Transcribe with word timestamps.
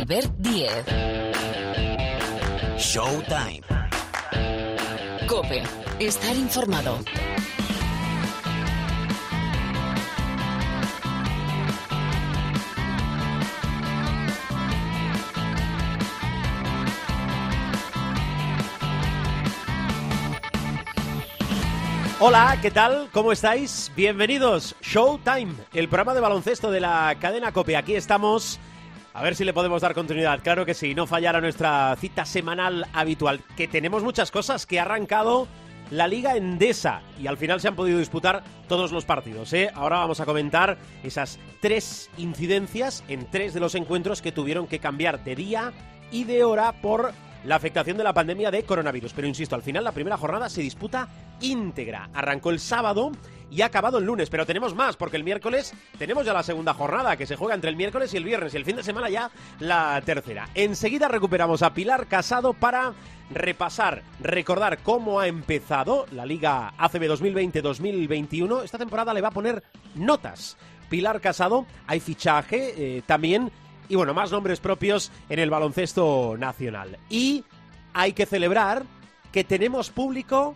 Albert 0.00 0.32
Diez. 0.38 0.86
Showtime. 2.78 3.60
Cope. 5.28 5.62
Estar 5.98 6.34
informado. 6.34 6.98
Hola, 22.20 22.58
¿qué 22.62 22.70
tal? 22.70 23.10
¿Cómo 23.12 23.32
estáis? 23.32 23.92
Bienvenidos. 23.94 24.74
Showtime, 24.80 25.52
el 25.74 25.88
programa 25.88 26.14
de 26.14 26.20
baloncesto 26.20 26.70
de 26.70 26.80
la 26.80 27.14
cadena 27.20 27.52
Cope. 27.52 27.76
Aquí 27.76 27.94
estamos. 27.94 28.58
A 29.12 29.22
ver 29.22 29.34
si 29.34 29.44
le 29.44 29.52
podemos 29.52 29.82
dar 29.82 29.92
continuidad. 29.92 30.40
Claro 30.40 30.64
que 30.64 30.74
sí, 30.74 30.94
no 30.94 31.06
fallará 31.06 31.40
nuestra 31.40 31.96
cita 31.96 32.24
semanal 32.24 32.86
habitual. 32.92 33.40
Que 33.56 33.66
tenemos 33.66 34.04
muchas 34.04 34.30
cosas, 34.30 34.66
que 34.66 34.78
ha 34.78 34.82
arrancado 34.82 35.48
la 35.90 36.06
Liga 36.06 36.36
Endesa 36.36 37.02
y 37.20 37.26
al 37.26 37.36
final 37.36 37.60
se 37.60 37.66
han 37.66 37.74
podido 37.74 37.98
disputar 37.98 38.44
todos 38.68 38.92
los 38.92 39.04
partidos. 39.04 39.52
¿eh? 39.52 39.70
Ahora 39.74 39.98
vamos 39.98 40.20
a 40.20 40.26
comentar 40.26 40.78
esas 41.02 41.40
tres 41.60 42.08
incidencias 42.18 43.02
en 43.08 43.28
tres 43.28 43.52
de 43.52 43.58
los 43.58 43.74
encuentros 43.74 44.22
que 44.22 44.30
tuvieron 44.30 44.68
que 44.68 44.78
cambiar 44.78 45.24
de 45.24 45.34
día 45.34 45.72
y 46.12 46.22
de 46.22 46.44
hora 46.44 46.72
por 46.80 47.12
la 47.44 47.56
afectación 47.56 47.96
de 47.96 48.04
la 48.04 48.12
pandemia 48.12 48.52
de 48.52 48.62
coronavirus. 48.62 49.12
Pero 49.12 49.26
insisto, 49.26 49.56
al 49.56 49.62
final 49.62 49.82
la 49.82 49.92
primera 49.92 50.18
jornada 50.18 50.48
se 50.48 50.60
disputa 50.60 51.08
íntegra. 51.40 52.10
Arrancó 52.14 52.50
el 52.50 52.60
sábado 52.60 53.10
y 53.50 53.62
ha 53.62 53.66
acabado 53.66 53.98
el 53.98 54.04
lunes, 54.04 54.30
pero 54.30 54.46
tenemos 54.46 54.74
más 54.74 54.96
porque 54.96 55.16
el 55.16 55.24
miércoles 55.24 55.74
tenemos 55.98 56.24
ya 56.24 56.32
la 56.32 56.42
segunda 56.42 56.74
jornada 56.74 57.16
que 57.16 57.26
se 57.26 57.36
juega 57.36 57.54
entre 57.54 57.70
el 57.70 57.76
miércoles 57.76 58.12
y 58.14 58.16
el 58.16 58.24
viernes 58.24 58.54
y 58.54 58.56
el 58.56 58.64
fin 58.64 58.76
de 58.76 58.82
semana 58.82 59.10
ya 59.10 59.30
la 59.58 60.00
tercera. 60.04 60.48
Enseguida 60.54 61.08
recuperamos 61.08 61.62
a 61.62 61.74
Pilar 61.74 62.06
Casado 62.06 62.52
para 62.52 62.92
repasar, 63.30 64.02
recordar 64.20 64.78
cómo 64.82 65.20
ha 65.20 65.26
empezado 65.26 66.06
la 66.12 66.26
Liga 66.26 66.74
ACB 66.78 67.02
2020-2021. 67.02 68.64
Esta 68.64 68.78
temporada 68.78 69.14
le 69.14 69.20
va 69.20 69.28
a 69.28 69.32
poner 69.32 69.62
notas. 69.94 70.56
Pilar 70.88 71.20
Casado, 71.20 71.66
hay 71.86 72.00
fichaje 72.00 72.74
eh, 72.76 73.02
también 73.06 73.50
y 73.88 73.96
bueno, 73.96 74.14
más 74.14 74.30
nombres 74.30 74.60
propios 74.60 75.10
en 75.28 75.40
el 75.40 75.50
baloncesto 75.50 76.36
nacional. 76.38 76.96
Y 77.08 77.44
hay 77.92 78.12
que 78.12 78.24
celebrar 78.24 78.84
que 79.32 79.44
tenemos 79.44 79.90
público 79.90 80.54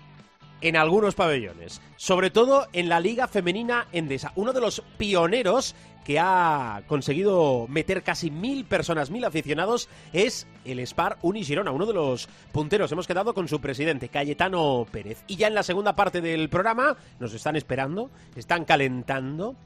en 0.61 0.77
algunos 0.77 1.15
pabellones, 1.15 1.81
sobre 1.97 2.31
todo 2.31 2.67
en 2.73 2.89
la 2.89 3.01
Liga 3.01 3.29
Femenina 3.29 3.87
Endesa, 3.93 4.33
uno 4.37 4.53
de 4.53 4.61
los 4.61 4.83
pioneros 4.97 5.75
que 6.05 6.19
ha 6.21 6.83
conseguido 6.87 7.67
meter 7.69 8.03
casi 8.03 8.31
mil 8.31 8.67
personas, 8.67 9.11
mil 9.11 9.25
aficionados, 9.25 9.89
es 10.13 10.47
el 10.65 10.81
Spar 10.81 11.19
Unigirona, 11.23 11.71
uno 11.71 11.87
de 11.87 11.95
los 11.95 12.29
punteros. 12.53 12.93
Hemos 12.93 13.07
quedado 13.07 13.33
con 13.35 13.49
su 13.49 13.61
presidente, 13.61 14.11
Cayetano 14.11 14.87
Pérez. 14.91 15.25
Y 15.27 15.37
ya 15.37 15.47
en 15.49 15.55
la 15.55 15.63
segunda 15.63 15.97
parte 15.97 16.21
del 16.21 16.51
programa 16.51 16.97
nos 17.19 17.33
están 17.33 17.57
esperando, 17.57 18.11
están 18.37 18.65
calentando 18.65 19.57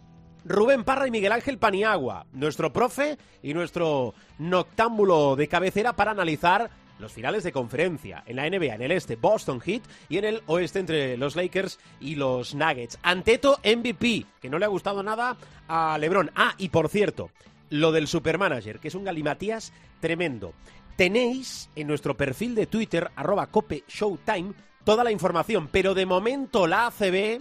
Rubén 0.44 0.84
Parra 0.84 1.08
y 1.08 1.10
Miguel 1.10 1.32
Ángel 1.32 1.58
Paniagua, 1.58 2.26
nuestro 2.32 2.72
profe 2.72 3.18
y 3.42 3.52
nuestro 3.52 4.14
noctámbulo 4.38 5.36
de 5.36 5.48
cabecera 5.48 5.94
para 5.94 6.12
analizar 6.12 6.70
los 6.98 7.12
finales 7.12 7.44
de 7.44 7.52
conferencia. 7.52 8.22
En 8.26 8.36
la 8.36 8.48
NBA, 8.48 8.74
en 8.74 8.82
el 8.82 8.92
este, 8.92 9.16
Boston 9.16 9.60
Heat 9.60 9.82
y 10.08 10.18
en 10.18 10.24
el 10.24 10.42
oeste 10.46 10.78
entre 10.78 11.16
los 11.16 11.36
Lakers 11.36 11.78
y 12.00 12.14
los 12.14 12.54
Nuggets. 12.54 12.98
Anteto 13.02 13.60
MVP, 13.64 14.26
que 14.40 14.50
no 14.50 14.58
le 14.58 14.64
ha 14.64 14.68
gustado 14.68 15.02
nada 15.02 15.36
a 15.68 15.96
LeBron. 15.98 16.30
Ah, 16.34 16.54
y 16.58 16.68
por 16.68 16.88
cierto, 16.88 17.30
lo 17.70 17.92
del 17.92 18.06
supermanager, 18.06 18.78
que 18.78 18.88
es 18.88 18.94
un 18.94 19.04
galimatías 19.04 19.72
tremendo. 20.00 20.52
Tenéis 20.96 21.70
en 21.76 21.86
nuestro 21.86 22.16
perfil 22.16 22.54
de 22.54 22.66
Twitter, 22.66 23.10
arroba 23.14 23.46
cope 23.46 23.84
showtime, 23.88 24.52
toda 24.84 25.04
la 25.04 25.12
información, 25.12 25.68
pero 25.70 25.94
de 25.94 26.06
momento 26.06 26.66
la 26.66 26.86
ACB... 26.86 27.40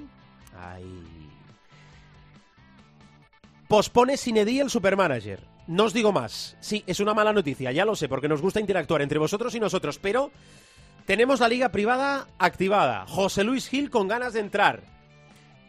Ay, 0.59 1.17
pospone 3.67 4.17
sin 4.17 4.37
edí 4.37 4.59
el 4.59 4.69
supermanager. 4.69 5.56
No 5.67 5.83
os 5.83 5.93
digo 5.93 6.13
más. 6.13 6.55
Sí, 6.61 6.83
es 6.87 6.99
una 6.99 7.13
mala 7.13 7.33
noticia, 7.33 7.71
ya 7.71 7.85
lo 7.85 7.95
sé, 7.95 8.07
porque 8.07 8.29
nos 8.29 8.41
gusta 8.41 8.59
interactuar 8.61 9.01
entre 9.01 9.19
vosotros 9.19 9.53
y 9.53 9.59
nosotros, 9.59 9.99
pero 9.99 10.31
tenemos 11.05 11.41
la 11.41 11.49
liga 11.49 11.69
privada 11.69 12.27
activada. 12.37 13.05
José 13.07 13.43
Luis 13.43 13.67
Gil 13.67 13.89
con 13.89 14.07
ganas 14.07 14.33
de 14.33 14.39
entrar. 14.39 14.81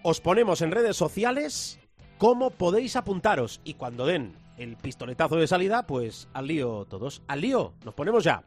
Os 0.02 0.20
ponemos 0.20 0.62
en 0.62 0.70
redes 0.70 0.96
sociales 0.96 1.80
cómo 2.16 2.50
podéis 2.50 2.94
apuntaros 2.94 3.60
y 3.64 3.74
cuando 3.74 4.06
den 4.06 4.34
el 4.56 4.76
pistoletazo 4.76 5.36
de 5.36 5.46
salida, 5.46 5.86
pues 5.86 6.28
al 6.32 6.46
lío 6.46 6.86
todos. 6.88 7.22
Al 7.26 7.40
lío, 7.40 7.74
nos 7.84 7.94
ponemos 7.94 8.22
ya. 8.24 8.42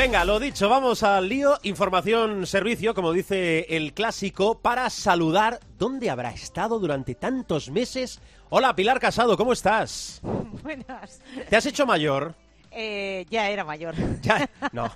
Venga, 0.00 0.24
lo 0.24 0.40
dicho, 0.40 0.70
vamos 0.70 1.02
al 1.02 1.28
lío. 1.28 1.58
Información, 1.62 2.46
servicio, 2.46 2.94
como 2.94 3.12
dice 3.12 3.66
el 3.68 3.92
clásico, 3.92 4.62
para 4.62 4.88
saludar 4.88 5.60
dónde 5.76 6.08
habrá 6.08 6.30
estado 6.30 6.78
durante 6.78 7.14
tantos 7.14 7.70
meses. 7.70 8.18
Hola, 8.48 8.74
Pilar 8.74 8.98
Casado, 8.98 9.36
¿cómo 9.36 9.52
estás? 9.52 10.22
Buenas. 10.62 11.20
¿Te 11.50 11.54
has 11.54 11.66
hecho 11.66 11.84
mayor? 11.84 12.34
Eh, 12.70 13.26
ya 13.28 13.50
era 13.50 13.62
mayor. 13.62 13.94
Ya, 14.22 14.48
no, 14.72 14.90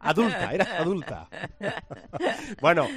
adulta, 0.00 0.50
era 0.54 0.78
adulta. 0.78 1.28
bueno, 2.62 2.88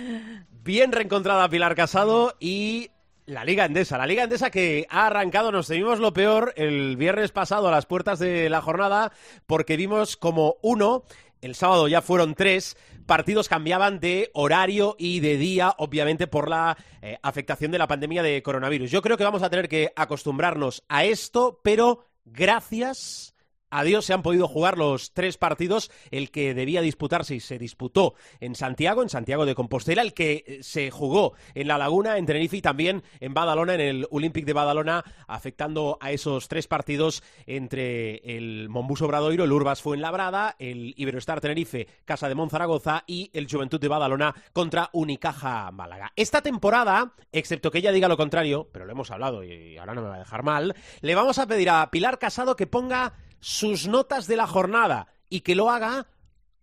bien 0.63 0.93
reencontrada 0.93 1.49
Pilar 1.49 1.75
Casado 1.75 2.37
y 2.39 2.89
la 3.25 3.43
Liga 3.43 3.65
Endesa, 3.65 3.97
la 3.97 4.07
Liga 4.07 4.23
Endesa 4.23 4.49
que 4.49 4.87
ha 4.89 5.07
arrancado, 5.07 5.51
nos 5.51 5.67
temimos 5.67 5.99
lo 5.99 6.13
peor 6.13 6.53
el 6.55 6.97
viernes 6.97 7.31
pasado 7.31 7.67
a 7.67 7.71
las 7.71 7.85
puertas 7.85 8.17
de 8.17 8.49
la 8.49 8.61
jornada 8.61 9.11
porque 9.45 9.77
vimos 9.77 10.17
como 10.17 10.55
uno 10.61 11.03
el 11.41 11.55
sábado 11.55 11.87
ya 11.87 12.01
fueron 12.01 12.35
tres. 12.35 12.77
Partidos 13.05 13.49
cambiaban 13.49 13.99
de 13.99 14.29
horario 14.33 14.95
y 14.99 15.19
de 15.19 15.37
día, 15.37 15.73
obviamente 15.77 16.27
por 16.27 16.47
la 16.47 16.77
eh, 17.01 17.17
afectación 17.23 17.71
de 17.71 17.79
la 17.79 17.87
pandemia 17.87 18.21
de 18.21 18.43
coronavirus. 18.43 18.91
Yo 18.91 19.01
creo 19.01 19.17
que 19.17 19.23
vamos 19.23 19.41
a 19.41 19.49
tener 19.49 19.67
que 19.67 19.91
acostumbrarnos 19.95 20.83
a 20.89 21.05
esto, 21.05 21.59
pero 21.63 22.05
gracias 22.25 23.33
Adiós, 23.69 24.05
se 24.05 24.13
han 24.13 24.21
podido 24.21 24.47
jugar 24.47 24.77
los 24.77 25.13
tres 25.13 25.37
partidos. 25.37 25.91
El 26.11 26.31
que 26.31 26.53
debía 26.53 26.81
disputarse 26.81 27.35
y 27.35 27.39
se 27.39 27.59
disputó 27.59 28.15
en 28.39 28.55
Santiago, 28.55 29.03
en 29.03 29.09
Santiago 29.09 29.45
de 29.45 29.55
Compostela. 29.55 30.01
El 30.01 30.13
que 30.13 30.43
eh, 30.45 30.59
se 30.61 30.91
jugó 30.91 31.33
en 31.53 31.67
La 31.67 31.77
Laguna, 31.77 32.17
en 32.17 32.25
Tenerife 32.25 32.57
y 32.57 32.61
también 32.61 33.03
en 33.19 33.33
Badalona, 33.33 33.75
en 33.75 33.81
el 33.81 34.07
Olympic 34.11 34.45
de 34.45 34.53
Badalona, 34.53 35.03
afectando 35.27 35.97
a 36.01 36.11
esos 36.11 36.47
tres 36.47 36.67
partidos 36.67 37.23
entre 37.45 38.17
el 38.37 38.69
Mombuso 38.69 39.07
Bradoiro, 39.07 39.43
el 39.43 39.51
Urbas 39.51 39.81
Fuenlabrada, 39.81 40.55
el 40.59 40.93
Iberostar 40.97 41.41
Tenerife, 41.41 41.87
Casa 42.05 42.27
de 42.27 42.35
Monzaragoza 42.35 43.03
y 43.07 43.29
el 43.33 43.47
Juventud 43.49 43.79
de 43.79 43.87
Badalona 43.87 44.35
contra 44.53 44.89
Unicaja 44.93 45.71
Málaga. 45.71 46.11
Esta 46.15 46.41
temporada, 46.41 47.13
excepto 47.31 47.71
que 47.71 47.79
ella 47.79 47.91
diga 47.91 48.07
lo 48.07 48.17
contrario, 48.17 48.67
pero 48.71 48.85
lo 48.85 48.91
hemos 48.91 49.11
hablado 49.11 49.43
y 49.43 49.77
ahora 49.77 49.93
no 49.93 50.01
me 50.01 50.09
va 50.09 50.15
a 50.15 50.19
dejar 50.19 50.43
mal, 50.43 50.75
le 51.01 51.15
vamos 51.15 51.39
a 51.39 51.47
pedir 51.47 51.69
a 51.69 51.89
Pilar 51.91 52.19
Casado 52.19 52.55
que 52.55 52.67
ponga 52.67 53.13
sus 53.39 53.87
notas 53.87 54.27
de 54.27 54.37
la 54.37 54.47
jornada 54.47 55.07
y 55.29 55.41
que 55.41 55.55
lo 55.55 55.69
haga 55.69 56.07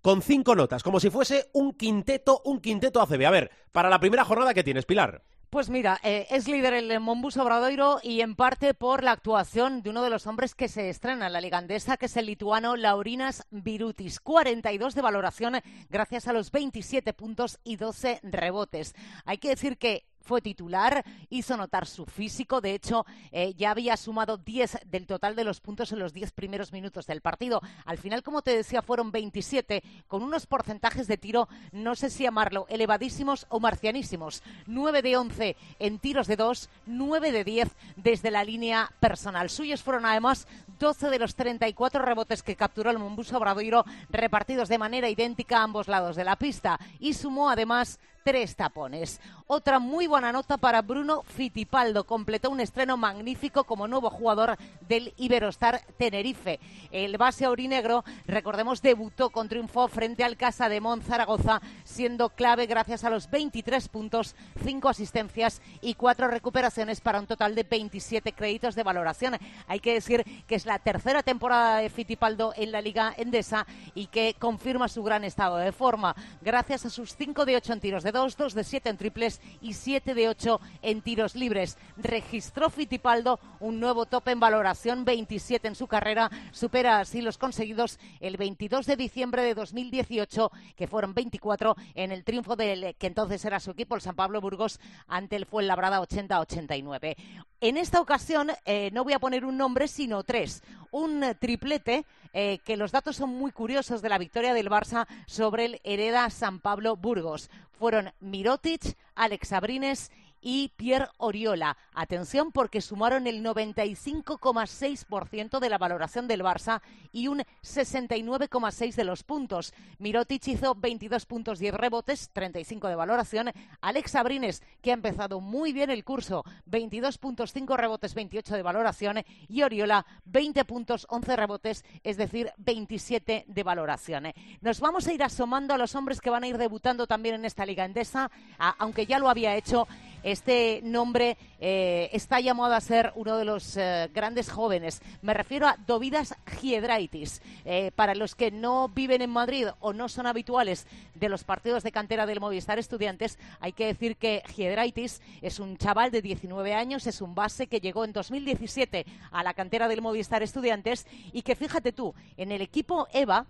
con 0.02 0.22
cinco 0.22 0.54
notas, 0.54 0.82
como 0.82 1.00
si 1.00 1.10
fuese 1.10 1.50
un 1.52 1.72
quinteto, 1.72 2.40
un 2.44 2.60
quinteto 2.60 3.00
ACB. 3.00 3.26
A 3.26 3.30
ver, 3.30 3.50
para 3.72 3.90
la 3.90 3.98
primera 3.98 4.24
jornada 4.24 4.54
que 4.54 4.62
tienes, 4.62 4.86
Pilar. 4.86 5.24
Pues 5.50 5.70
mira, 5.70 5.98
eh, 6.02 6.26
es 6.30 6.48
líder 6.48 6.74
el 6.74 7.00
Monbus 7.00 7.36
Obradoiro 7.36 8.00
y 8.02 8.20
en 8.20 8.34
parte 8.34 8.74
por 8.74 9.02
la 9.02 9.12
actuación 9.12 9.82
de 9.82 9.90
uno 9.90 10.02
de 10.02 10.10
los 10.10 10.26
hombres 10.26 10.54
que 10.54 10.68
se 10.68 10.90
estrena 10.90 11.28
en 11.28 11.32
la 11.32 11.40
Liga 11.40 11.58
Andesa, 11.58 11.96
que 11.96 12.06
es 12.06 12.16
el 12.16 12.26
lituano 12.26 12.76
Laurinas 12.76 13.46
Virutis. 13.50 14.20
42 14.20 14.94
de 14.94 15.02
valoración 15.02 15.60
gracias 15.88 16.26
a 16.26 16.32
los 16.32 16.50
27 16.50 17.12
puntos 17.12 17.58
y 17.64 17.76
12 17.76 18.20
rebotes. 18.24 18.94
Hay 19.24 19.38
que 19.38 19.50
decir 19.50 19.78
que 19.78 20.04
fue 20.26 20.42
titular, 20.42 21.04
hizo 21.30 21.56
notar 21.56 21.86
su 21.86 22.04
físico, 22.04 22.60
de 22.60 22.74
hecho 22.74 23.06
eh, 23.30 23.54
ya 23.56 23.70
había 23.70 23.96
sumado 23.96 24.36
10 24.36 24.80
del 24.86 25.06
total 25.06 25.36
de 25.36 25.44
los 25.44 25.60
puntos 25.60 25.92
en 25.92 26.00
los 26.00 26.12
10 26.12 26.32
primeros 26.32 26.72
minutos 26.72 27.06
del 27.06 27.20
partido. 27.20 27.62
Al 27.84 27.98
final, 27.98 28.22
como 28.22 28.42
te 28.42 28.56
decía, 28.56 28.82
fueron 28.82 29.12
27 29.12 29.82
con 30.08 30.22
unos 30.22 30.46
porcentajes 30.46 31.06
de 31.06 31.16
tiro, 31.16 31.48
no 31.72 31.94
sé 31.94 32.10
si 32.10 32.24
llamarlo 32.24 32.66
elevadísimos 32.68 33.46
o 33.48 33.60
marcianísimos. 33.60 34.42
9 34.66 35.02
de 35.02 35.16
11 35.16 35.56
en 35.78 35.98
tiros 36.00 36.26
de 36.26 36.36
2, 36.36 36.68
9 36.86 37.32
de 37.32 37.44
10 37.44 37.68
desde 37.96 38.32
la 38.32 38.42
línea 38.42 38.90
personal. 38.98 39.48
Suyos 39.48 39.82
fueron 39.82 40.06
además 40.06 40.48
12 40.80 41.08
de 41.08 41.18
los 41.20 41.36
34 41.36 42.02
rebotes 42.02 42.42
que 42.42 42.56
capturó 42.56 42.90
el 42.90 42.98
Mombuso 42.98 43.36
Obradoiro 43.36 43.84
repartidos 44.10 44.68
de 44.68 44.78
manera 44.78 45.08
idéntica 45.08 45.58
a 45.58 45.62
ambos 45.62 45.86
lados 45.86 46.16
de 46.16 46.24
la 46.24 46.36
pista 46.36 46.80
y 46.98 47.14
sumó 47.14 47.48
además 47.48 48.00
tres 48.26 48.56
tapones. 48.56 49.20
Otra 49.46 49.78
muy 49.78 50.08
buena 50.08 50.32
nota 50.32 50.56
para 50.56 50.82
Bruno 50.82 51.22
Fitipaldo. 51.22 52.02
Completó 52.02 52.50
un 52.50 52.58
estreno 52.58 52.96
magnífico 52.96 53.62
como 53.62 53.86
nuevo 53.86 54.10
jugador 54.10 54.56
del 54.88 55.14
Iberostar 55.16 55.82
Tenerife. 55.96 56.58
El 56.90 57.18
base 57.18 57.44
aurinegro, 57.44 58.04
recordemos, 58.26 58.82
debutó 58.82 59.30
con 59.30 59.48
triunfo 59.48 59.86
frente 59.86 60.24
al 60.24 60.36
Casa 60.36 60.68
de 60.68 60.80
Mon 60.80 61.02
Zaragoza, 61.02 61.62
siendo 61.84 62.30
clave 62.30 62.66
gracias 62.66 63.04
a 63.04 63.10
los 63.10 63.30
23 63.30 63.86
puntos, 63.86 64.34
5 64.64 64.88
asistencias 64.88 65.62
y 65.80 65.94
4 65.94 66.26
recuperaciones 66.26 67.00
para 67.00 67.20
un 67.20 67.28
total 67.28 67.54
de 67.54 67.62
27 67.62 68.32
créditos 68.32 68.74
de 68.74 68.82
valoración. 68.82 69.38
Hay 69.68 69.78
que 69.78 69.94
decir 69.94 70.24
que 70.48 70.56
es 70.56 70.66
la 70.66 70.80
tercera 70.80 71.22
temporada 71.22 71.78
de 71.78 71.90
Fitipaldo 71.90 72.52
en 72.56 72.72
la 72.72 72.80
Liga 72.80 73.14
Endesa 73.16 73.68
y 73.94 74.08
que 74.08 74.34
confirma 74.36 74.88
su 74.88 75.04
gran 75.04 75.22
estado 75.22 75.58
de 75.58 75.70
forma 75.70 76.16
gracias 76.42 76.86
a 76.86 76.90
sus 76.90 77.14
5 77.14 77.44
de 77.44 77.54
8 77.54 77.72
en 77.74 77.80
tiros 77.80 78.02
de 78.02 78.15
2, 78.16 78.36
2 78.36 78.54
de 78.54 78.64
7 78.64 78.88
en 78.88 78.96
triples 78.96 79.40
y 79.60 79.74
7 79.74 80.14
de 80.14 80.28
8 80.28 80.60
en 80.82 81.02
tiros 81.02 81.34
libres. 81.34 81.76
Registró 81.96 82.70
Fitipaldo 82.70 83.38
un 83.60 83.78
nuevo 83.78 84.06
tope 84.06 84.30
en 84.30 84.40
valoración, 84.40 85.04
27 85.04 85.68
en 85.68 85.74
su 85.74 85.86
carrera, 85.86 86.30
supera 86.50 86.98
así 86.98 87.20
los 87.20 87.36
conseguidos 87.36 87.98
el 88.20 88.36
22 88.38 88.86
de 88.86 88.96
diciembre 88.96 89.42
de 89.42 89.54
2018, 89.54 90.50
que 90.76 90.86
fueron 90.86 91.12
24 91.12 91.76
en 91.94 92.10
el 92.10 92.24
triunfo 92.24 92.56
del 92.56 92.94
que 92.96 93.06
entonces 93.06 93.44
era 93.44 93.60
su 93.60 93.72
equipo, 93.72 93.94
el 93.94 94.00
San 94.00 94.16
Pablo 94.16 94.40
Burgos, 94.40 94.80
ante 95.06 95.36
el 95.36 95.44
Fuenlabrada 95.44 96.00
80-89. 96.00 97.16
En 97.60 97.76
esta 97.76 98.00
ocasión 98.00 98.50
eh, 98.64 98.90
no 98.92 99.04
voy 99.04 99.12
a 99.12 99.18
poner 99.18 99.44
un 99.44 99.56
nombre, 99.56 99.88
sino 99.88 100.22
tres. 100.24 100.62
Un 100.90 101.22
triplete 101.38 102.06
eh, 102.38 102.58
que 102.64 102.76
los 102.76 102.92
datos 102.92 103.16
son 103.16 103.30
muy 103.30 103.50
curiosos 103.50 104.02
de 104.02 104.10
la 104.10 104.18
victoria 104.18 104.52
del 104.52 104.68
Barça 104.68 105.06
sobre 105.26 105.64
el 105.64 105.80
Hereda 105.84 106.28
San 106.28 106.60
Pablo 106.60 106.94
Burgos. 106.94 107.48
Fueron 107.78 108.12
Mirotic, 108.20 108.96
Alex 109.14 109.52
Abrines 109.52 110.10
y 110.48 110.68
Pierre 110.76 111.08
Oriola. 111.18 111.76
Atención 111.92 112.52
porque 112.52 112.80
sumaron 112.80 113.26
el 113.26 113.42
95,6% 113.42 115.58
de 115.58 115.68
la 115.68 115.76
valoración 115.76 116.28
del 116.28 116.42
Barça 116.42 116.82
y 117.10 117.26
un 117.26 117.42
69,6% 117.64 118.94
de 118.94 119.02
los 119.02 119.24
puntos. 119.24 119.74
Mirotic 119.98 120.46
hizo 120.46 120.76
22 120.76 121.26
puntos, 121.26 121.58
10 121.58 121.74
rebotes, 121.74 122.30
35 122.32 122.86
de 122.86 122.94
valoración. 122.94 123.50
Alex 123.80 124.14
Abrines, 124.14 124.62
que 124.82 124.92
ha 124.92 124.94
empezado 124.94 125.40
muy 125.40 125.72
bien 125.72 125.90
el 125.90 126.04
curso, 126.04 126.44
22 126.66 127.18
puntos, 127.18 127.52
5 127.52 127.76
rebotes, 127.76 128.14
28 128.14 128.54
de 128.54 128.62
valoración. 128.62 129.24
Y 129.48 129.64
Oriola, 129.64 130.06
20 130.26 130.64
puntos, 130.64 131.08
11 131.10 131.34
rebotes, 131.34 131.84
es 132.04 132.16
decir, 132.16 132.52
27 132.58 133.46
de 133.48 133.62
valoración. 133.64 134.32
Nos 134.60 134.78
vamos 134.78 135.08
a 135.08 135.12
ir 135.12 135.24
asomando 135.24 135.74
a 135.74 135.78
los 135.78 135.96
hombres 135.96 136.20
que 136.20 136.30
van 136.30 136.44
a 136.44 136.46
ir 136.46 136.56
debutando 136.56 137.08
también 137.08 137.34
en 137.34 137.44
esta 137.44 137.66
Liga 137.66 137.84
Endesa, 137.84 138.30
aunque 138.78 139.06
ya 139.06 139.18
lo 139.18 139.28
había 139.28 139.56
hecho 139.56 139.88
este 140.22 140.80
nombre 140.82 141.36
eh, 141.60 142.10
está 142.12 142.40
llamado 142.40 142.74
a 142.74 142.80
ser 142.80 143.12
uno 143.14 143.36
de 143.36 143.44
los 143.44 143.76
eh, 143.76 144.10
grandes 144.12 144.50
jóvenes. 144.50 145.00
Me 145.22 145.34
refiero 145.34 145.66
a 145.66 145.76
Dovidas 145.86 146.34
Giedraitis. 146.46 147.42
Eh, 147.64 147.90
para 147.94 148.14
los 148.14 148.34
que 148.34 148.50
no 148.50 148.88
viven 148.88 149.22
en 149.22 149.30
Madrid 149.30 149.68
o 149.80 149.92
no 149.92 150.08
son 150.08 150.26
habituales 150.26 150.86
de 151.14 151.28
los 151.28 151.44
partidos 151.44 151.82
de 151.82 151.92
cantera 151.92 152.26
del 152.26 152.40
Movistar 152.40 152.78
Estudiantes, 152.78 153.38
hay 153.60 153.72
que 153.72 153.86
decir 153.86 154.16
que 154.16 154.42
Giedraitis 154.54 155.22
es 155.42 155.60
un 155.60 155.76
chaval 155.76 156.10
de 156.10 156.22
19 156.22 156.74
años, 156.74 157.06
es 157.06 157.20
un 157.20 157.34
base 157.34 157.66
que 157.66 157.80
llegó 157.80 158.04
en 158.04 158.12
2017 158.12 159.06
a 159.30 159.42
la 159.42 159.54
cantera 159.54 159.88
del 159.88 160.02
Movistar 160.02 160.42
Estudiantes 160.42 161.06
y 161.32 161.42
que 161.42 161.56
fíjate 161.56 161.92
tú, 161.92 162.14
en 162.36 162.52
el 162.52 162.62
equipo 162.62 163.08
EVA 163.12 163.46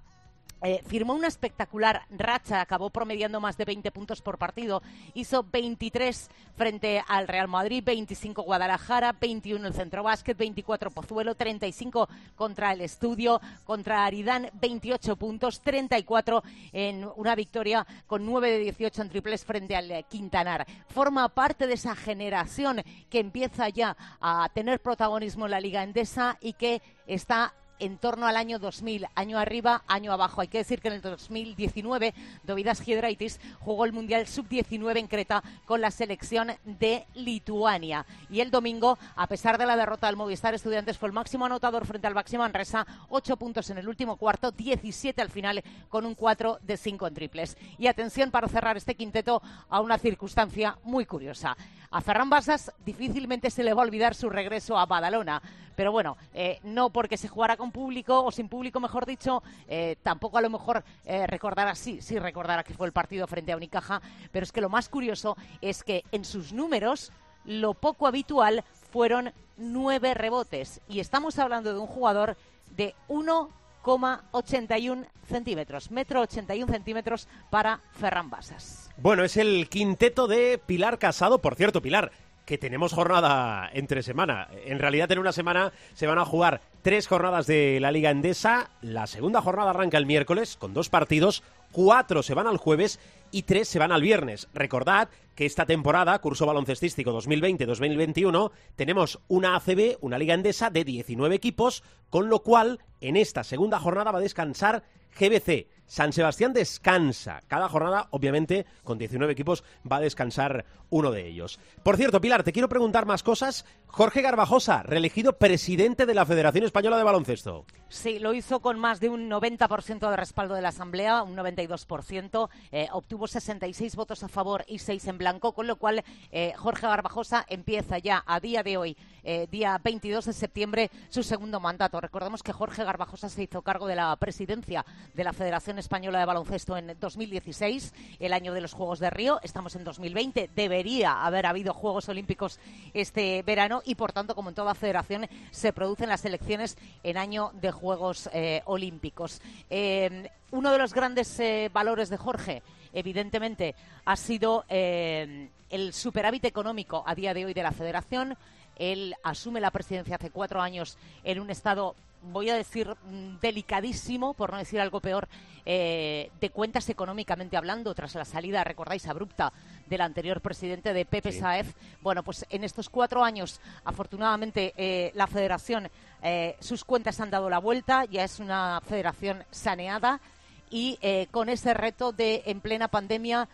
eh, 0.62 0.82
firmó 0.86 1.12
una 1.14 1.28
espectacular 1.28 2.06
racha, 2.10 2.62
acabó 2.62 2.88
promediando 2.88 3.40
más 3.40 3.58
de 3.58 3.66
20 3.66 3.90
puntos 3.92 4.22
por 4.22 4.38
partido, 4.38 4.82
hizo 5.12 5.44
23 5.44 6.30
frente 6.56 7.02
al 7.06 7.28
Real 7.28 7.46
Madrid, 7.46 7.84
25 7.84 8.42
Guadalajara, 8.42 9.12
21 9.12 9.66
el 9.66 9.74
Centro 9.74 10.02
Básquet, 10.02 10.36
24 10.36 10.90
Pozuelo, 10.90 11.34
35 11.34 12.08
contra 12.34 12.72
el 12.72 12.80
Estudio, 12.80 13.40
contra 13.64 14.06
Aridán, 14.06 14.48
28 14.54 15.16
puntos, 15.16 15.60
34 15.60 16.42
en 16.72 17.06
una 17.16 17.34
victoria 17.34 17.86
con 18.06 18.24
9 18.24 18.50
de 18.50 18.58
18 18.58 19.02
en 19.02 19.08
triples 19.10 19.44
frente 19.44 19.76
al 19.76 20.06
Quintanar. 20.08 20.66
Forma 20.88 21.28
parte 21.28 21.66
de 21.66 21.74
esa 21.74 21.94
generación 21.94 22.82
que 23.10 23.20
empieza 23.20 23.68
ya 23.68 23.94
a 24.20 24.48
tener 24.54 24.80
protagonismo 24.80 25.44
en 25.44 25.50
la 25.50 25.60
Liga 25.60 25.82
Endesa 25.82 26.38
y 26.40 26.54
que 26.54 26.80
está 27.06 27.52
en 27.78 27.98
torno 27.98 28.26
al 28.26 28.36
año 28.36 28.58
2000, 28.58 29.06
año 29.14 29.38
arriba, 29.38 29.82
año 29.86 30.12
abajo. 30.12 30.40
Hay 30.40 30.48
que 30.48 30.58
decir 30.58 30.80
que 30.80 30.88
en 30.88 30.94
el 30.94 31.00
2019 31.00 32.14
Dovidas 32.44 32.80
Giedraitis 32.80 33.40
jugó 33.60 33.84
el 33.84 33.92
Mundial 33.92 34.26
Sub-19 34.26 34.98
en 34.98 35.06
Creta 35.06 35.42
con 35.64 35.80
la 35.80 35.90
selección 35.90 36.52
de 36.64 37.06
Lituania. 37.14 38.06
Y 38.30 38.40
el 38.40 38.50
domingo, 38.50 38.98
a 39.14 39.26
pesar 39.26 39.58
de 39.58 39.66
la 39.66 39.76
derrota 39.76 40.06
del 40.06 40.16
Movistar 40.16 40.54
Estudiantes, 40.54 40.98
fue 40.98 41.08
el 41.08 41.12
máximo 41.12 41.44
anotador 41.44 41.86
frente 41.86 42.06
al 42.06 42.14
máximo 42.14 42.42
Manresa, 42.42 42.86
8 43.08 43.36
puntos 43.36 43.70
en 43.70 43.78
el 43.78 43.88
último 43.88 44.16
cuarto, 44.16 44.50
17 44.50 45.20
al 45.20 45.30
final, 45.30 45.62
con 45.88 46.06
un 46.06 46.14
4 46.14 46.58
de 46.62 46.76
5 46.76 47.06
en 47.06 47.14
triples. 47.14 47.56
Y 47.78 47.86
atención 47.86 48.30
para 48.30 48.48
cerrar 48.48 48.76
este 48.76 48.94
quinteto 48.94 49.42
a 49.68 49.80
una 49.80 49.98
circunstancia 49.98 50.78
muy 50.84 51.06
curiosa. 51.06 51.56
A 51.90 52.00
Ferran 52.00 52.28
Basas 52.28 52.72
difícilmente 52.84 53.50
se 53.50 53.62
le 53.62 53.72
va 53.72 53.82
a 53.82 53.86
olvidar 53.86 54.14
su 54.14 54.28
regreso 54.28 54.76
a 54.78 54.86
Badalona. 54.86 55.40
Pero 55.76 55.92
bueno, 55.92 56.16
eh, 56.32 56.58
no 56.62 56.90
porque 56.90 57.16
se 57.16 57.28
jugara 57.28 57.56
con 57.56 57.65
público 57.72 58.24
o 58.24 58.30
sin 58.30 58.48
público, 58.48 58.80
mejor 58.80 59.06
dicho, 59.06 59.42
eh, 59.68 59.96
tampoco 60.02 60.38
a 60.38 60.40
lo 60.40 60.50
mejor 60.50 60.84
eh, 61.04 61.26
recordará, 61.26 61.74
sí, 61.74 62.00
sí 62.00 62.18
recordará 62.18 62.64
que 62.64 62.74
fue 62.74 62.86
el 62.86 62.92
partido 62.92 63.26
frente 63.26 63.52
a 63.52 63.56
Unicaja, 63.56 64.00
pero 64.32 64.44
es 64.44 64.52
que 64.52 64.60
lo 64.60 64.68
más 64.68 64.88
curioso 64.88 65.36
es 65.60 65.82
que 65.82 66.04
en 66.12 66.24
sus 66.24 66.52
números 66.52 67.12
lo 67.44 67.74
poco 67.74 68.06
habitual 68.06 68.64
fueron 68.90 69.32
nueve 69.56 70.14
rebotes. 70.14 70.80
Y 70.88 71.00
estamos 71.00 71.38
hablando 71.38 71.72
de 71.72 71.78
un 71.78 71.86
jugador 71.86 72.36
de 72.76 72.94
1,81 73.08 75.06
centímetros, 75.28 75.90
metro 75.90 76.20
81 76.22 76.72
centímetros 76.72 77.28
para 77.50 77.80
Ferran 77.92 78.30
Basas. 78.30 78.90
Bueno, 78.98 79.24
es 79.24 79.36
el 79.36 79.68
quinteto 79.68 80.26
de 80.26 80.58
Pilar 80.64 80.98
Casado. 80.98 81.38
Por 81.38 81.54
cierto, 81.54 81.82
Pilar, 81.82 82.12
que 82.46 82.56
tenemos 82.56 82.94
jornada 82.94 83.68
entre 83.74 84.02
semana. 84.02 84.48
En 84.64 84.78
realidad 84.78 85.10
en 85.12 85.18
una 85.18 85.32
semana 85.32 85.72
se 85.94 86.06
van 86.06 86.18
a 86.18 86.24
jugar 86.24 86.62
tres 86.80 87.08
jornadas 87.08 87.46
de 87.46 87.78
la 87.80 87.90
Liga 87.90 88.10
Endesa. 88.10 88.70
La 88.80 89.06
segunda 89.06 89.42
jornada 89.42 89.70
arranca 89.70 89.98
el 89.98 90.06
miércoles 90.06 90.56
con 90.56 90.72
dos 90.72 90.88
partidos, 90.88 91.42
cuatro 91.72 92.22
se 92.22 92.34
van 92.34 92.46
al 92.46 92.56
jueves 92.56 93.00
y 93.32 93.42
tres 93.42 93.68
se 93.68 93.80
van 93.80 93.90
al 93.90 94.00
viernes. 94.00 94.48
Recordad 94.54 95.08
que 95.34 95.44
esta 95.44 95.66
temporada, 95.66 96.18
curso 96.20 96.46
baloncestístico 96.46 97.12
2020-2021, 97.20 98.52
tenemos 98.76 99.18
una 99.28 99.56
ACB, 99.56 99.98
una 100.00 100.16
Liga 100.16 100.34
Endesa 100.34 100.70
de 100.70 100.84
19 100.84 101.34
equipos, 101.34 101.82
con 102.08 102.30
lo 102.30 102.44
cual 102.44 102.78
en 103.00 103.16
esta 103.16 103.42
segunda 103.42 103.80
jornada 103.80 104.12
va 104.12 104.18
a 104.18 104.22
descansar 104.22 104.84
GBC. 105.18 105.66
San 105.86 106.12
Sebastián 106.12 106.52
descansa. 106.52 107.42
Cada 107.46 107.68
jornada, 107.68 108.08
obviamente, 108.10 108.66
con 108.84 108.98
19 108.98 109.32
equipos, 109.32 109.64
va 109.90 109.96
a 109.96 110.00
descansar 110.00 110.64
uno 110.90 111.10
de 111.10 111.26
ellos. 111.26 111.58
Por 111.82 111.96
cierto, 111.96 112.20
Pilar, 112.20 112.42
te 112.42 112.52
quiero 112.52 112.68
preguntar 112.68 113.06
más 113.06 113.22
cosas. 113.22 113.64
Jorge 113.86 114.20
Garbajosa, 114.20 114.82
reelegido 114.82 115.38
presidente 115.38 116.06
de 116.06 116.14
la 116.14 116.26
Federación 116.26 116.64
Española 116.64 116.98
de 116.98 117.04
Baloncesto. 117.04 117.64
Sí, 117.88 118.18
lo 118.18 118.34
hizo 118.34 118.60
con 118.60 118.78
más 118.78 119.00
de 119.00 119.08
un 119.08 119.30
90% 119.30 120.10
de 120.10 120.16
respaldo 120.16 120.54
de 120.54 120.60
la 120.60 120.68
Asamblea, 120.68 121.22
un 121.22 121.36
92%. 121.36 122.48
Eh, 122.72 122.88
obtuvo 122.92 123.26
66 123.26 123.96
votos 123.96 124.22
a 124.22 124.28
favor 124.28 124.64
y 124.68 124.80
6 124.80 125.06
en 125.06 125.18
blanco, 125.18 125.52
con 125.52 125.66
lo 125.66 125.76
cual 125.76 126.04
eh, 126.30 126.52
Jorge 126.56 126.86
Garbajosa 126.86 127.46
empieza 127.48 127.98
ya 127.98 128.22
a 128.26 128.40
día 128.40 128.62
de 128.62 128.76
hoy, 128.76 128.96
eh, 129.22 129.46
día 129.50 129.80
22 129.82 130.26
de 130.26 130.32
septiembre, 130.32 130.90
su 131.08 131.22
segundo 131.22 131.60
mandato. 131.60 132.00
Recordemos 132.00 132.42
que 132.42 132.52
Jorge 132.52 132.84
Garbajosa 132.84 133.28
se 133.28 133.44
hizo 133.44 133.62
cargo 133.62 133.86
de 133.86 133.96
la 133.96 134.14
presidencia 134.16 134.84
de 135.14 135.24
la 135.24 135.32
Federación 135.32 135.75
Española 135.78 136.18
de 136.18 136.24
Baloncesto 136.24 136.76
en 136.76 136.96
2016, 136.98 137.94
el 138.18 138.32
año 138.32 138.52
de 138.52 138.60
los 138.60 138.72
Juegos 138.72 138.98
de 138.98 139.10
Río. 139.10 139.40
Estamos 139.42 139.74
en 139.76 139.84
2020. 139.84 140.50
Debería 140.54 141.24
haber 141.24 141.46
habido 141.46 141.74
Juegos 141.74 142.08
Olímpicos 142.08 142.58
este 142.94 143.42
verano 143.42 143.82
y, 143.84 143.94
por 143.94 144.12
tanto, 144.12 144.34
como 144.34 144.48
en 144.48 144.54
toda 144.54 144.74
federación, 144.74 145.26
se 145.50 145.72
producen 145.72 146.08
las 146.08 146.24
elecciones 146.24 146.76
en 147.02 147.16
año 147.16 147.50
de 147.54 147.70
Juegos 147.70 148.28
eh, 148.32 148.62
Olímpicos. 148.64 149.40
Eh, 149.70 150.30
uno 150.50 150.70
de 150.70 150.78
los 150.78 150.94
grandes 150.94 151.38
eh, 151.40 151.70
valores 151.72 152.08
de 152.08 152.16
Jorge, 152.16 152.62
evidentemente, 152.92 153.74
ha 154.04 154.16
sido 154.16 154.64
el 154.68 155.92
superávit 155.92 156.44
económico 156.44 157.02
a 157.06 157.14
día 157.14 157.34
de 157.34 157.44
hoy 157.44 157.54
de 157.54 157.62
la 157.62 157.72
federación. 157.72 158.36
Él 158.76 159.14
asume 159.22 159.60
la 159.60 159.70
presidencia 159.70 160.16
hace 160.16 160.30
cuatro 160.30 160.60
años 160.60 160.98
en 161.24 161.40
un 161.40 161.50
estado 161.50 161.96
voy 162.32 162.50
a 162.50 162.56
decir, 162.56 162.88
mm, 162.88 163.38
delicadísimo, 163.40 164.34
por 164.34 164.50
no 164.52 164.58
decir 164.58 164.80
algo 164.80 165.00
peor, 165.00 165.28
eh, 165.64 166.30
de 166.40 166.50
cuentas 166.50 166.88
económicamente 166.88 167.56
hablando, 167.56 167.94
tras 167.94 168.14
la 168.14 168.24
salida, 168.24 168.64
recordáis, 168.64 169.06
abrupta 169.06 169.52
del 169.86 170.00
anterior 170.00 170.40
presidente 170.40 170.92
de 170.92 171.04
Pepe 171.04 171.32
Saez. 171.32 171.74
Bueno, 172.02 172.22
pues 172.22 172.46
en 172.50 172.64
estos 172.64 172.88
cuatro 172.88 173.24
años, 173.24 173.60
afortunadamente, 173.84 174.74
eh, 174.76 175.10
la 175.14 175.26
federación, 175.26 175.88
eh, 176.22 176.56
sus 176.60 176.84
cuentas 176.84 177.20
han 177.20 177.30
dado 177.30 177.50
la 177.50 177.58
vuelta, 177.58 178.04
ya 178.04 178.24
es 178.24 178.38
una 178.38 178.80
federación 178.86 179.44
saneada 179.50 180.20
y 180.68 180.98
con 181.30 181.48
ese 181.48 181.74
reto 181.74 182.10
de, 182.10 182.42
en 182.46 182.60
plena 182.60 182.88
pandemia, 182.88 183.48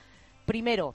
primero, 0.46 0.94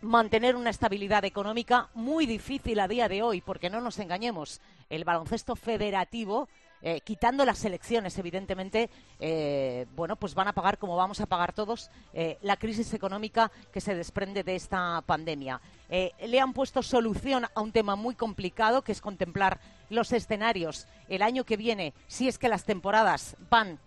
mantener 0.00 0.56
una 0.56 0.70
estabilidad 0.70 1.24
económica 1.24 1.88
muy 1.94 2.26
difícil 2.26 2.78
a 2.80 2.88
día 2.88 3.08
de 3.08 3.22
hoy, 3.22 3.40
porque 3.40 3.70
no 3.70 3.80
nos 3.80 3.98
engañemos, 3.98 4.60
el 4.90 5.04
baloncesto 5.04 5.56
federativo 5.56 6.48
eh, 6.80 7.00
quitando 7.00 7.44
las 7.44 7.64
elecciones, 7.64 8.16
evidentemente, 8.18 8.88
eh, 9.18 9.86
bueno, 9.96 10.16
pues 10.16 10.34
van 10.34 10.48
a 10.48 10.52
pagar 10.52 10.78
como 10.78 10.96
vamos 10.96 11.20
a 11.20 11.26
pagar 11.26 11.52
todos 11.52 11.90
eh, 12.12 12.38
la 12.42 12.56
crisis 12.56 12.94
económica 12.94 13.50
que 13.72 13.80
se 13.80 13.94
desprende 13.94 14.44
de 14.44 14.54
esta 14.54 15.02
pandemia. 15.04 15.60
le 15.88 16.40
han 16.40 16.52
puesto 16.52 16.82
solución 16.82 17.46
a 17.54 17.60
un 17.60 17.72
tema 17.72 17.96
muy 17.96 18.14
complicado, 18.14 18.82
que 18.82 18.92
es 18.92 19.00
contemplar 19.00 19.58
los 19.90 20.12
escenarios 20.12 20.86
el 21.08 21.22
año 21.22 21.44
que 21.44 21.56
viene, 21.56 21.94
si 22.06 22.28
es 22.28 22.38
que 22.38 22.48
las 22.48 22.64
temporadas 22.64 23.36
van 23.50 23.78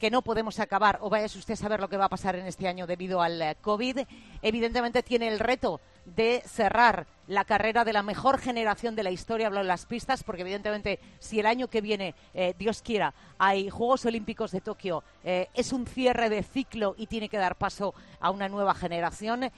que 0.00 0.10
no 0.10 0.22
podemos 0.22 0.58
acabar, 0.58 0.98
o 1.00 1.10
vaya 1.10 1.26
usted 1.26 1.54
a 1.54 1.56
saber 1.56 1.80
lo 1.80 1.88
que 1.88 1.96
va 1.96 2.06
a 2.06 2.08
pasar 2.08 2.34
en 2.34 2.46
este 2.46 2.66
año 2.66 2.88
debido 2.88 3.22
al 3.22 3.56
COVID, 3.60 4.00
evidentemente 4.42 5.04
tiene 5.04 5.28
el 5.28 5.38
reto 5.38 5.80
de 6.04 6.42
cerrar 6.46 7.06
la 7.26 7.44
carrera 7.44 7.84
de 7.84 7.92
la 7.92 8.02
mejor 8.02 8.38
generación 8.38 8.96
de 8.96 9.02
la 9.02 9.10
historia, 9.10 9.46
hablo 9.46 9.60
de 9.60 9.64
las 9.64 9.86
pistas, 9.86 10.24
porque 10.24 10.42
evidentemente 10.42 10.98
si 11.18 11.40
el 11.40 11.46
año 11.46 11.68
que 11.68 11.80
viene, 11.80 12.14
eh, 12.34 12.54
Dios 12.58 12.82
quiera, 12.82 13.14
hay 13.38 13.70
Juegos 13.70 14.04
Olímpicos 14.04 14.50
de 14.50 14.60
Tokio, 14.60 15.04
eh, 15.24 15.48
es 15.54 15.72
un 15.72 15.86
cierre 15.86 16.28
de 16.28 16.42
ciclo 16.42 16.94
y 16.98 17.06
tiene 17.06 17.28
que 17.28 17.38
dar 17.38 17.56
paso 17.56 17.94
a 18.20 18.30
una 18.30 18.48
nueva 18.48 18.74
generación. 18.74 19.50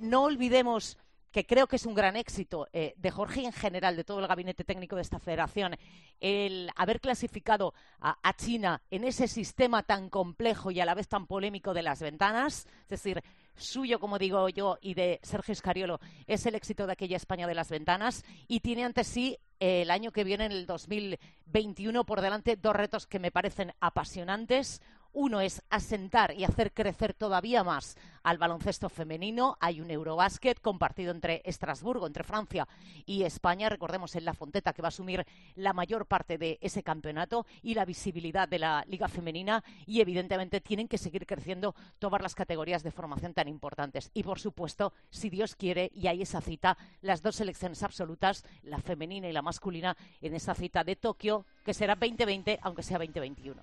no 0.00 0.22
olvidemos 0.22 0.96
que 1.32 1.46
creo 1.46 1.66
que 1.66 1.76
es 1.76 1.86
un 1.86 1.94
gran 1.94 2.14
éxito 2.16 2.68
eh, 2.72 2.94
de 2.98 3.10
Jorge 3.10 3.44
en 3.44 3.52
general 3.52 3.96
de 3.96 4.04
todo 4.04 4.20
el 4.20 4.28
gabinete 4.28 4.64
técnico 4.64 4.96
de 4.96 5.02
esta 5.02 5.18
federación, 5.18 5.76
el 6.20 6.70
haber 6.76 7.00
clasificado 7.00 7.74
a, 8.00 8.16
China 8.36 8.82
en 8.90 9.04
ese 9.04 9.28
sistema 9.28 9.82
tan 9.82 10.08
complejo 10.08 10.70
y 10.70 10.80
a 10.80 10.84
la 10.84 10.94
vez 10.94 11.08
tan 11.08 11.26
polémico 11.26 11.74
de 11.74 11.82
las 11.82 12.00
ventanas, 12.00 12.66
es 12.82 12.88
decir, 12.88 13.22
suyo, 13.56 13.98
como 14.00 14.18
digo 14.18 14.48
yo, 14.48 14.78
y 14.80 14.94
de 14.94 15.20
Sergio 15.22 15.52
Escariolo, 15.52 16.00
es 16.26 16.46
el 16.46 16.54
éxito 16.54 16.86
de 16.86 16.92
aquella 16.92 17.16
España 17.16 17.46
de 17.46 17.54
las 17.54 17.70
ventanas 17.70 18.24
y 18.48 18.60
tiene 18.60 18.84
ante 18.84 19.04
sí 19.04 19.38
el 19.60 19.90
año 19.90 20.10
que 20.10 20.24
viene, 20.24 20.46
en 20.46 20.52
el 20.52 20.66
2021, 20.66 22.04
por 22.04 22.20
delante 22.20 22.56
dos 22.56 22.74
retos 22.74 23.06
que 23.06 23.20
me 23.20 23.30
parecen 23.30 23.72
apasionantes. 23.80 24.82
Uno 25.12 25.40
es 25.40 25.62
asentar 25.70 26.34
y 26.34 26.44
hacer 26.44 26.72
crecer 26.72 27.14
todavía 27.14 27.62
más 27.62 27.96
al 28.22 28.38
baloncesto 28.38 28.88
femenino. 28.88 29.56
Hay 29.60 29.80
un 29.80 29.90
Eurobásquet 29.90 30.60
compartido 30.60 31.12
entre 31.12 31.42
Estrasburgo, 31.44 32.06
entre 32.06 32.24
Francia 32.24 32.66
y 33.06 33.22
España. 33.22 33.68
Recordemos 33.68 34.14
en 34.16 34.24
La 34.24 34.34
Fonteta 34.34 34.72
que 34.72 34.82
va 34.82 34.88
a 34.88 34.90
asumir 34.90 35.26
la 35.56 35.72
mayor 35.72 36.06
parte 36.06 36.38
de 36.38 36.58
ese 36.60 36.82
campeonato 36.82 37.46
y 37.62 37.74
la 37.74 37.84
visibilidad 37.84 38.48
de 38.48 38.58
la 38.58 38.84
Liga 38.88 39.08
Femenina. 39.08 39.64
Y 39.86 40.00
evidentemente 40.00 40.60
tienen 40.60 40.88
que 40.88 40.98
seguir 40.98 41.26
creciendo 41.26 41.74
todas 41.98 42.22
las 42.22 42.34
categorías 42.34 42.82
de 42.82 42.90
formación 42.90 43.34
tan 43.34 43.48
importantes. 43.48 44.10
Y 44.14 44.22
por 44.22 44.38
supuesto, 44.38 44.92
si 45.10 45.30
Dios 45.30 45.56
quiere, 45.56 45.90
y 45.94 46.06
hay 46.06 46.22
esa 46.22 46.40
cita, 46.40 46.76
las 47.00 47.22
dos 47.22 47.36
selecciones 47.36 47.82
absolutas, 47.82 48.44
la 48.62 48.78
femenina 48.78 49.28
y 49.28 49.32
la 49.32 49.42
masculina, 49.42 49.96
en 50.20 50.34
esa 50.34 50.54
cita 50.54 50.84
de 50.84 50.96
Tokio, 50.96 51.44
que 51.64 51.74
será 51.74 51.94
2020, 51.94 52.58
aunque 52.62 52.82
sea 52.82 52.98
2021. 52.98 53.62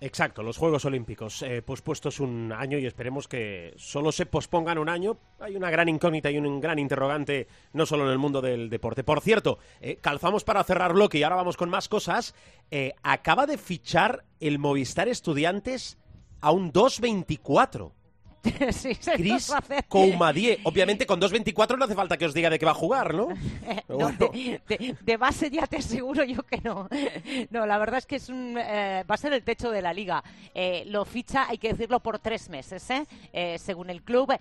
Exacto, 0.00 0.42
los 0.42 0.56
Juegos 0.56 0.84
Olímpicos 0.84 1.42
eh, 1.42 1.62
pospuestos 1.62 2.20
un 2.20 2.52
año 2.52 2.78
y 2.78 2.86
esperemos 2.86 3.28
que 3.28 3.72
solo 3.92 4.10
se 4.10 4.24
pospongan 4.24 4.78
un 4.78 4.88
año. 4.88 5.18
Hay 5.38 5.54
una 5.54 5.70
gran 5.70 5.86
incógnita 5.86 6.30
y 6.30 6.38
un 6.38 6.60
gran 6.60 6.78
interrogante, 6.78 7.46
no 7.74 7.84
solo 7.84 8.06
en 8.06 8.12
el 8.12 8.18
mundo 8.18 8.40
del 8.40 8.70
deporte. 8.70 9.04
Por 9.04 9.20
cierto, 9.20 9.58
eh, 9.82 9.98
calzamos 10.00 10.44
para 10.44 10.64
cerrar 10.64 10.94
bloque 10.94 11.18
y 11.18 11.22
ahora 11.22 11.36
vamos 11.36 11.58
con 11.58 11.68
más 11.68 11.90
cosas. 11.90 12.34
Eh, 12.70 12.94
acaba 13.02 13.44
de 13.44 13.58
fichar 13.58 14.24
el 14.40 14.58
Movistar 14.58 15.08
Estudiantes 15.08 15.98
a 16.40 16.52
un 16.52 16.72
2.24. 16.72 17.92
sí, 18.72 18.94
Chris 18.94 19.52
Koumadie. 19.88 20.60
Obviamente 20.64 21.06
con 21.06 21.20
2.24 21.20 21.78
no 21.78 21.84
hace 21.84 21.94
falta 21.94 22.16
que 22.16 22.26
os 22.26 22.34
diga 22.34 22.50
de 22.50 22.58
qué 22.58 22.64
va 22.64 22.72
a 22.72 22.74
jugar, 22.74 23.14
¿no? 23.14 23.28
de, 23.88 25.16
base 25.16 25.50
ya 25.50 25.66
te 25.66 25.76
aseguro 25.76 26.24
yo 26.24 26.42
que 26.42 26.60
no. 26.60 26.88
No, 27.50 27.66
la 27.66 27.78
verdad 27.78 27.98
es 27.98 28.06
que 28.06 28.16
es 28.16 28.28
un, 28.28 28.56
eh, 28.58 29.04
va 29.08 29.14
a 29.14 29.18
ser 29.18 29.32
el 29.32 29.42
techo 29.44 29.70
de 29.70 29.82
la 29.82 29.92
liga. 29.92 30.22
Eh, 30.54 30.84
lo 30.86 31.04
ficha, 31.04 31.48
hay 31.48 31.58
que 31.58 31.68
decirlo, 31.68 32.00
por 32.00 32.18
tres 32.18 32.48
meses, 32.48 32.88
¿eh? 32.90 33.58
según 33.58 33.90
el 33.90 34.02
club. 34.02 34.32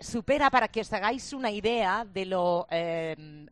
supera, 0.00 0.50
para 0.50 0.68
que 0.68 0.80
os 0.80 0.92
hagáis 0.92 1.32
una 1.32 1.50
idea 1.50 2.06
de 2.12 2.26
lo 2.26 2.66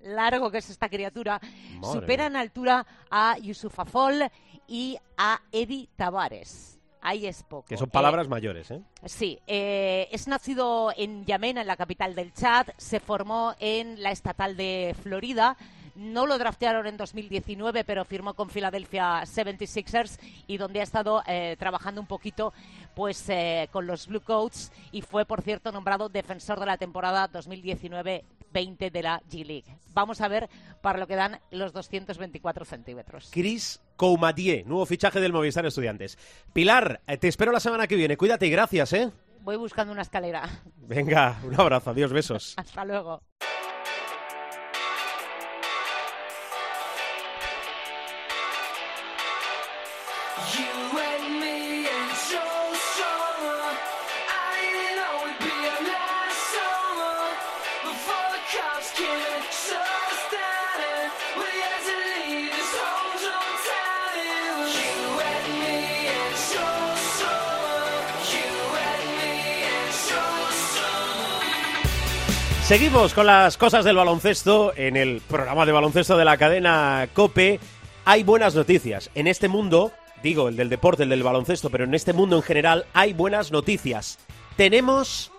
largo 0.03 0.51
que 0.51 0.59
es 0.59 0.71
esta 0.71 0.89
criatura, 0.89 1.41
supera 1.83 2.27
en 2.27 2.37
altura 2.37 2.87
a 3.11 3.39
Yusuf 3.39 3.79
Afol 3.79 4.25
y 4.69 4.99
a 5.17 5.41
Eddie 5.53 5.89
Tavares 5.97 6.76
ahí 7.01 7.27
es 7.27 7.43
poco. 7.43 7.67
Que 7.67 7.77
son 7.77 7.91
palabras 7.91 8.27
eh, 8.27 8.31
mayores, 8.31 8.71
¿eh? 8.71 8.83
Sí, 9.05 9.39
eh, 9.47 10.09
es 10.11 10.29
nacido 10.29 10.93
en 10.97 11.25
Yamena, 11.25 11.61
en 11.61 11.67
la 11.67 11.77
capital 11.77 12.15
del 12.15 12.33
Chad, 12.33 12.69
se 12.77 13.01
formó 13.01 13.55
en 13.61 14.03
la 14.03 14.11
estatal 14.11 14.57
de 14.57 14.95
Florida. 15.03 15.57
No 15.95 16.27
lo 16.27 16.37
draftearon 16.37 16.87
en 16.87 16.99
2019, 16.99 17.85
pero 17.85 18.05
firmó 18.05 18.35
con 18.35 18.51
Philadelphia 18.51 19.23
76ers 19.23 20.19
y 20.47 20.59
donde 20.59 20.81
ha 20.81 20.83
estado 20.83 21.23
eh, 21.27 21.57
trabajando 21.59 22.03
un 22.03 22.07
poquito 22.07 22.53
pues 22.95 23.31
con 23.73 23.87
los 23.87 24.07
Blue 24.07 24.23
Coats 24.23 24.73
y 24.91 25.03
fue, 25.03 25.27
por 25.27 25.43
cierto, 25.43 25.71
nombrado 25.71 26.09
defensor 26.09 26.61
de 26.61 26.67
la 26.67 26.79
temporada 26.79 27.29
2019 27.29 28.25
20 28.57 28.91
de 28.91 29.03
la 29.03 29.21
G-League. 29.31 29.77
Vamos 29.93 30.23
a 30.23 30.29
ver 30.29 30.49
para 30.81 30.99
lo 30.99 31.07
que 31.07 31.15
dan 31.15 31.41
los 31.51 31.75
224 31.75 32.65
centímetros. 32.65 33.29
Chris 33.31 33.83
Coumatier, 33.97 34.67
nuevo 34.67 34.87
fichaje 34.87 35.21
del 35.21 35.35
Movistar 35.35 35.67
Estudiantes. 35.67 36.17
Pilar, 36.55 37.03
eh, 37.07 37.19
te 37.19 37.29
espero 37.29 37.53
la 37.53 37.61
semana 37.61 37.87
que 37.87 37.97
viene. 37.97 38.17
Cuídate 38.17 38.47
y 38.47 38.51
gracias, 38.51 38.95
¿eh? 38.95 39.11
Voy 39.43 39.57
buscando 39.57 39.93
una 39.93 40.01
escalera. 40.01 40.49
Venga, 40.79 41.39
un 41.45 41.61
abrazo. 41.61 41.91
Adiós, 41.91 42.15
besos. 42.15 42.55
Hasta 42.57 42.87
luego. 42.87 43.21
Seguimos 72.67 73.15
con 73.15 73.27
las 73.27 73.57
cosas 73.57 73.85
del 73.85 73.95
baloncesto 73.95 74.73
en 74.75 74.97
el 74.97 75.21
programa 75.21 75.65
de 75.65 75.71
baloncesto 75.71 76.17
de 76.17 76.25
la 76.25 76.37
cadena 76.37 77.09
Cope. 77.15 77.61
Hay 78.05 78.25
buenas 78.25 78.57
noticias. 78.57 79.09
En 79.15 79.29
este 79.29 79.47
mundo, 79.47 79.93
digo, 80.21 80.49
el 80.49 80.57
del 80.57 80.69
deporte, 80.69 81.05
el 81.05 81.11
del 81.11 81.23
baloncesto, 81.23 81.71
pero 81.71 81.85
en 81.85 81.95
este 81.95 82.13
mundo 82.13 82.35
en 82.35 82.43
general 82.43 82.85
hay 82.93 83.13
buenas 83.13 83.53
noticias. 83.53 84.19
Tenemos 84.57 85.31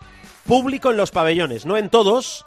público 0.46 0.90
en 0.90 0.96
los 0.96 1.12
pabellones, 1.12 1.66
no 1.66 1.76
en 1.76 1.90
todos, 1.90 2.46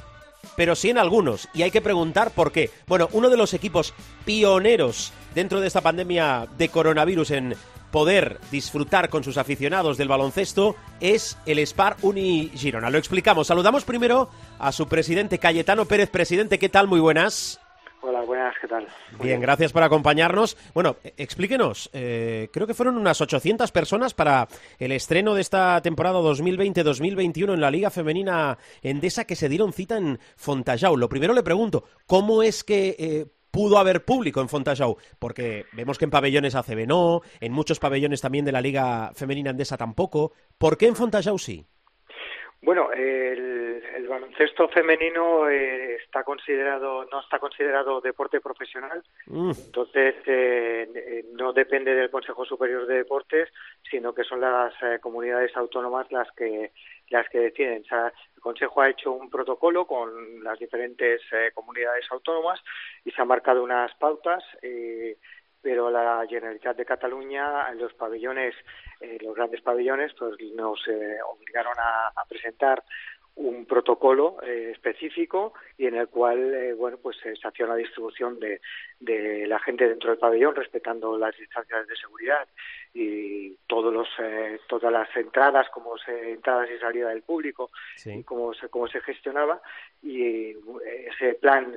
pero 0.57 0.75
sí 0.75 0.89
en 0.89 0.97
algunos. 0.97 1.51
Y 1.53 1.61
hay 1.61 1.71
que 1.71 1.83
preguntar 1.83 2.31
por 2.31 2.51
qué. 2.51 2.71
Bueno, 2.87 3.11
uno 3.13 3.29
de 3.29 3.37
los 3.37 3.53
equipos 3.53 3.93
pioneros 4.25 5.13
dentro 5.35 5.61
de 5.61 5.67
esta 5.67 5.83
pandemia 5.83 6.49
de 6.57 6.71
coronavirus 6.71 7.33
en 7.33 7.55
poder 7.91 8.39
disfrutar 8.51 9.09
con 9.09 9.25
sus 9.25 9.39
aficionados 9.39 9.97
del 9.97 10.09
baloncesto 10.09 10.77
es 11.01 11.39
el 11.47 11.59
Spar 11.61 11.97
Uni 12.03 12.51
Girona. 12.55 12.91
Lo 12.91 12.99
explicamos. 12.99 13.47
Saludamos 13.47 13.85
primero 13.85 14.29
a 14.59 14.73
su 14.73 14.87
presidente 14.89 15.39
Cayetano 15.39 15.85
Pérez. 15.85 16.11
Presidente, 16.11 16.59
¿qué 16.59 16.69
tal? 16.69 16.89
Muy 16.89 17.01
buenas. 17.01 17.61
Hola, 18.03 18.23
buenas, 18.23 18.55
¿qué 18.59 18.67
tal? 18.67 18.89
bien, 19.23 19.43
gracias 19.43 19.73
por 19.73 19.83
acompañarnos. 19.83 20.57
Bueno, 20.73 20.97
e, 21.05 21.13
explíquenos, 21.19 21.91
eh, 21.93 22.49
creo 22.51 22.67
que 22.67 22.73
fueron 22.73 22.97
unas 22.97 23.21
800 23.21 23.71
personas 23.73 24.15
para 24.15 24.49
el 24.79 24.93
estreno 24.93 25.35
de 25.35 25.43
esta 25.43 25.83
temporada 25.83 26.19
2020-2021 26.21 27.53
en 27.53 27.61
la 27.61 27.71
Liga 27.71 27.91
Femenina 27.91 28.57
Endesa 28.81 29.27
que 29.27 29.37
se 29.37 29.51
dieron 29.51 29.75
cita 29.75 29.99
en 29.99 30.19
Fontajau. 30.37 30.97
Lo 30.97 31.11
primero 31.11 31.35
le 31.35 31.43
pregunto, 31.43 31.85
¿cómo 32.07 32.43
es 32.43 32.65
que 32.65 32.97
eh, 32.99 33.27
pudo 33.51 33.79
haber 33.79 34.05
público 34.05 34.41
en 34.41 34.49
Fontajau, 34.49 34.97
porque 35.19 35.67
vemos 35.73 35.99
que 35.99 36.05
en 36.05 36.11
pabellones 36.11 36.55
ACB 36.55 36.87
no, 36.87 37.23
en 37.41 37.53
muchos 37.53 37.79
pabellones 37.79 38.21
también 38.21 38.45
de 38.45 38.53
la 38.53 38.61
Liga 38.61 39.13
Femenina 39.15 39.51
Andesa 39.51 39.77
tampoco. 39.77 40.33
¿Por 40.59 40.77
qué 40.77 40.87
en 40.87 40.97
Fontajau 40.97 41.39
sí? 41.39 41.67
Bueno, 42.63 42.93
el, 42.93 44.07
baloncesto 44.07 44.69
femenino 44.69 45.49
eh, 45.49 45.95
está 45.95 46.25
considerado, 46.25 47.07
no 47.11 47.21
está 47.21 47.39
considerado 47.39 48.01
deporte 48.01 48.41
profesional, 48.41 49.03
mm. 49.27 49.53
entonces 49.67 50.17
eh, 50.27 50.91
eh, 50.95 51.25
no 51.33 51.53
depende 51.53 51.95
del 51.95 52.11
Consejo 52.11 52.45
Superior 52.45 52.87
de 52.87 52.97
Deportes, 52.97 53.49
sino 53.89 54.13
que 54.13 54.25
son 54.25 54.41
las 54.41 54.75
comunidades 55.01 55.57
autónomas 55.57 56.11
las 56.11 56.31
que 56.33 56.73
las 57.09 57.29
que 57.29 57.39
deciden. 57.39 57.85
el 57.91 58.41
Consejo 58.41 58.81
ha 58.83 58.91
hecho 58.91 59.13
un 59.13 59.31
protocolo 59.31 59.87
con 59.87 60.43
las 60.43 60.59
diferentes 60.59 61.23
comunidades 61.55 62.05
autónomas 62.11 62.61
y 63.05 63.11
se 63.11 63.23
han 63.23 63.29
marcado 63.29 63.63
unas 63.63 63.95
pautas 63.95 64.45
pero 65.63 65.91
la 65.91 66.25
Generalitat 66.29 66.77
de 66.77 66.85
Cataluña, 66.85 67.71
los 67.75 67.93
pabellones, 67.95 68.55
eh, 69.01 69.19
los 69.21 69.35
grandes 69.35 69.61
pabellones, 69.61 70.13
pues 70.19 70.37
nos 70.55 70.81
eh, 70.89 71.19
obligaron 71.29 71.75
a, 71.79 72.25
presentar 72.29 72.83
un 73.41 73.65
protocolo 73.65 74.37
eh, 74.43 74.71
específico 74.73 75.55
y 75.79 75.87
en 75.87 75.95
el 75.95 76.09
cual 76.09 76.53
eh, 76.53 76.75
bueno 76.75 76.99
pues 77.03 77.17
se 77.23 77.33
hacía 77.43 77.65
una 77.65 77.77
distribución 77.77 78.39
de, 78.39 78.61
de, 79.01 79.47
la 79.47 79.59
gente 79.59 79.89
dentro 79.89 80.11
del 80.11 80.19
pabellón 80.19 80.55
respetando 80.55 81.17
las 81.17 81.35
distancias 81.39 81.87
de 81.87 81.97
seguridad 81.97 82.47
y 82.93 83.55
todos 83.67 83.95
los 83.95 84.09
eh, 84.19 84.61
todas 84.69 84.93
las 84.93 85.09
entradas 85.17 85.69
como 85.71 85.97
se 85.97 86.33
entradas 86.33 86.69
y 86.71 86.79
salida 86.79 87.09
del 87.09 87.23
público 87.23 87.71
y 88.05 88.23
cómo 88.25 88.53
se 88.53 88.69
cómo 88.69 88.89
se 88.89 89.01
gestionaba. 89.01 89.63
Y 90.03 90.55
ese 91.11 91.35
plan 91.41 91.73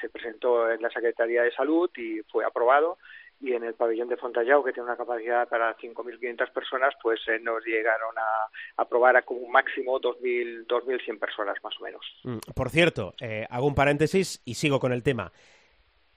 se 0.00 0.08
presentó 0.08 0.70
en 0.70 0.82
la 0.82 0.90
Secretaría 0.90 1.42
de 1.42 1.52
Salud 1.52 1.90
y 1.96 2.20
fue 2.22 2.44
aprobado 2.44 2.98
y 3.40 3.52
en 3.52 3.64
el 3.64 3.74
pabellón 3.74 4.08
de 4.08 4.16
Fontallao, 4.16 4.64
que 4.64 4.72
tiene 4.72 4.88
una 4.88 4.96
capacidad 4.96 5.48
para 5.48 5.76
5.500 5.76 6.52
personas, 6.52 6.94
pues 7.02 7.20
eh, 7.28 7.38
nos 7.40 7.64
llegaron 7.64 8.16
a, 8.16 8.82
aprobar 8.82 9.16
a 9.16 9.22
como 9.22 9.40
un 9.40 9.52
máximo 9.52 10.00
2.100 10.00 11.18
personas 11.18 11.56
más 11.62 11.74
o 11.78 11.84
menos. 11.84 12.04
Mm, 12.24 12.38
por 12.54 12.70
cierto, 12.70 13.14
eh, 13.20 13.46
hago 13.50 13.66
un 13.66 13.74
paréntesis 13.74 14.40
y 14.44 14.54
sigo 14.54 14.80
con 14.80 14.92
el 14.92 15.02
tema, 15.02 15.32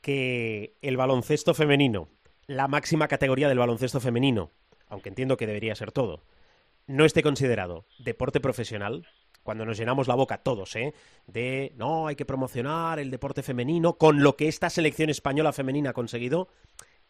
que 0.01 0.77
el 0.81 0.95
baloncesto 0.95 1.53
femenino, 1.53 2.07
la 2.47 2.67
máxima 2.67 3.07
categoría 3.07 3.49
del 3.49 3.59
baloncesto 3.59 3.99
femenino, 3.99 4.51
aunque 4.87 5.09
entiendo 5.09 5.37
que 5.37 5.47
debería 5.47 5.75
ser 5.75 5.91
todo, 5.91 6.23
no 6.87 7.05
esté 7.05 7.21
considerado 7.21 7.85
deporte 7.99 8.39
profesional, 8.39 9.05
cuando 9.43 9.65
nos 9.65 9.77
llenamos 9.77 10.07
la 10.07 10.15
boca 10.15 10.39
todos, 10.39 10.75
¿eh? 10.75 10.93
De 11.27 11.73
no, 11.75 12.07
hay 12.07 12.15
que 12.15 12.25
promocionar 12.25 12.99
el 12.99 13.11
deporte 13.11 13.43
femenino 13.43 13.97
con 13.97 14.21
lo 14.21 14.35
que 14.35 14.47
esta 14.47 14.69
selección 14.69 15.09
española 15.09 15.53
femenina 15.53 15.91
ha 15.91 15.93
conseguido 15.93 16.49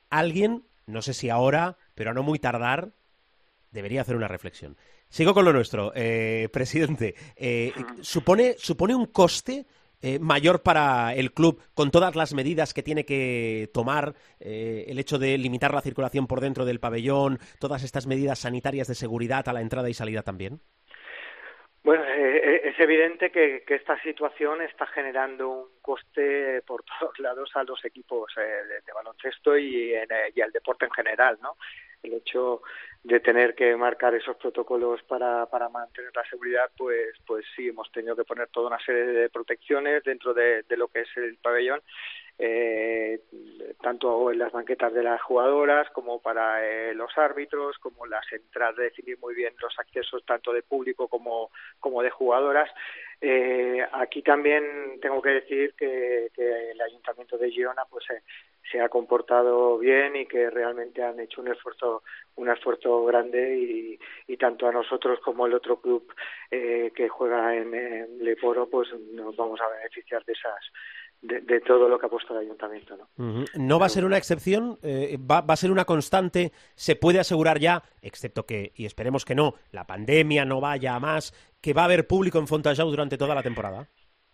alguien, 0.10 0.66
no 0.86 1.02
sé 1.02 1.14
si 1.14 1.30
ahora, 1.30 1.78
pero 1.96 2.12
a 2.12 2.14
no 2.14 2.24
muy 2.24 2.40
tardar, 2.40 2.94
debería 3.72 4.02
hacer 4.02 4.16
una 4.16 4.28
reflexión. 4.28 4.78
Sigo 5.10 5.34
con 5.34 5.46
lo 5.46 5.54
nuestro, 5.54 5.92
eh, 5.96 6.50
presidente. 6.52 7.16
Eh, 7.36 7.74
¿supone, 8.02 8.56
¿Supone 8.58 8.94
un 8.96 9.08
coste 9.08 9.66
eh, 10.02 10.20
mayor 10.20 10.62
para 10.62 11.14
el 11.16 11.34
club 11.34 11.62
con 11.74 11.92
todas 11.92 12.16
las 12.16 12.34
medidas 12.34 12.74
que 12.74 12.84
tiene 12.84 13.06
que 13.06 13.70
tomar, 13.74 14.16
el 14.40 14.98
hecho 14.98 15.20
de 15.20 15.38
limitar 15.38 15.74
la 15.74 15.82
circulación 15.82 16.28
por 16.28 16.42
dentro 16.42 16.64
del 16.64 16.80
pabellón, 16.80 17.40
todas 17.60 17.84
estas 17.84 18.08
medidas 18.08 18.40
sanitarias 18.40 18.88
de 18.88 18.96
seguridad 18.96 19.50
a 19.50 19.54
la 19.54 19.62
entrada 19.62 19.90
y 19.90 19.94
salida 19.94 20.22
también? 20.22 20.62
Bueno, 21.82 22.04
eh, 22.04 22.38
eh, 22.38 22.62
es 22.66 22.80
evidente 22.80 23.32
que, 23.32 23.64
esta 23.68 24.02
situación 24.02 24.62
está 24.62 24.86
generando 24.88 25.50
un 25.50 25.68
coste 25.82 26.62
por 26.64 26.84
todos 26.84 27.18
lados 27.20 27.50
a 27.56 27.64
los 27.64 27.84
equipos 27.86 28.32
eh, 28.38 28.82
de, 28.86 28.94
baloncesto 28.94 29.58
y, 29.58 29.94
y 30.36 30.42
al 30.42 30.52
deporte 30.52 30.86
en 30.86 30.92
general, 30.92 31.38
¿no? 31.42 31.56
El 32.04 32.14
hecho 32.14 32.62
de 33.04 33.20
tener 33.20 33.56
que 33.56 33.76
marcar 33.76 34.14
esos 34.14 34.36
protocolos 34.38 35.02
para, 35.04 35.48
mantener 35.72 36.12
la 36.16 36.24
seguridad, 36.30 36.70
pues, 36.78 37.16
pues 37.26 37.46
sí, 37.56 37.70
hemos 37.70 37.92
tenido 37.92 38.16
que 38.16 38.24
poner 38.24 38.48
toda 38.50 38.68
una 38.68 38.80
serie 38.80 39.06
de 39.06 39.30
protecciones 39.30 40.04
dentro 40.04 40.34
de, 40.34 40.64
de 40.64 40.78
lo 40.78 40.88
que 40.90 41.02
es 41.02 41.18
el 41.18 41.38
pabellón 41.38 41.82
eh, 42.42 43.20
tanto 43.82 44.32
en 44.32 44.40
las 44.40 44.54
banquetas 44.54 44.94
de 44.94 45.04
las 45.04 45.22
jugadoras 45.22 45.90
como 45.92 46.22
para 46.22 46.66
eh, 46.66 46.94
los 46.94 47.16
árbitros, 47.18 47.78
como 47.80 48.06
las 48.06 48.26
entradas, 48.32 48.78
definir 48.78 49.20
muy 49.20 49.36
bien 49.36 49.54
los 49.62 49.78
accesos 49.78 50.24
tanto 50.26 50.54
de 50.54 50.64
público 50.64 51.10
como, 51.10 51.52
como 51.80 52.02
de 52.02 52.10
jugadoras. 52.10 52.70
Eh, 53.20 53.86
aquí 53.92 54.22
también 54.22 54.64
tengo 55.02 55.22
que 55.22 55.32
decir 55.32 55.74
que, 55.78 56.30
que 56.34 56.72
el 56.72 56.80
Ayuntamiento 56.80 57.38
de 57.38 57.52
Girona 57.52 57.84
pues 57.90 58.06
se 58.72 58.80
ha 58.80 58.88
comportado 58.88 59.78
bien 59.78 60.16
y 60.16 60.26
que 60.26 60.50
realmente 60.50 61.04
han 61.04 61.20
hecho 61.20 61.42
un 61.42 61.50
esfuerzo 61.50 62.04
un 62.36 62.50
esfuerzo 62.50 63.04
grande 63.04 63.58
y, 63.58 64.00
y 64.28 64.38
tanto 64.38 64.68
a 64.68 64.72
nosotros 64.72 65.20
como 65.20 65.46
el 65.46 65.54
otro 65.54 65.82
club 65.82 66.14
eh, 66.50 66.92
que 66.96 67.10
juega 67.10 67.54
en, 67.56 67.74
en 67.74 68.24
Leporo 68.24 68.70
pues 68.70 68.88
nos 69.12 69.36
vamos 69.36 69.60
a 69.60 69.68
beneficiar 69.68 70.24
de 70.24 70.34
esas 70.34 70.72
de, 71.22 71.60
todo 71.62 71.90
lo 71.90 72.00
que 72.00 72.06
ha 72.06 72.10
puesto 72.10 72.34
el 72.34 72.46
ayuntamiento. 72.46 72.98
¿no? 72.98 73.46
¿No 73.56 73.80
va 73.80 73.88
a 73.88 73.90
ser 73.90 74.06
una 74.06 74.18
excepción? 74.18 74.78
Eh, 74.84 75.18
va, 75.20 75.44
a 75.48 75.56
ser 75.56 75.72
una 75.72 75.86
constante? 75.86 76.52
¿Se 76.76 76.96
puede 76.96 77.20
asegurar 77.20 77.60
ya, 77.60 77.84
excepto 78.02 78.46
que, 78.46 78.72
y 78.76 78.86
esperemos 78.86 79.26
que 79.26 79.36
no, 79.36 79.56
la 79.72 79.86
pandemia 79.86 80.46
no 80.46 80.62
vaya 80.62 80.96
a 80.96 81.00
más, 81.00 81.34
que 81.62 81.74
va 81.74 81.84
a 81.84 81.86
haber 81.86 82.08
público 82.08 82.40
en 82.40 82.48
Fontajau 82.48 82.90
durante 82.90 83.18
toda 83.18 83.36
la 83.36 83.44
temporada? 83.44 83.88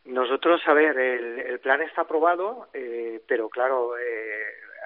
Nosotros, 0.05 0.61
a 0.67 0.73
ver, 0.73 0.97
el, 0.97 1.59
plan 1.59 1.81
está 1.81 2.01
aprobado, 2.01 2.67
eh, 2.73 3.21
pero 3.27 3.49
claro, 3.49 3.97
eh, 3.97 4.43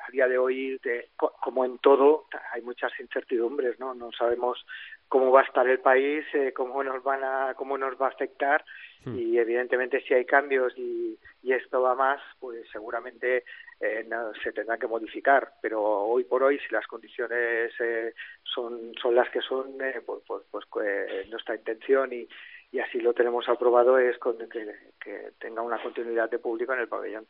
a 0.08 0.12
día 0.12 0.28
de 0.28 0.38
hoy, 0.38 0.80
como 1.18 1.66
en 1.66 1.78
todo, 1.80 2.26
hay 2.54 2.62
muchas 2.62 2.98
incertidumbres, 3.02 3.78
¿no? 3.80 3.94
No 3.94 4.12
sabemos 4.14 4.66
cómo 5.10 5.32
va 5.32 5.42
a 5.42 5.44
estar 5.44 5.68
el 5.68 5.80
país, 5.80 6.24
eh, 6.34 6.54
cómo 6.56 6.82
nos 6.84 7.04
van 7.04 7.24
a, 7.24 7.54
cómo 7.56 7.78
nos 7.78 8.00
va 8.02 8.06
a 8.06 8.10
afectar 8.10 8.64
hmm. 9.06 9.18
y 9.18 9.38
evidentemente 9.38 10.02
si 10.02 10.14
hay 10.14 10.26
cambios 10.26 10.74
y, 10.78 11.18
y 11.44 11.54
esto 11.54 11.82
va 11.82 11.96
más, 11.96 12.22
pues 12.40 12.66
seguramente 12.72 13.44
eh, 13.80 14.08
se 14.44 14.52
tendrá 14.52 14.78
que 14.78 14.88
modificar. 14.88 15.54
Pero 15.62 15.82
hoy 15.82 16.24
por 16.24 16.44
hoy, 16.44 16.60
si 16.60 16.74
las 16.74 16.88
condiciones 16.88 17.72
eh, 17.80 18.14
son, 18.44 18.94
son 19.02 19.16
las 19.16 19.30
que 19.30 19.42
son, 19.42 19.78
pues, 20.06 20.22
pues, 20.52 20.66
pues 20.70 21.30
nuestra 21.30 21.56
intención 21.56 22.12
y, 22.14 22.28
y 22.72 22.80
así 22.80 23.00
lo 23.00 23.14
tenemos 23.14 23.48
aprobado 23.50 23.98
es 23.98 24.18
con 24.20 24.38
que, 24.38 24.76
que, 25.04 25.32
tenga 25.40 25.62
una 25.62 25.82
continuidad 25.82 26.30
de 26.30 26.40
público 26.40 26.74
en 26.74 26.82
el 26.82 26.88
pabellón. 26.88 27.26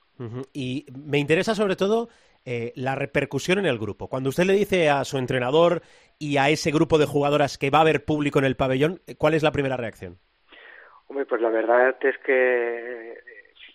Y 0.54 0.86
me 1.08 1.18
interesa 1.18 1.56
sobre 1.56 1.78
todo 1.78 2.10
eh, 2.46 2.74
la 2.76 2.96
repercusión 2.96 3.60
en 3.60 3.66
el 3.66 3.80
grupo. 3.80 4.10
Cuando 4.10 4.30
usted 4.30 4.44
le 4.44 4.54
dice 4.54 4.90
a 4.90 5.06
su 5.06 5.18
entrenador 5.18 5.82
y 6.18 6.38
a 6.38 6.50
ese 6.50 6.72
grupo 6.72 6.98
de 6.98 7.06
jugadoras 7.06 7.58
que 7.58 7.70
va 7.70 7.80
a 7.80 7.82
haber 7.82 8.04
público 8.04 8.40
en 8.40 8.46
el 8.46 8.58
pabellón, 8.58 9.02
¿cuál 9.18 9.34
es 9.34 9.44
la 9.44 9.52
primera 9.52 9.78
reacción? 9.78 10.20
Hombre, 11.10 11.26
pues 11.26 11.42
la 11.42 11.50
verdad 11.50 11.98
es 12.02 12.18
que, 12.20 13.18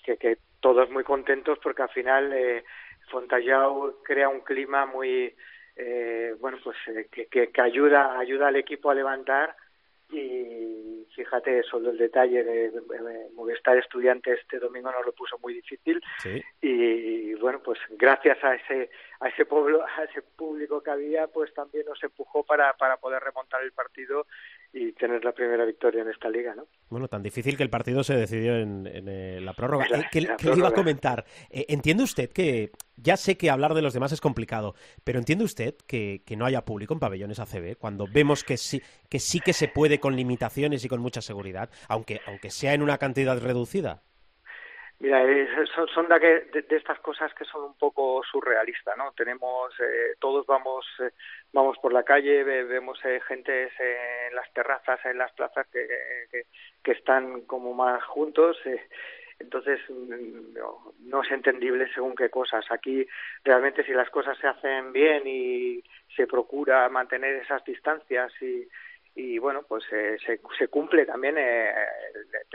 que, 0.05 0.39
todos 0.61 0.89
muy 0.89 1.03
contentos 1.03 1.59
porque 1.61 1.83
al 1.83 1.89
final 1.89 2.33
eh, 2.33 2.65
Fontallao 3.11 4.03
crea 4.05 4.29
un 4.29 4.41
clima 4.41 4.87
muy, 4.87 5.35
eh, 5.77 6.35
bueno, 6.39 6.59
pues 6.63 6.77
eh, 6.87 7.09
que, 7.11 7.27
que, 7.27 7.61
ayuda, 7.61 8.19
ayuda 8.19 8.49
al 8.49 8.57
equipo 8.57 8.89
a 8.89 8.95
levantar. 8.95 9.57
Y 10.11 11.09
fíjate 11.17 11.65
solo 11.65 11.91
el 11.91 11.99
detalle 11.99 12.45
de, 12.45 12.71
Movistar 13.35 13.77
Estudiante 13.79 14.33
este 14.35 14.61
domingo 14.61 14.93
nos 14.93 15.05
lo 15.05 15.13
puso 15.13 15.37
muy 15.39 15.55
difícil. 15.55 16.01
Y 16.61 17.35
bueno 17.35 17.61
pues 17.65 17.79
gracias 17.91 18.43
a 18.45 18.55
ese 18.55 18.91
a 19.21 19.29
ese 19.29 19.45
pueblo 19.45 19.85
a 19.99 20.05
ese 20.05 20.23
público 20.23 20.83
que 20.83 20.91
había 20.91 21.27
pues 21.27 21.53
también 21.53 21.87
nos 21.87 22.03
empujó 22.03 22.45
para 22.45 22.75
para 22.75 22.97
poder 22.99 23.23
remontar 23.23 23.63
el 23.63 23.73
partido 23.73 24.27
y 24.75 24.93
tener 24.93 25.25
la 25.25 25.33
primera 25.33 25.65
victoria 25.65 26.03
en 26.03 26.09
esta 26.09 26.29
liga, 26.29 26.53
¿no? 26.55 26.67
Bueno, 26.91 27.07
tan 27.07 27.23
difícil 27.23 27.57
que 27.57 27.63
el 27.63 27.71
partido 27.71 28.03
se 28.03 28.17
decidió 28.17 28.57
en, 28.57 28.89
eh, 28.89 29.39
la 29.41 29.53
prórroga. 29.53 29.87
¿Qué, 30.11 30.21
le 30.21 30.57
iba 30.57 30.69
a 30.69 30.73
comentar? 30.73 31.25
Eh, 31.49 31.67
¿Entiende 31.69 32.03
usted 32.03 32.29
que, 32.31 32.73
ya 32.97 33.17
sé 33.17 33.37
que 33.37 33.51
hablar 33.51 33.75
de 33.75 33.83
los 33.83 33.95
demás 33.95 34.11
es 34.11 34.21
complicado, 34.21 34.75
pero 35.05 35.21
entiende 35.21 35.45
usted 35.45 35.77
que, 35.87 36.23
que, 36.27 36.37
no 36.37 36.45
haya 36.45 36.65
público 36.65 36.93
en 36.93 37.01
pabellones 37.01 37.39
ACB 37.39 37.77
cuando 37.79 38.07
vemos 38.13 38.43
que 38.43 38.57
sí, 38.57 38.83
que 39.09 39.21
sí 39.21 39.39
que 39.39 39.53
se 39.53 39.69
puede 39.69 40.01
con 40.01 40.17
limitaciones 40.17 40.85
y 40.85 40.89
con 40.89 41.01
mucha 41.01 41.23
seguridad, 41.23 41.71
aunque, 41.89 42.21
aunque 42.27 42.51
sea 42.51 42.75
en 42.75 42.83
una 42.83 42.99
cantidad 42.99 43.39
reducida? 43.39 44.03
Mira, 45.01 45.21
son, 45.75 45.89
son 45.89 46.09
de, 46.09 46.47
de, 46.53 46.77
estas 46.77 46.99
cosas 47.01 47.35
que 47.35 47.45
son 47.45 47.65
un 47.65 47.75
poco 47.75 48.23
surrealistas, 48.23 48.97
¿no? 48.97 49.13
Tenemos, 49.13 49.73
eh, 49.81 50.15
todos 50.21 50.47
vamos, 50.47 50.87
eh, 51.01 51.11
vamos 51.53 51.77
por 51.79 51.93
la 51.93 52.05
calle, 52.05 52.45
vemos 52.45 52.99
eh, 53.05 53.21
gente 53.27 53.65
en 53.65 54.35
las 54.35 54.51
terrazas, 54.53 55.05
en 55.05 55.19
las 55.19 55.33
plazas 55.33 55.67
que, 55.69 55.87
que, 56.83 56.93
están 56.93 57.43
como 57.43 57.75
más 57.75 58.05
juntos. 58.05 58.57
entonces, 59.41 59.81
mm, 59.89 60.55
no, 60.55 60.95
no, 61.01 61.23
es 61.23 61.31
entendible 61.33 61.93
según 61.93 62.15
qué 62.15 62.31
cosas. 62.31 62.65
Aquí, 62.71 63.07
realmente, 63.43 63.85
si 63.85 63.93
las 63.93 64.11
cosas 64.11 64.39
se 64.39 64.47
hacen 64.47 64.93
bien 64.93 65.25
y 65.27 65.83
se 66.17 66.27
procura 66.29 66.89
mantener 66.89 67.35
esas 67.43 67.65
distancias 67.65 68.33
y 68.41 68.69
y 69.17 69.39
bueno, 69.39 69.63
pues 69.63 69.85
eh, 69.93 70.17
se, 70.27 70.41
se, 70.59 70.69
cumple 70.69 71.07
también. 71.07 71.37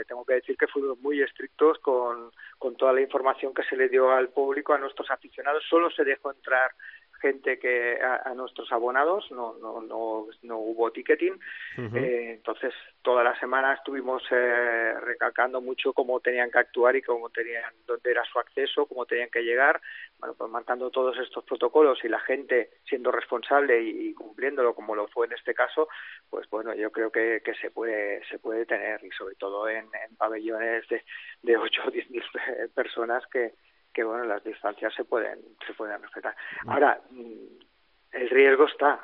Te 0.10 0.13
tengo 0.15 0.26
que 0.26 0.34
decir 0.34 0.58
que 0.58 0.65
fuimos 0.65 1.00
muy 1.02 1.22
estrictos 1.22 1.78
con, 1.78 2.32
con 2.58 2.76
toda 2.76 2.93
la 2.93 3.02
información 3.02 3.54
que 3.54 3.62
se 3.62 3.78
le 3.78 3.89
dio 3.89 4.12
al 4.12 4.30
público, 4.30 4.74
a 4.74 4.80
nuestros 4.80 5.12
aficionados. 5.12 5.63
Solo 5.69 5.91
se 5.91 6.04
dejó 6.04 6.32
entrar 6.32 6.72
gente 7.20 7.60
que 7.60 8.00
a, 8.02 8.34
nuestros 8.34 8.72
abonados 8.72 9.30
no 9.32 9.56
no 9.60 9.82
no, 9.82 10.28
no 10.44 10.58
hubo 10.58 10.92
ticketing. 10.92 11.40
Eh, 11.78 12.34
entonces 12.36 12.74
toda 13.02 13.24
la 13.24 13.38
semana 13.40 13.74
estuvimos 13.74 14.24
eh, 14.32 14.94
recalcando 15.02 15.62
mucho 15.62 15.94
cómo 15.94 16.20
tenían 16.20 16.52
que 16.52 16.60
actuar 16.60 16.96
y 16.96 17.02
cómo 17.02 17.30
tenían 17.30 17.72
dónde 17.86 18.12
era 18.12 18.24
su 18.26 18.40
acceso 18.40 18.86
cómo 18.86 19.06
tenían 19.06 19.30
que 19.30 19.44
llegar. 19.44 19.82
Bueno 20.20 20.36
pues 20.38 20.50
marcando 20.52 20.90
todos 20.90 21.18
estos 21.18 21.44
protocolos 21.44 22.04
y 22.04 22.10
la 22.10 22.20
gente 22.20 22.72
siendo 22.88 23.12
responsable 23.12 23.82
y, 23.82 24.14
cumpliéndolo 24.14 24.74
como 24.74 24.96
lo 24.96 25.08
fue 25.08 25.28
en 25.28 25.34
este 25.34 25.54
caso 25.54 25.88
pues 26.30 26.50
bueno 26.50 26.74
yo 26.74 26.92
creo 26.92 27.12
que, 27.12 27.42
que 27.44 27.54
se 27.56 27.72
puede 27.72 28.24
se 28.26 28.40
puede 28.40 28.66
tener 28.66 29.04
y 29.04 29.12
sobre 29.12 29.36
todo 29.36 29.70
en, 29.70 29.86
en 29.86 30.16
pabellones 30.18 30.88
de 30.88 31.04
de 31.42 31.58
ocho 31.58 31.82
o 31.88 31.92
diez 31.92 32.10
mil 32.10 32.24
personas 32.76 33.26
que 33.28 33.54
que 33.93 34.04
bueno 34.04 34.25
las 34.25 34.43
distancias 34.43 34.93
se 34.95 35.04
pueden 35.04 35.39
se 35.65 35.73
pueden 35.73 36.02
respetar 36.02 36.36
ahora 36.67 37.02
mm, 37.12 38.13
el 38.13 38.30
riesgo 38.30 38.65
está 38.65 38.99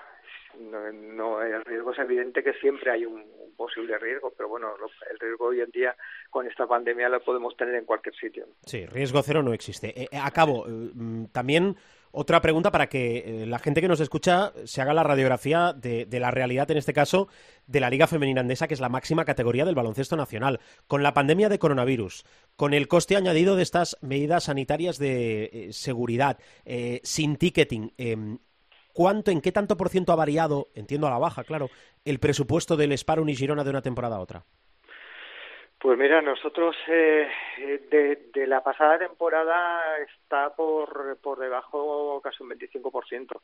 no, 0.60 1.42
el 1.42 1.66
riesgo 1.66 1.92
es 1.92 2.00
evidente 2.00 2.42
que 2.42 2.54
siempre 2.54 2.92
hay 2.92 3.06
un, 3.06 3.26
posible 3.56 3.98
riesgo, 3.98 4.34
pero 4.36 4.50
bueno, 4.50 4.76
el 5.10 5.20
riesgo 5.20 5.46
hoy 5.46 5.62
en 5.62 5.72
día 5.72 5.96
con 6.30 6.48
esta 6.48 6.68
pandemia 6.68 7.10
lo 7.10 7.24
podemos 7.24 7.56
tener 7.58 7.76
en 7.76 7.86
cualquier 7.86 8.16
sitio. 8.16 8.46
Sí, 8.66 8.86
riesgo 8.86 9.22
cero 9.24 9.42
no 9.42 9.54
existe. 9.54 9.90
Eh, 10.00 10.08
eh, 10.12 10.18
acabo, 10.22 10.66
mm, 10.68 11.28
también 11.28 11.76
otra 12.16 12.42
pregunta 12.42 12.72
para 12.72 12.88
que 12.88 13.44
la 13.48 13.60
gente 13.60 13.82
que 13.82 13.88
nos 13.88 14.00
escucha 14.00 14.54
se 14.64 14.82
haga 14.82 14.94
la 14.94 15.04
radiografía 15.04 15.74
de, 15.74 16.08
la 16.12 16.32
realidad, 16.32 16.72
en 16.72 16.78
este 16.78 16.94
caso, 16.94 17.28
de 17.68 17.80
la 17.80 17.90
Liga 17.90 18.08
Femenina 18.08 18.42
Andesa, 18.42 18.68
que 18.68 18.74
es 18.74 18.80
la 18.80 18.90
máxima 18.90 19.26
categoría 19.26 19.66
del 19.66 19.76
baloncesto 19.76 20.16
nacional. 20.16 20.60
Con 20.88 21.04
la 21.04 21.14
pandemia 21.14 21.50
de 21.50 21.60
coronavirus, 21.60 22.26
con 22.56 22.74
el 22.74 22.88
coste 22.88 23.16
añadido 23.16 23.56
de 23.56 23.64
estas 23.64 23.98
medidas 24.02 24.46
sanitarias 24.46 24.98
de 24.98 25.70
seguridad, 25.72 26.40
sin 27.04 27.36
ticketing, 27.36 27.92
em, 27.98 28.40
¿Cuánto, 28.96 29.30
en 29.30 29.42
qué 29.42 29.52
tanto 29.52 29.76
por 29.76 29.90
ciento 29.90 30.14
ha 30.14 30.16
variado, 30.16 30.70
entiendo 30.74 31.08
a 31.08 31.10
la 31.10 31.18
baja, 31.18 31.44
claro, 31.44 31.70
el 32.06 32.20
presupuesto 32.20 32.78
del 32.78 32.98
Sparun 32.98 33.28
y 33.28 33.36
Girona 33.36 33.66
de 33.66 33.70
una 33.70 33.82
temporada 33.82 34.16
a 34.16 34.22
otra? 34.22 34.46
Pues 35.86 36.00
mira, 36.00 36.20
nosotros 36.20 36.76
eh, 36.88 37.30
de, 38.34 38.48
la 38.48 38.64
pasada 38.64 38.98
temporada 38.98 40.00
está 40.00 40.50
por, 40.56 41.16
por 41.22 41.38
debajo 41.38 42.20
casi 42.24 42.42
un 42.42 42.50
25%. 42.50 43.40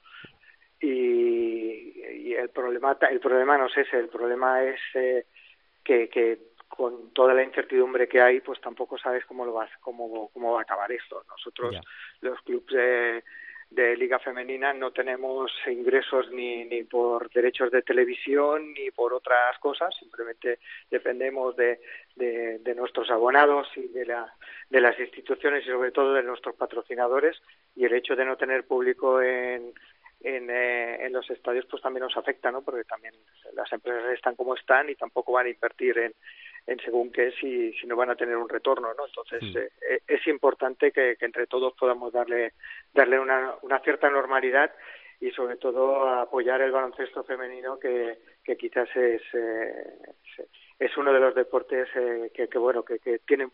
Y, 0.80 2.02
y 2.02 2.34
el 2.34 2.50
problema 2.50 2.98
el 3.12 3.20
problema 3.20 3.60
no 3.60 3.68
es 3.68 3.78
ese, 3.78 4.00
el 4.00 4.10
problema 4.10 4.64
es 4.64 4.80
eh, 4.96 5.26
que, 5.84 6.10
que 6.10 6.40
con 6.68 7.14
toda 7.14 7.36
la 7.36 7.44
incertidumbre 7.44 8.08
que 8.08 8.20
hay, 8.20 8.42
pues 8.42 8.60
tampoco 8.60 8.98
sabes 8.98 9.24
cómo 9.26 9.46
lo 9.46 9.54
vas, 9.54 9.70
cómo, 9.80 10.32
cómo 10.34 10.54
va 10.54 10.62
a 10.62 10.64
acabar 10.64 10.92
esto. 10.92 11.24
Nosotros, 11.30 11.76
los 12.22 12.42
clubes 12.42 13.24
de 13.72 13.96
liga 13.96 14.20
femenina 14.20 14.74
no 14.74 14.92
tenemos 14.92 15.50
ingresos 15.66 16.30
ni, 16.32 16.66
ni 16.66 16.84
por 16.84 17.32
derechos 17.32 17.72
de 17.72 17.82
televisión 17.82 18.74
ni 18.74 18.92
por 18.92 19.14
otras 19.14 19.58
cosas, 19.60 19.96
simplemente 19.98 20.60
dependemos 20.90 21.56
de, 21.56 21.80
de, 22.16 22.76
nuestros 22.76 23.10
abonados 23.10 23.70
y 23.78 23.88
de, 23.88 24.06
la, 24.06 24.34
de 24.70 24.82
las 24.82 25.00
instituciones 25.00 25.64
y 25.64 25.70
sobre 25.70 25.92
todo 25.92 26.14
de 26.14 26.24
nuestros 26.24 26.56
patrocinadores 26.56 27.42
y 27.76 27.86
el 27.86 27.94
hecho 27.94 28.16
de 28.16 28.26
no 28.26 28.36
tener 28.36 28.66
público 28.66 29.22
en, 29.22 29.74
en, 30.20 30.50
eh, 30.50 31.06
en 31.06 31.14
los 31.14 31.30
estadios 31.30 31.66
pues 31.70 31.82
también 31.82 32.04
nos 32.04 32.18
afecta, 32.18 32.52
¿no? 32.52 32.62
Porque 32.64 32.84
también 32.84 33.14
las 33.54 33.72
empresas 33.72 34.12
están 34.12 34.36
como 34.36 34.56
están 34.56 34.90
y 34.90 34.96
tampoco 34.96 35.32
van 35.32 35.46
a 35.46 35.50
invertir 35.50 35.98
en, 35.98 36.14
en 36.68 36.80
según 36.80 37.12
qué 37.12 37.32
si, 37.40 37.74
si 37.74 37.88
no 37.88 37.96
van 37.96 38.10
a 38.12 38.16
tener 38.16 38.38
un 38.38 38.50
retorno, 38.50 38.94
¿no? 38.94 39.06
Entonces 39.06 39.42
mm. 39.42 39.58
eh, 39.58 39.70
eh, 39.90 40.00
es 40.08 40.28
importante 40.28 40.92
que, 40.92 41.18
entre 41.20 41.48
todos 41.48 41.74
podamos 41.74 42.14
darle 42.14 42.54
darle 42.94 43.20
una, 43.20 43.56
una 43.62 43.80
cierta 43.80 44.10
normalidad 44.10 44.72
y 45.20 45.32
sobre 45.32 45.58
todo 45.58 46.08
apoyar 46.08 46.62
el 46.62 46.72
baloncesto 46.72 47.24
femenino 47.24 47.80
que, 47.80 48.18
que 48.44 48.58
quizás 48.58 48.90
es, 48.96 49.22
es 50.80 50.98
uno 50.98 51.14
de 51.14 51.20
los 51.20 51.36
deportes 51.36 51.88
que, 52.34 52.48
que 52.48 52.58
bueno 52.58 52.84
que, 52.84 52.98
que 52.98 53.20
tienen 53.20 53.52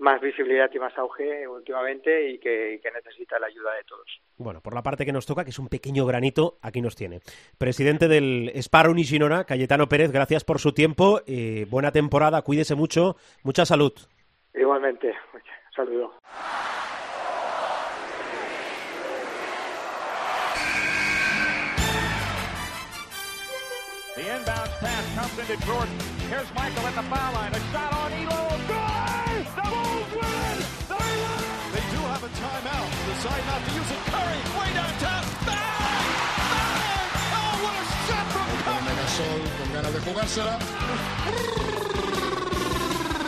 más 0.00 0.20
visibilidad 0.20 0.70
y 0.72 0.78
más 0.78 0.96
auge 0.96 1.46
últimamente 1.46 2.30
y 2.30 2.38
que, 2.38 2.80
necesita 2.94 3.38
la 3.38 3.46
ayuda 3.46 3.74
de 3.74 3.84
todos. 3.84 4.06
Bueno, 4.38 4.60
por 4.60 4.74
la 4.74 4.82
parte 4.82 5.04
que 5.04 5.12
nos 5.12 5.26
toca, 5.26 5.44
que 5.44 5.50
es 5.50 5.58
un 5.58 5.68
pequeño 5.68 6.06
granito, 6.06 6.58
aquí 6.62 6.80
nos 6.80 6.96
tiene. 6.96 7.20
Presidente 7.58 8.08
del 8.08 8.50
Sparrow 8.56 8.94
Nishimura, 8.94 9.44
Cayetano 9.44 9.88
Pérez, 9.88 10.10
gracias 10.10 10.44
por 10.44 10.58
su 10.58 10.72
tiempo. 10.72 11.20
Eh, 11.26 11.66
buena 11.70 11.92
temporada, 11.92 12.42
cuídese 12.42 12.74
mucho, 12.74 13.16
mucha 13.44 13.66
salud. 13.66 13.92
Igualmente, 14.54 15.14
saludo. 15.76 16.14
The 24.16 24.22
inbound 24.22 24.70
pass 24.80 25.14
comes 25.14 25.50
into 25.50 25.66
Jordan. 25.66 25.98
Here's 26.28 26.54
Michael 26.54 26.86
at 26.86 26.94
the 26.94 27.02
foul 27.02 27.32
line. 27.32 27.54
A 27.54 27.60
shot 27.72 27.92
on 27.94 28.12
Elo. 28.12 28.49
Decide 33.20 33.44
not 33.46 33.60
to 33.66 33.70
use 33.76 33.90
it. 33.90 34.00
Curry, 34.08 34.40
way 34.56 34.70
downtown. 34.72 35.24
¡Bang! 35.44 35.60
¡Bang! 36.50 36.80
Oh, 37.36 37.52
what 37.64 37.74
a 37.76 37.84
shot 38.06 38.26
from 38.32 38.48
Curry! 38.64 38.94
Gasol 39.00 39.40
con 39.58 39.68
ganas 39.74 39.92
de 39.92 40.00
jugársela. 40.00 40.54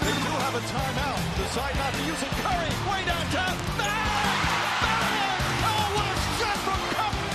They 0.01 0.17
do 0.25 0.33
have 0.45 0.57
a 0.57 0.63
timeout. 0.73 1.21
Decide 1.37 1.77
not 1.77 1.93
to 1.93 2.03
use 2.13 2.23
it. 2.27 2.33
Curry, 2.43 2.73
way 2.89 3.01
downtown. 3.05 3.55
¡Bang! 3.79 4.41
¡Bang! 4.83 5.13
Oh, 5.69 5.85
what 5.97 6.09
a 6.09 6.17
shot 6.39 6.59
from 6.67 6.81
Curry! 6.97 7.29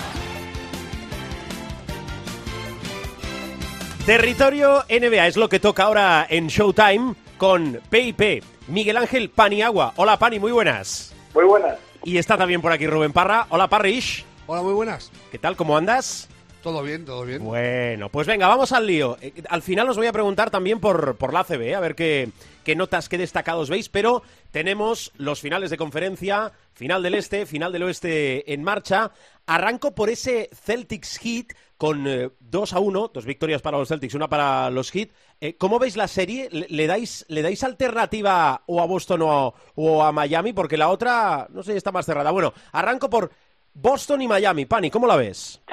Territorio 4.06 4.70
NBA 4.90 5.28
es 5.28 5.38
lo 5.38 5.48
que 5.48 5.60
toca 5.60 5.84
ahora 5.84 6.26
en 6.30 6.48
Showtime 6.48 7.14
con 7.38 7.80
PIP. 7.90 8.44
Miguel 8.68 8.98
Ángel 8.98 9.30
Paniagua. 9.30 9.94
Hola 9.96 10.18
Pani, 10.18 10.40
muy 10.40 10.52
buenas. 10.52 11.17
Muy 11.38 11.46
buenas. 11.46 11.78
Y 12.04 12.18
está 12.18 12.36
también 12.36 12.64
por 12.64 12.72
aquí 12.72 12.88
Rubén 12.88 13.14
Parra. 13.14 13.46
Hola 13.50 13.68
Parrish. 13.68 14.26
Hola, 14.48 14.64
muy 14.64 14.74
buenas. 14.74 15.12
¿Qué 15.30 15.38
tal? 15.38 15.56
¿Cómo 15.56 15.78
andas? 15.78 16.28
Todo 16.64 16.82
bien, 16.82 17.06
todo 17.06 17.26
bien. 17.26 17.44
Bueno, 17.44 18.10
pues 18.10 18.26
venga, 18.26 18.48
vamos 18.48 18.72
al 18.72 18.88
lío. 18.88 19.20
Eh, 19.22 19.44
al 19.48 19.62
final 19.62 19.88
os 19.88 19.98
voy 19.98 20.08
a 20.08 20.12
preguntar 20.12 20.50
también 20.50 20.80
por, 20.80 21.16
por 21.16 21.34
la 21.34 21.44
CB, 21.44 21.62
¿eh? 21.62 21.76
a 21.76 21.80
ver 21.80 21.94
qué, 21.94 22.32
qué 22.68 22.76
notas, 22.76 23.08
qué 23.08 23.18
destacados 23.18 23.70
veis, 23.70 23.88
pero 23.88 24.24
tenemos 24.52 25.14
los 25.18 25.40
finales 25.40 25.70
de 25.70 25.78
conferencia, 25.78 26.52
final 26.74 27.02
del 27.02 27.14
este, 27.14 27.46
final 27.46 27.72
del 27.72 27.84
oeste 27.84 28.52
en 28.54 28.62
marcha. 28.62 29.12
Arranco 29.46 29.96
por 29.96 30.10
ese 30.10 30.50
Celtics 30.54 31.18
Heat 31.18 31.54
con 31.78 32.04
2 32.04 32.74
eh, 32.74 32.76
a 32.76 32.80
1, 32.82 33.08
dos 33.14 33.26
victorias 33.26 33.62
para 33.62 33.78
los 33.78 33.88
Celtics, 33.88 34.16
una 34.16 34.28
para 34.28 34.70
los 34.70 34.92
Heat. 34.92 35.12
Eh, 35.40 35.56
¿Cómo 35.56 35.80
veis 35.80 35.96
la 35.96 36.10
serie? 36.10 36.50
¿Le, 36.52 36.88
dais, 36.88 37.26
¿Le 37.30 37.42
dais 37.42 37.64
alternativa 37.64 38.64
o 38.66 38.82
a 38.82 38.86
Boston 38.86 39.22
o, 39.22 40.04
a 40.04 40.12
Miami? 40.12 40.52
Porque 40.52 40.76
la 40.76 40.90
otra, 40.90 41.48
no 41.50 41.64
sé, 41.64 41.78
está 41.78 41.94
más 41.94 42.06
cerrada. 42.06 42.32
Bueno, 42.32 42.52
arranco 42.74 43.10
por 43.10 43.32
Boston 43.76 44.24
y 44.24 44.28
Miami. 44.28 44.66
Pani, 44.66 44.92
¿cómo 44.92 45.08
la 45.08 45.16
ves? 45.16 45.64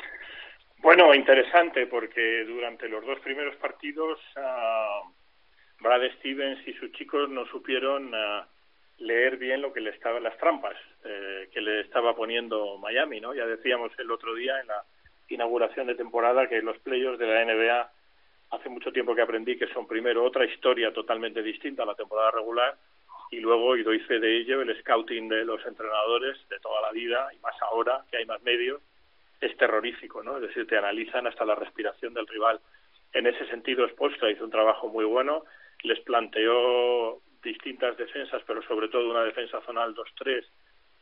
Bueno, 0.78 1.12
interesante, 1.12 1.88
porque 1.88 2.44
durante 2.44 2.88
los 2.88 3.04
dos 3.04 3.18
primeros 3.18 3.56
partidos 3.56 4.20
uh, 4.36 5.23
Brad 5.80 6.02
Stevens 6.18 6.66
y 6.66 6.72
sus 6.74 6.92
chicos 6.92 7.28
no 7.28 7.46
supieron 7.46 8.12
ah, 8.14 8.46
leer 8.98 9.36
bien 9.36 9.60
lo 9.60 9.72
que 9.72 9.80
le 9.80 9.90
estaban 9.90 10.22
las 10.22 10.36
trampas 10.38 10.76
eh, 11.04 11.48
que 11.52 11.60
le 11.60 11.80
estaba 11.80 12.14
poniendo 12.14 12.78
Miami, 12.78 13.20
¿no? 13.20 13.34
Ya 13.34 13.46
decíamos 13.46 13.92
el 13.98 14.10
otro 14.10 14.34
día 14.34 14.60
en 14.60 14.68
la 14.68 14.84
inauguración 15.28 15.86
de 15.86 15.94
temporada 15.94 16.48
que 16.48 16.62
los 16.62 16.78
players 16.78 17.18
de 17.18 17.26
la 17.26 17.44
NBA 17.44 17.90
hace 18.50 18.68
mucho 18.68 18.92
tiempo 18.92 19.14
que 19.14 19.22
aprendí 19.22 19.56
que 19.56 19.66
son 19.68 19.86
primero 19.86 20.24
otra 20.24 20.44
historia 20.44 20.92
totalmente 20.92 21.42
distinta 21.42 21.82
a 21.82 21.86
la 21.86 21.94
temporada 21.94 22.30
regular 22.30 22.76
y 23.30 23.40
luego, 23.40 23.76
y 23.76 23.82
doy 23.82 23.98
fe 24.00 24.20
de 24.20 24.36
ello, 24.36 24.62
el 24.62 24.78
scouting 24.80 25.28
de 25.28 25.44
los 25.44 25.64
entrenadores 25.66 26.38
de 26.48 26.60
toda 26.60 26.80
la 26.82 26.92
vida 26.92 27.28
y 27.34 27.38
más 27.40 27.54
ahora 27.62 28.04
que 28.10 28.18
hay 28.18 28.26
más 28.26 28.42
medios 28.42 28.80
es 29.40 29.56
terrorífico, 29.56 30.22
¿no? 30.22 30.36
Es 30.36 30.42
decir, 30.42 30.66
te 30.66 30.78
analizan 30.78 31.26
hasta 31.26 31.44
la 31.44 31.54
respiración 31.54 32.14
del 32.14 32.26
rival. 32.26 32.60
En 33.12 33.26
ese 33.26 33.46
sentido, 33.46 33.88
Spolstra 33.88 34.30
hizo 34.30 34.44
un 34.44 34.50
trabajo 34.50 34.88
muy 34.88 35.04
bueno, 35.04 35.44
les 35.84 36.00
planteó 36.00 37.20
distintas 37.42 37.96
defensas, 37.96 38.42
pero 38.46 38.62
sobre 38.62 38.88
todo 38.88 39.10
una 39.10 39.22
defensa 39.22 39.60
zonal 39.60 39.94
2-3 39.94 40.44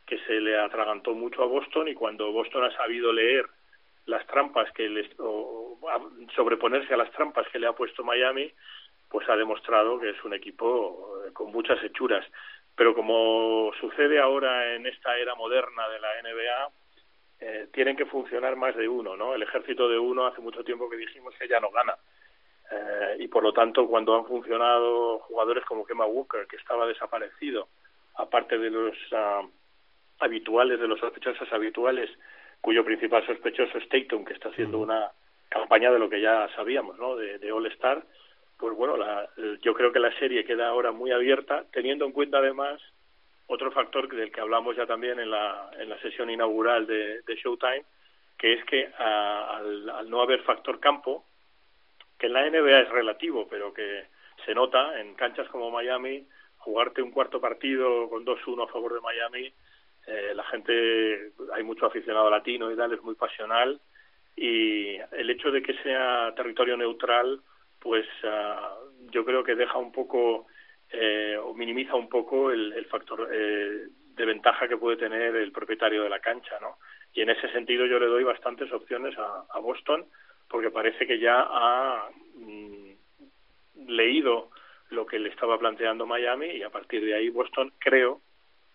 que 0.06 0.18
se 0.26 0.40
le 0.40 0.58
atragantó 0.58 1.14
mucho 1.14 1.42
a 1.42 1.46
Boston 1.46 1.88
y 1.88 1.94
cuando 1.94 2.32
Boston 2.32 2.64
ha 2.64 2.76
sabido 2.76 3.12
leer 3.12 3.46
las 4.06 4.26
trampas 4.26 4.70
que 4.72 4.88
les, 4.88 5.08
o 5.18 5.78
sobreponerse 6.34 6.92
a 6.92 6.96
las 6.96 7.10
trampas 7.12 7.46
que 7.52 7.60
le 7.60 7.68
ha 7.68 7.72
puesto 7.72 8.02
Miami, 8.02 8.52
pues 9.08 9.28
ha 9.28 9.36
demostrado 9.36 10.00
que 10.00 10.10
es 10.10 10.24
un 10.24 10.34
equipo 10.34 11.22
eh, 11.24 11.32
con 11.32 11.52
muchas 11.52 11.82
hechuras. 11.84 12.26
Pero 12.74 12.94
como 12.94 13.70
sucede 13.80 14.18
ahora 14.18 14.74
en 14.74 14.86
esta 14.86 15.16
era 15.18 15.34
moderna 15.34 15.88
de 15.88 16.00
la 16.00 16.08
NBA, 16.22 16.70
eh, 17.40 17.68
tienen 17.72 17.96
que 17.96 18.06
funcionar 18.06 18.56
más 18.56 18.74
de 18.74 18.88
uno, 18.88 19.16
¿no? 19.16 19.34
El 19.34 19.42
ejército 19.42 19.88
de 19.88 19.98
uno 19.98 20.26
hace 20.26 20.40
mucho 20.40 20.64
tiempo 20.64 20.88
que 20.88 20.96
dijimos 20.96 21.34
que 21.38 21.46
ya 21.46 21.60
no 21.60 21.70
gana. 21.70 21.94
Eh, 22.72 23.16
y 23.20 23.28
por 23.28 23.42
lo 23.42 23.52
tanto, 23.52 23.86
cuando 23.86 24.16
han 24.16 24.26
funcionado 24.26 25.18
jugadores 25.20 25.64
como 25.64 25.84
Kemba 25.84 26.06
Walker, 26.06 26.46
que 26.46 26.56
estaba 26.56 26.86
desaparecido, 26.86 27.68
aparte 28.16 28.58
de 28.58 28.70
los 28.70 28.96
ah, 29.12 29.42
habituales, 30.20 30.80
de 30.80 30.88
los 30.88 30.98
sospechosos 30.98 31.52
habituales, 31.52 32.10
cuyo 32.60 32.84
principal 32.84 33.26
sospechoso 33.26 33.76
es 33.78 33.88
Tatum, 33.88 34.24
que 34.24 34.34
está 34.34 34.48
haciendo 34.48 34.78
una 34.78 35.10
campaña 35.48 35.90
de 35.90 35.98
lo 35.98 36.08
que 36.08 36.20
ya 36.20 36.48
sabíamos, 36.54 36.98
¿no? 36.98 37.16
De, 37.16 37.38
de 37.38 37.52
All 37.52 37.66
Star. 37.66 38.02
Pues 38.56 38.74
bueno, 38.76 38.96
la, 38.96 39.28
yo 39.60 39.74
creo 39.74 39.92
que 39.92 39.98
la 39.98 40.16
serie 40.18 40.44
queda 40.44 40.68
ahora 40.68 40.92
muy 40.92 41.10
abierta, 41.10 41.64
teniendo 41.72 42.04
en 42.06 42.12
cuenta 42.12 42.38
además 42.38 42.80
otro 43.48 43.72
factor 43.72 44.08
del 44.08 44.30
que 44.30 44.40
hablamos 44.40 44.76
ya 44.76 44.86
también 44.86 45.18
en 45.18 45.30
la, 45.30 45.70
en 45.78 45.88
la 45.88 45.98
sesión 45.98 46.30
inaugural 46.30 46.86
de, 46.86 47.22
de 47.22 47.34
Showtime, 47.34 47.84
que 48.38 48.54
es 48.54 48.64
que 48.64 48.86
al, 48.96 49.90
al 49.90 50.08
no 50.08 50.22
haber 50.22 50.42
factor 50.42 50.78
campo, 50.78 51.24
que 52.22 52.28
en 52.28 52.34
la 52.34 52.48
NBA 52.48 52.82
es 52.82 52.88
relativo, 52.88 53.48
pero 53.50 53.74
que 53.74 54.04
se 54.46 54.54
nota 54.54 55.00
en 55.00 55.14
canchas 55.14 55.48
como 55.48 55.72
Miami, 55.72 56.24
jugarte 56.58 57.02
un 57.02 57.10
cuarto 57.10 57.40
partido 57.40 58.08
con 58.08 58.24
2-1 58.24 58.62
a 58.62 58.72
favor 58.72 58.94
de 58.94 59.00
Miami 59.00 59.52
eh, 60.06 60.32
la 60.34 60.44
gente, 60.44 61.32
hay 61.52 61.62
mucho 61.62 61.86
aficionado 61.86 62.30
latino 62.30 62.70
y 62.70 62.76
tal, 62.76 62.92
es 62.92 63.02
muy 63.02 63.16
pasional 63.16 63.80
y 64.36 64.96
el 65.12 65.30
hecho 65.30 65.50
de 65.50 65.62
que 65.62 65.74
sea 65.82 66.32
territorio 66.36 66.76
neutral 66.76 67.40
pues 67.78 68.06
ah, 68.24 68.76
yo 69.10 69.24
creo 69.24 69.44
que 69.44 69.54
deja 69.54 69.78
un 69.78 69.92
poco 69.92 70.46
eh, 70.90 71.36
o 71.40 71.54
minimiza 71.54 71.94
un 71.94 72.08
poco 72.08 72.50
el, 72.50 72.84
factor 72.86 73.28
eh, 73.32 73.88
de 74.14 74.24
ventaja 74.24 74.68
que 74.68 74.76
puede 74.76 74.96
tener 74.96 75.34
el 75.36 75.52
propietario 75.52 76.02
de 76.02 76.10
la 76.10 76.20
cancha, 76.20 76.58
¿no? 76.60 76.78
Y 77.14 77.22
en 77.22 77.30
ese 77.30 77.50
sentido 77.50 77.86
yo 77.86 77.98
le 77.98 78.06
doy 78.06 78.24
bastantes 78.24 78.72
opciones 78.72 79.16
a, 79.18 79.58
Boston 79.60 80.04
porque 80.52 80.70
parece 80.70 81.06
que 81.06 81.18
ya 81.18 81.40
ha 81.40 82.10
mm, 82.34 83.88
leído 83.88 84.50
lo 84.90 85.06
que 85.06 85.18
le 85.18 85.30
estaba 85.30 85.58
planteando 85.58 86.06
Miami 86.06 86.48
y 86.48 86.62
a 86.62 86.70
partir 86.70 87.02
de 87.02 87.14
ahí 87.14 87.30
Boston 87.30 87.72
creo 87.78 88.20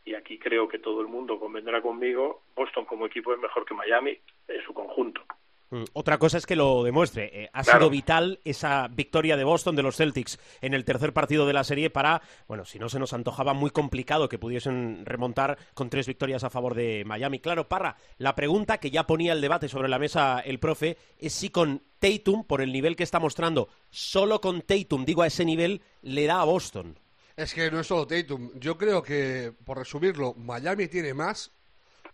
y 0.03 0.15
aquí 0.15 0.39
creo 0.39 0.67
que 0.67 0.79
todo 0.79 1.01
el 1.01 1.07
mundo 1.07 1.39
convendrá 1.39 1.81
conmigo, 1.81 2.41
Boston 2.55 2.85
como 2.85 3.05
equipo 3.05 3.33
es 3.33 3.39
mejor 3.39 3.65
que 3.65 3.75
Miami 3.75 4.17
en 4.47 4.63
su 4.63 4.73
conjunto. 4.73 5.21
Mm, 5.69 5.83
otra 5.93 6.17
cosa 6.17 6.37
es 6.37 6.45
que 6.45 6.55
lo 6.55 6.83
demuestre. 6.83 7.43
Eh, 7.43 7.49
ha 7.51 7.63
sido 7.63 7.89
vital 7.89 8.39
esa 8.45 8.87
victoria 8.87 9.35
de 9.35 9.43
Boston 9.43 9.75
de 9.75 9.83
los 9.83 9.97
Celtics 9.97 10.39
en 10.61 10.73
el 10.73 10.85
tercer 10.85 11.13
partido 11.13 11.45
de 11.45 11.53
la 11.53 11.63
serie 11.63 11.89
para, 11.89 12.21
bueno, 12.47 12.63
si 12.63 12.79
no 12.79 12.87
se 12.87 12.99
nos 12.99 13.13
antojaba 13.13 13.53
muy 13.53 13.71
complicado 13.71 14.29
que 14.29 14.39
pudiesen 14.39 15.05
remontar 15.05 15.57
con 15.73 15.89
tres 15.89 16.07
victorias 16.07 16.43
a 16.43 16.49
favor 16.49 16.73
de 16.73 17.03
Miami. 17.05 17.39
Claro, 17.39 17.67
Parra, 17.67 17.97
la 18.17 18.35
pregunta 18.35 18.77
que 18.77 18.91
ya 18.91 19.05
ponía 19.05 19.33
el 19.33 19.41
debate 19.41 19.67
sobre 19.67 19.89
la 19.89 19.99
mesa 19.99 20.39
el 20.39 20.59
profe 20.59 20.97
es 21.17 21.33
si 21.33 21.49
con 21.49 21.83
Tatum, 21.99 22.45
por 22.45 22.61
el 22.61 22.71
nivel 22.71 22.95
que 22.95 23.03
está 23.03 23.19
mostrando, 23.19 23.67
solo 23.89 24.39
con 24.39 24.61
Tatum, 24.61 25.03
digo 25.03 25.23
a 25.23 25.27
ese 25.27 25.43
nivel, 25.43 25.81
le 26.01 26.25
da 26.27 26.41
a 26.41 26.45
Boston. 26.45 26.97
Es 27.35 27.53
que 27.53 27.69
no 27.69 27.81
es 27.81 27.87
solo 27.87 28.07
Tatum. 28.07 28.51
Yo 28.55 28.77
creo 28.77 29.03
que, 29.03 29.53
por 29.65 29.77
resumirlo, 29.77 30.33
Miami 30.35 30.87
tiene 30.87 31.13
más, 31.13 31.51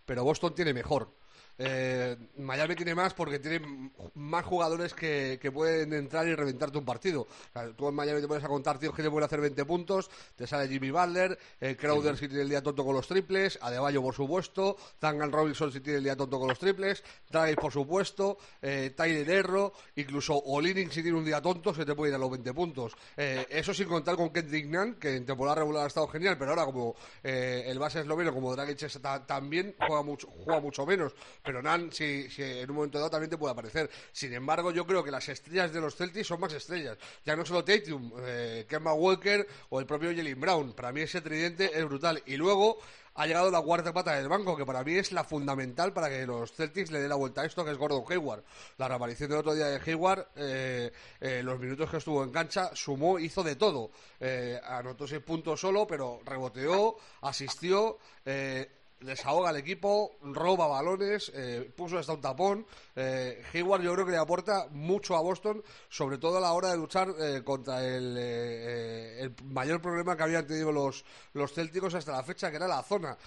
pero 0.05 0.23
Boston 0.23 0.55
tiene 0.55 0.73
mejor. 0.73 1.13
Eh, 1.57 2.15
Miami 2.37 2.75
tiene 2.75 2.95
más 2.95 3.13
porque 3.13 3.39
tiene 3.39 3.89
más 4.15 4.45
jugadores 4.45 4.93
que, 4.93 5.39
pueden 5.53 5.93
entrar 5.93 6.27
y 6.27 6.35
reventarte 6.35 6.77
un 6.77 6.85
partido. 6.85 7.27
tú 7.77 7.87
en 7.87 7.95
Miami 7.95 8.21
te 8.21 8.27
puedes 8.27 8.43
a 8.43 8.47
contar 8.47 8.79
tíos 8.79 8.95
que 8.95 9.03
te 9.03 9.09
pueden 9.09 9.25
hacer 9.25 9.39
20 9.39 9.65
puntos, 9.65 10.09
te 10.35 10.47
sale 10.47 10.67
Jimmy 10.67 10.89
Butler, 10.89 11.37
eh, 11.61 11.75
Crowder 11.75 12.17
si 12.17 12.27
tiene 12.27 12.43
el 12.43 12.49
día 12.49 12.63
tonto 12.63 12.83
con 12.83 12.95
los 12.95 13.07
triples, 13.07 13.59
Adebayo 13.61 14.01
por 14.01 14.15
supuesto, 14.15 14.77
Tangan 14.99 15.31
Robinson 15.31 15.71
si 15.71 15.79
tiene 15.81 15.97
el 15.99 16.03
día 16.03 16.15
tonto 16.15 16.39
con 16.39 16.47
los 16.47 16.59
triples, 16.59 17.03
Travis 17.29 17.55
por 17.55 17.71
supuesto, 17.71 18.37
eh, 18.61 18.93
Tyler 18.95 19.29
Erro, 19.29 19.73
incluso 19.95 20.35
Olining 20.35 20.91
si 20.91 21.01
tiene 21.01 21.17
un 21.17 21.25
día 21.25 21.41
tonto 21.41 21.73
se 21.73 21.85
te 21.85 21.95
puede 21.95 22.11
ir 22.11 22.15
a 22.15 22.19
los 22.19 22.31
20 22.31 22.53
puntos. 22.53 22.93
Eh, 23.17 23.45
eso 23.49 23.73
sin 23.73 23.87
contar 23.87 24.15
con 24.15 24.31
Kendrick 24.31 24.65
Nunn, 24.67 24.95
que 24.95 25.15
en 25.15 25.25
temporada 25.25 25.55
regular 25.55 25.83
ha 25.83 25.87
estado 25.87 26.07
genial, 26.07 26.37
pero 26.37 26.51
ahora 26.51 26.65
como 26.65 26.95
eh, 27.23 27.63
el 27.67 27.79
base 27.79 28.01
esloveno, 28.01 28.33
como 28.33 28.55
Dragic 28.55 28.89
también 29.25 29.75
juega 29.77 30.01
mucho, 30.01 30.27
juega 30.27 30.59
mucho 30.59 30.85
menos 30.85 31.13
pero 31.43 31.61
Nan, 31.61 31.91
si, 31.91 32.27
en 32.37 32.69
un 32.69 32.75
momento 32.77 32.97
dado 32.97 33.09
también 33.09 33.29
te 33.29 33.37
puede 33.37 33.51
aparecer. 33.51 33.89
Sin 34.11 34.33
embargo, 34.33 34.71
yo 34.71 34.85
creo 34.85 35.03
que 35.03 35.11
las 35.11 35.27
estrellas 35.29 35.73
de 35.73 35.81
los 35.81 35.95
Celtics 35.95 36.27
son 36.27 36.39
más 36.39 36.53
estrellas. 36.53 36.97
Ya 37.25 37.35
no 37.35 37.45
solo 37.45 37.63
Tatum, 37.63 38.11
eh, 38.21 38.65
Kemba 38.67 38.93
Walker 38.93 39.45
o 39.69 39.79
el 39.79 39.85
propio 39.85 40.15
Jalen 40.15 40.39
Brown. 40.39 40.73
Para 40.73 40.91
mí 40.91 41.01
ese 41.01 41.21
tridente 41.21 41.77
es 41.77 41.85
brutal. 41.85 42.23
Y 42.25 42.37
luego 42.37 42.79
ha 43.15 43.27
llegado 43.27 43.51
la 43.51 43.61
cuarta 43.61 43.93
pata 43.93 44.15
del 44.15 44.27
banco, 44.27 44.57
que 44.57 44.65
para 44.65 44.83
mí 44.83 44.95
es 44.95 45.11
la 45.11 45.23
fundamental 45.23 45.93
para 45.93 46.09
que 46.09 46.25
los 46.25 46.51
Celtics 46.51 46.91
le 46.91 46.99
den 46.99 47.09
la 47.09 47.15
vuelta 47.15 47.41
a 47.41 47.45
esto, 47.45 47.63
que 47.63 47.71
es 47.71 47.77
Gordon 47.77 48.03
Hayward. 48.09 48.43
La 48.77 48.87
reaparición 48.87 49.29
del 49.29 49.39
otro 49.39 49.53
día 49.53 49.67
de 49.67 49.79
Hayward, 49.85 50.27
eh, 50.35 50.91
eh, 51.19 51.41
los 51.43 51.59
minutos 51.59 51.89
que 51.89 51.97
estuvo 51.97 52.23
en 52.23 52.31
cancha, 52.31 52.71
sumó, 52.73 53.19
hizo 53.19 53.43
de 53.43 53.55
todo. 53.55 53.91
Eh, 54.19 54.59
anotó 54.65 55.07
seis 55.07 55.21
puntos 55.21 55.59
solo, 55.59 55.85
pero 55.85 56.21
reboteó, 56.25 56.97
asistió 57.21 57.97
desahoga 59.03 59.49
al 59.49 59.57
equipo, 59.57 60.17
roba 60.21 60.67
balones, 60.67 61.31
eh, 61.35 61.71
puso 61.75 61.97
hasta 61.97 62.13
un 62.13 62.21
tapón. 62.21 62.65
Eh, 62.95 63.43
Hayward 63.53 63.81
yo 63.81 63.93
creo 63.93 64.05
que 64.05 64.11
le 64.11 64.17
aporta 64.17 64.67
mucho 64.71 65.15
a 65.15 65.21
Boston, 65.21 65.63
sobre 65.89 66.17
todo 66.17 66.37
a 66.37 66.41
la 66.41 66.53
hora 66.53 66.71
de 66.71 66.77
luchar 66.77 67.13
eh, 67.19 67.41
contra 67.43 67.85
el, 67.85 68.17
el, 68.17 69.35
mayor 69.45 69.81
problema 69.81 70.15
que 70.15 70.23
habían 70.23 70.47
tenido 70.47 70.71
los, 70.71 71.03
los 71.33 71.53
Célticos 71.53 71.93
hasta 71.93 72.11
la 72.11 72.23
fecha, 72.23 72.49
que 72.49 72.57
era 72.57 72.67
la 72.67 72.81
zona. 72.83 73.17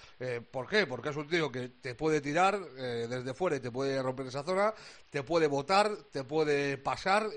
¿Por 0.51 0.67
qué? 0.67 0.87
Porque 0.87 1.09
es 1.09 1.15
un 1.15 1.27
tío 1.27 1.51
que 1.51 1.69
te 1.69 1.95
puede 1.95 2.21
tirar 2.21 2.59
desde 2.59 3.33
fuera 3.33 3.57
y 3.57 3.59
te 3.59 3.71
puede 3.71 4.01
romper 4.01 4.27
esa 4.27 4.43
zona, 4.43 4.73
te 5.09 5.23
puede 5.23 5.47
botar, 5.47 5.95
te 6.11 6.23
puede 6.23 6.77
pasar, 6.77 7.29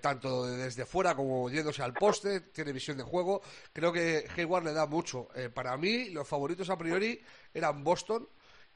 tanto 0.00 0.46
desde 0.46 0.86
fuera 0.86 1.14
como 1.14 1.50
yéndose 1.50 1.82
al 1.82 1.92
poste, 1.94 2.40
tiene 2.40 2.72
visión 2.72 2.96
de 2.96 3.02
juego. 3.02 3.42
Creo 3.72 3.92
que 3.92 4.26
Hayward 4.36 4.64
le 4.64 4.72
da 4.72 4.86
mucho. 4.86 5.28
para 5.54 5.76
mí, 5.76 6.10
los 6.10 6.26
favoritos 6.26 6.70
a 6.70 6.78
priori 6.78 7.09
eran 7.54 7.82
Boston 7.84 8.28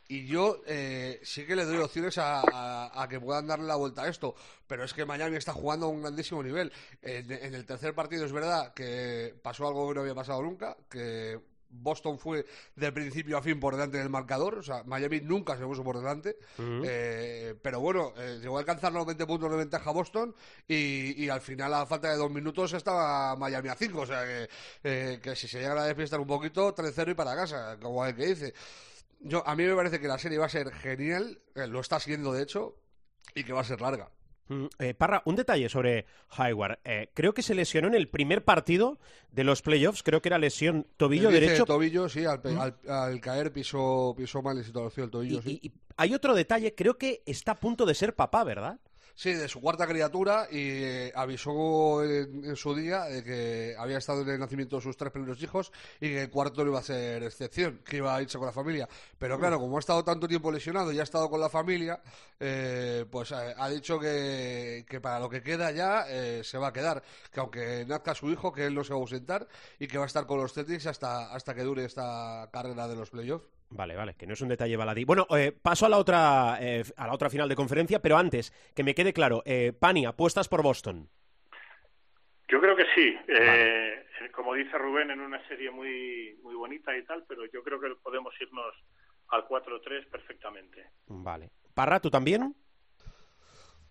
y 0.07 0.27
yo 0.27 0.63
eh, 0.67 1.21
sí 1.23 1.47
que 1.47 1.57
le 1.57 1.65
doy 1.65 1.79
opciones 1.79 2.17
a, 2.19 3.07
que 3.09 3.21
puedan 3.21 3.47
darle 3.47 3.67
la 3.67 3.77
vuelta 3.77 4.03
a 4.03 4.09
esto, 4.09 4.35
pero 4.67 4.85
es 4.85 4.93
que 4.93 5.07
Miami 5.07 5.37
está 5.37 5.53
jugando 5.53 5.87
a 5.87 5.89
un 5.89 6.03
grandísimo 6.03 6.43
nivel. 6.43 6.73
En, 7.01 7.31
el 7.33 7.65
tercer 7.65 7.95
partido 7.95 8.27
es 8.27 8.33
verdad 8.33 8.75
que 8.75 9.35
pasó 9.43 9.67
algo 9.67 9.89
que 9.89 9.95
no 9.95 10.01
había 10.03 10.15
pasado 10.15 10.43
nunca, 10.43 10.77
que 10.91 11.41
Boston 11.75 12.19
fue 12.19 12.47
de 12.77 12.93
principio 12.93 13.37
a 13.37 13.43
fin 13.43 13.61
por 13.61 13.75
delante 13.75 13.99
del 13.99 14.11
marcador, 14.11 14.59
o 14.59 14.63
sea, 14.63 14.83
Miami 14.85 15.21
nunca 15.21 15.57
se 15.57 15.65
puso 15.65 15.85
por 15.85 15.99
delante, 15.99 16.37
eh, 16.59 17.55
pero 17.63 17.81
bueno, 17.81 18.13
eh, 18.17 18.39
llegó 18.41 18.57
a 18.57 18.61
alcanzar 18.61 18.93
los 18.93 19.07
20 19.07 19.27
puntos 19.27 19.51
de 19.51 19.57
ventaja 19.57 19.91
Boston 19.91 20.35
y, 20.69 21.29
al 21.29 21.41
final 21.41 21.75
a 21.75 21.87
falta 21.87 22.11
de 22.11 22.17
dos 22.17 22.31
minutos 22.31 22.73
estaba 22.75 23.35
Miami 23.37 23.69
a 23.69 23.75
5, 23.75 24.01
o 24.01 24.07
sea 24.07 24.25
que, 24.25 25.21
que 25.21 25.37
si 25.37 25.49
se 25.49 25.59
llega 25.59 25.83
a 25.83 25.87
despistar 25.87 26.21
un 26.21 26.27
poquito, 26.27 26.75
3-0 26.75 27.11
y 27.11 27.15
para 27.15 27.35
casa, 27.35 27.79
como 27.81 28.05
el 28.05 28.15
que 28.15 28.27
dice. 28.27 28.55
Yo, 29.21 29.43
a 29.47 29.57
mí 29.57 29.65
me 29.65 29.75
parece 29.75 30.01
que 30.01 30.09
la 30.09 30.19
serie 30.19 30.39
va 30.39 30.47
a 30.47 30.51
ser 30.51 30.71
genial, 30.71 31.41
eh, 31.55 31.67
lo 31.67 31.81
está 31.81 31.99
siendo 31.99 32.33
de 32.33 32.43
hecho, 32.43 32.77
y 33.35 33.43
que 33.45 33.55
va 33.55 33.63
a 33.63 33.65
ser 33.65 33.81
larga. 33.81 34.11
Mm, 34.49 34.67
eh, 34.79 34.95
Parra, 34.95 35.23
un 35.25 35.37
detalle 35.37 35.69
sobre 35.69 36.07
Hayward. 36.31 36.79
Eh, 36.85 37.09
creo 37.15 37.33
que 37.35 37.43
se 37.43 37.55
lesionó 37.55 37.89
en 37.89 37.95
el 37.95 38.09
primer 38.09 38.45
partido 38.45 38.99
de 39.33 39.45
los 39.45 39.63
playoffs. 39.63 40.03
Creo 40.03 40.21
que 40.21 40.29
era 40.29 40.39
lesión 40.39 40.87
tobillo 40.97 41.31
derecho. 41.31 41.65
tobillo, 41.65 42.09
sí, 42.09 42.25
al, 42.25 42.41
mm. 42.41 43.19
caer 43.21 43.53
pisó, 43.53 44.15
pisó 44.17 44.43
mal 44.43 44.59
y 44.59 44.65
se 44.65 44.73
torció 44.73 45.05
el 45.05 45.11
tobillo. 45.11 45.41
y 45.45 45.73
hay 45.97 46.15
otro 46.15 46.35
detalle, 46.35 46.75
creo 46.75 46.99
que 46.99 47.23
está 47.27 47.53
a 47.53 47.61
punto 47.61 47.87
de 47.87 47.95
ser 47.95 48.15
papá, 48.15 48.45
¿verdad? 48.45 48.81
Sí, 49.17 49.33
de 49.33 49.49
su 49.49 49.61
cuarta 49.61 49.87
criatura 49.87 50.49
y 50.51 50.59
eh, 50.59 51.13
avisó 51.15 52.03
en, 52.03 52.57
su 52.57 52.75
día 52.75 53.05
de 53.05 53.23
que 53.23 53.77
había 53.79 53.99
estado 53.99 54.23
en 54.23 54.29
el 54.31 54.41
nacimiento 54.41 54.77
de 54.77 54.83
sus 54.83 54.97
tres 54.97 55.13
primeros 55.13 55.41
hijos 55.41 55.71
y 56.01 56.09
que 56.09 56.23
el 56.23 56.31
cuarto 56.31 56.65
no 56.65 56.71
iba 56.71 56.81
a 56.81 56.83
ser 56.83 57.23
excepción, 57.23 57.81
que 57.85 57.99
iba 57.99 58.15
a 58.15 58.21
irse 58.21 58.39
con 58.39 58.47
la 58.47 58.53
familia. 58.53 58.89
Pero 59.17 59.39
claro, 59.39 59.61
como 59.61 59.77
ha 59.77 59.81
estado 59.81 60.03
tanto 60.03 60.27
tiempo 60.27 60.51
lesionado 60.51 60.91
y 60.91 60.99
ha 60.99 61.05
estado 61.05 61.31
con 61.31 61.41
la 61.41 61.49
familia, 61.49 62.03
eh, 62.41 63.07
pues 63.09 63.31
eh, 63.31 63.55
ha 63.57 63.69
dicho 63.69 64.01
que, 64.01 64.85
para 65.01 65.21
lo 65.21 65.29
que 65.31 65.43
queda 65.43 65.71
ya 65.71 66.07
se 66.43 66.59
va 66.59 66.69
a 66.69 66.73
quedar. 66.73 67.03
Que 67.33 67.39
aunque 67.39 67.85
nazca 67.87 68.17
su 68.17 68.31
hijo, 68.31 68.53
que 68.53 68.67
él 68.67 68.75
no 68.75 68.83
se 68.83 68.93
va 68.93 68.99
a 68.99 69.03
ausentar 69.03 69.47
y 69.79 69.87
que 69.87 69.97
va 69.97 70.05
a 70.05 70.07
estar 70.09 70.27
con 70.27 70.39
los 70.41 70.53
Celtics 70.53 70.87
hasta, 70.87 71.33
hasta 71.33 71.55
que 71.55 71.63
dure 71.63 71.85
esta 71.85 72.49
carrera 72.53 72.89
de 72.89 72.97
los 72.97 73.11
playoffs. 73.11 73.54
Vale, 73.75 73.97
vale, 73.97 74.15
que 74.15 74.27
no 74.27 74.35
es 74.35 74.41
un 74.41 74.49
detalle 74.49 74.77
baladí. 74.77 75.05
Bueno, 75.05 75.27
eh, 75.37 75.51
paso 75.51 75.85
a 75.85 75.89
la 75.89 75.99
otra 75.99 76.59
eh, 76.61 76.85
a 76.97 77.09
la 77.09 77.13
otra 77.13 77.29
final 77.29 77.49
de 77.49 77.57
conferencia, 77.57 78.01
pero 78.01 78.17
antes 78.17 78.53
que 78.73 78.85
me 78.85 78.95
quede 78.95 79.13
claro, 79.13 79.43
eh, 79.45 79.73
Pani, 79.73 80.07
apuestas 80.07 80.49
por 80.49 80.63
Boston. 80.63 81.09
Yo 82.49 82.61
creo 82.61 82.77
que 82.77 82.85
sí. 82.95 83.17
Eh, 83.27 84.31
como 84.33 84.55
dice 84.55 84.79
Rubén, 84.79 85.11
en 85.11 85.21
una 85.21 85.45
serie 85.49 85.73
muy 85.73 86.39
muy 86.45 86.55
bonita 86.55 86.97
y 86.97 87.05
tal, 87.05 87.25
pero 87.27 87.47
yo 87.47 87.65
creo 87.65 87.81
que 87.81 87.89
podemos 88.01 88.33
irnos 88.41 88.75
al 89.31 89.45
4-3 89.49 90.09
perfectamente. 90.09 90.91
Vale. 91.09 91.51
Parra, 91.75 91.99
¿tú 91.99 92.11
también? 92.11 92.55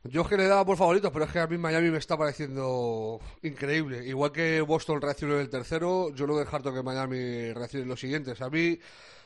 Yo 0.06 0.22
es 0.22 0.28
que 0.30 0.38
le 0.38 0.48
daba 0.48 0.66
por 0.66 0.78
favoritos, 0.78 1.12
pero 1.12 1.26
es 1.26 1.32
que 1.32 1.40
a 1.40 1.48
mí 1.48 1.58
Miami 1.58 1.90
me 1.90 1.98
está 1.98 2.18
pareciendo 2.18 3.20
increíble. 3.42 4.06
Igual 4.06 4.32
que 4.32 4.62
Boston 4.62 5.02
reaccionó 5.02 5.36
en 5.36 5.42
el 5.42 5.50
tercero, 5.50 6.14
yo 6.14 6.26
no 6.26 6.38
dejarto 6.38 6.74
que 6.74 6.84
Miami 6.84 7.52
reaccione 7.52 7.84
en 7.84 7.90
los 7.90 8.00
siguientes. 8.00 8.42
A 8.42 8.50
mí 8.50 8.80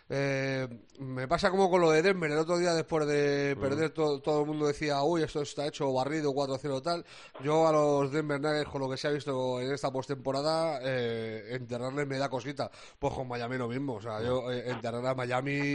eh, 0.10 0.68
me 1.00 1.28
pasa 1.28 1.52
como 1.52 1.70
con 1.70 1.82
lo 1.82 1.92
de 1.92 2.02
Denver. 2.02 2.32
El 2.32 2.38
otro 2.38 2.58
día, 2.58 2.74
después 2.74 3.06
de 3.08 3.58
perder, 3.60 3.90
todo, 3.92 4.42
el 4.42 4.48
mundo 4.48 4.68
decía, 4.68 5.02
uy, 5.04 5.24
esto 5.24 5.42
está 5.42 5.68
hecho 5.68 5.92
barrido 5.92 6.34
4-0 6.34 6.82
tal. 6.82 7.06
Yo 7.44 7.68
a 7.68 7.72
los 7.72 8.12
Denver 8.12 8.40
Nuggets, 8.40 8.70
con 8.70 8.82
lo 8.82 8.90
que 8.90 8.98
se 8.98 9.08
ha 9.08 9.12
visto 9.12 9.60
en 9.60 9.72
esta 9.72 9.92
postemporada, 9.92 10.80
eh, 10.84 11.56
enterrarles 11.56 12.08
me 12.08 12.18
da 12.18 12.30
cosita. 12.30 12.72
Pues 12.98 13.14
con 13.14 13.28
Miami 13.28 13.58
lo 13.58 13.68
mismo. 13.68 13.96
O 13.96 14.02
sea, 14.02 14.22
yo 14.24 14.52
eh, 14.52 14.70
enterrar 14.70 15.06
a 15.06 15.16
Miami. 15.16 15.74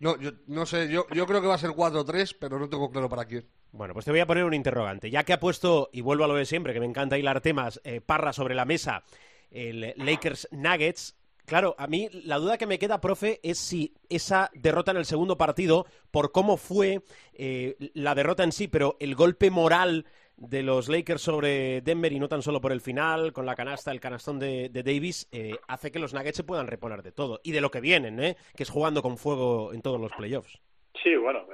No, 0.00 0.18
yo 0.18 0.30
no 0.46 0.66
sé, 0.66 0.88
yo, 0.88 1.06
yo 1.12 1.26
creo 1.26 1.40
que 1.40 1.46
va 1.46 1.54
a 1.54 1.58
ser 1.58 1.70
4-3, 1.70 2.36
pero 2.38 2.58
no 2.58 2.68
tengo 2.68 2.90
claro 2.90 3.08
para 3.08 3.24
quién. 3.24 3.46
Bueno, 3.72 3.94
pues 3.94 4.04
te 4.04 4.10
voy 4.10 4.20
a 4.20 4.26
poner 4.26 4.44
un 4.44 4.54
interrogante. 4.54 5.10
Ya 5.10 5.24
que 5.24 5.32
ha 5.32 5.40
puesto, 5.40 5.88
y 5.92 6.00
vuelvo 6.00 6.24
a 6.24 6.28
lo 6.28 6.34
de 6.34 6.44
siempre, 6.44 6.74
que 6.74 6.80
me 6.80 6.86
encanta 6.86 7.18
hilar 7.18 7.40
temas, 7.40 7.80
eh, 7.84 8.00
parra 8.00 8.32
sobre 8.32 8.54
la 8.54 8.64
mesa, 8.64 9.04
el 9.50 9.94
Lakers 9.96 10.48
Nuggets, 10.50 11.16
Claro, 11.46 11.74
a 11.78 11.86
mí 11.86 12.08
la 12.24 12.38
duda 12.38 12.58
que 12.58 12.66
me 12.66 12.78
queda, 12.78 13.00
profe, 13.00 13.40
es 13.42 13.58
si 13.58 13.92
esa 14.08 14.50
derrota 14.54 14.90
en 14.90 14.98
el 14.98 15.04
segundo 15.04 15.36
partido, 15.36 15.86
por 16.10 16.32
cómo 16.32 16.56
fue 16.56 17.00
eh, 17.34 17.76
la 17.94 18.14
derrota 18.14 18.44
en 18.44 18.52
sí, 18.52 18.68
pero 18.68 18.96
el 19.00 19.14
golpe 19.14 19.50
moral 19.50 20.06
de 20.36 20.62
los 20.62 20.88
Lakers 20.88 21.20
sobre 21.20 21.82
Denver 21.82 22.12
y 22.12 22.18
no 22.18 22.28
tan 22.28 22.42
solo 22.42 22.60
por 22.60 22.72
el 22.72 22.80
final, 22.80 23.32
con 23.32 23.44
la 23.44 23.54
canasta, 23.54 23.90
el 23.92 24.00
canastón 24.00 24.38
de, 24.38 24.70
Davis, 24.70 25.28
eh, 25.32 25.52
hace 25.68 25.92
que 25.92 25.98
los 25.98 26.14
Nuggets 26.14 26.36
se 26.36 26.44
puedan 26.44 26.66
reponer 26.66 27.02
de 27.02 27.12
todo 27.12 27.40
y 27.44 27.52
de 27.52 27.60
lo 27.60 27.70
que 27.70 27.80
vienen, 27.80 28.18
¿eh? 28.20 28.36
que 28.56 28.62
es 28.62 28.70
jugando 28.70 29.02
con 29.02 29.18
fuego 29.18 29.74
en 29.74 29.82
todos 29.82 30.00
los 30.00 30.12
playoffs. 30.12 30.60
Sí, 31.02 31.14
bueno, 31.16 31.46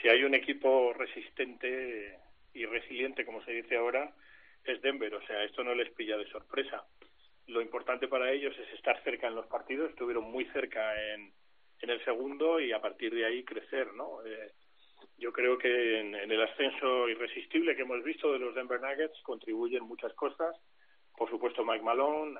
si 0.00 0.08
hay 0.08 0.24
un 0.24 0.34
equipo 0.34 0.92
resistente 0.94 2.18
y 2.54 2.64
resiliente, 2.64 3.24
como 3.24 3.44
se 3.44 3.52
dice 3.52 3.76
ahora, 3.76 4.12
es 4.64 4.80
Denver, 4.82 5.14
o 5.14 5.26
sea, 5.26 5.44
esto 5.44 5.62
no 5.62 5.74
les 5.74 5.90
pilla 5.90 6.16
de 6.16 6.26
sorpresa. 6.28 6.84
Lo 7.46 7.60
importante 7.60 8.08
para 8.08 8.30
ellos 8.30 8.56
es 8.58 8.72
estar 8.74 9.02
cerca 9.02 9.26
en 9.26 9.34
los 9.34 9.46
partidos, 9.46 9.90
estuvieron 9.90 10.24
muy 10.30 10.44
cerca 10.46 10.94
en, 11.12 11.32
en 11.80 11.90
el 11.90 12.04
segundo 12.04 12.60
y 12.60 12.72
a 12.72 12.80
partir 12.80 13.14
de 13.14 13.26
ahí 13.26 13.44
crecer, 13.44 13.92
¿no? 13.94 14.24
Eh, 14.24 14.52
yo 15.18 15.32
creo 15.32 15.58
que 15.58 16.00
en, 16.00 16.14
el 16.14 16.42
ascenso 16.42 17.08
irresistible 17.08 17.76
que 17.76 17.82
hemos 17.82 18.02
visto 18.02 18.32
de 18.32 18.38
los 18.38 18.54
Denver 18.54 18.80
Nuggets 18.80 19.20
contribuyen 19.22 19.84
muchas 19.84 20.14
cosas. 20.14 20.56
Por 21.16 21.28
supuesto, 21.28 21.64
Mike 21.64 21.84
Malone, 21.84 22.38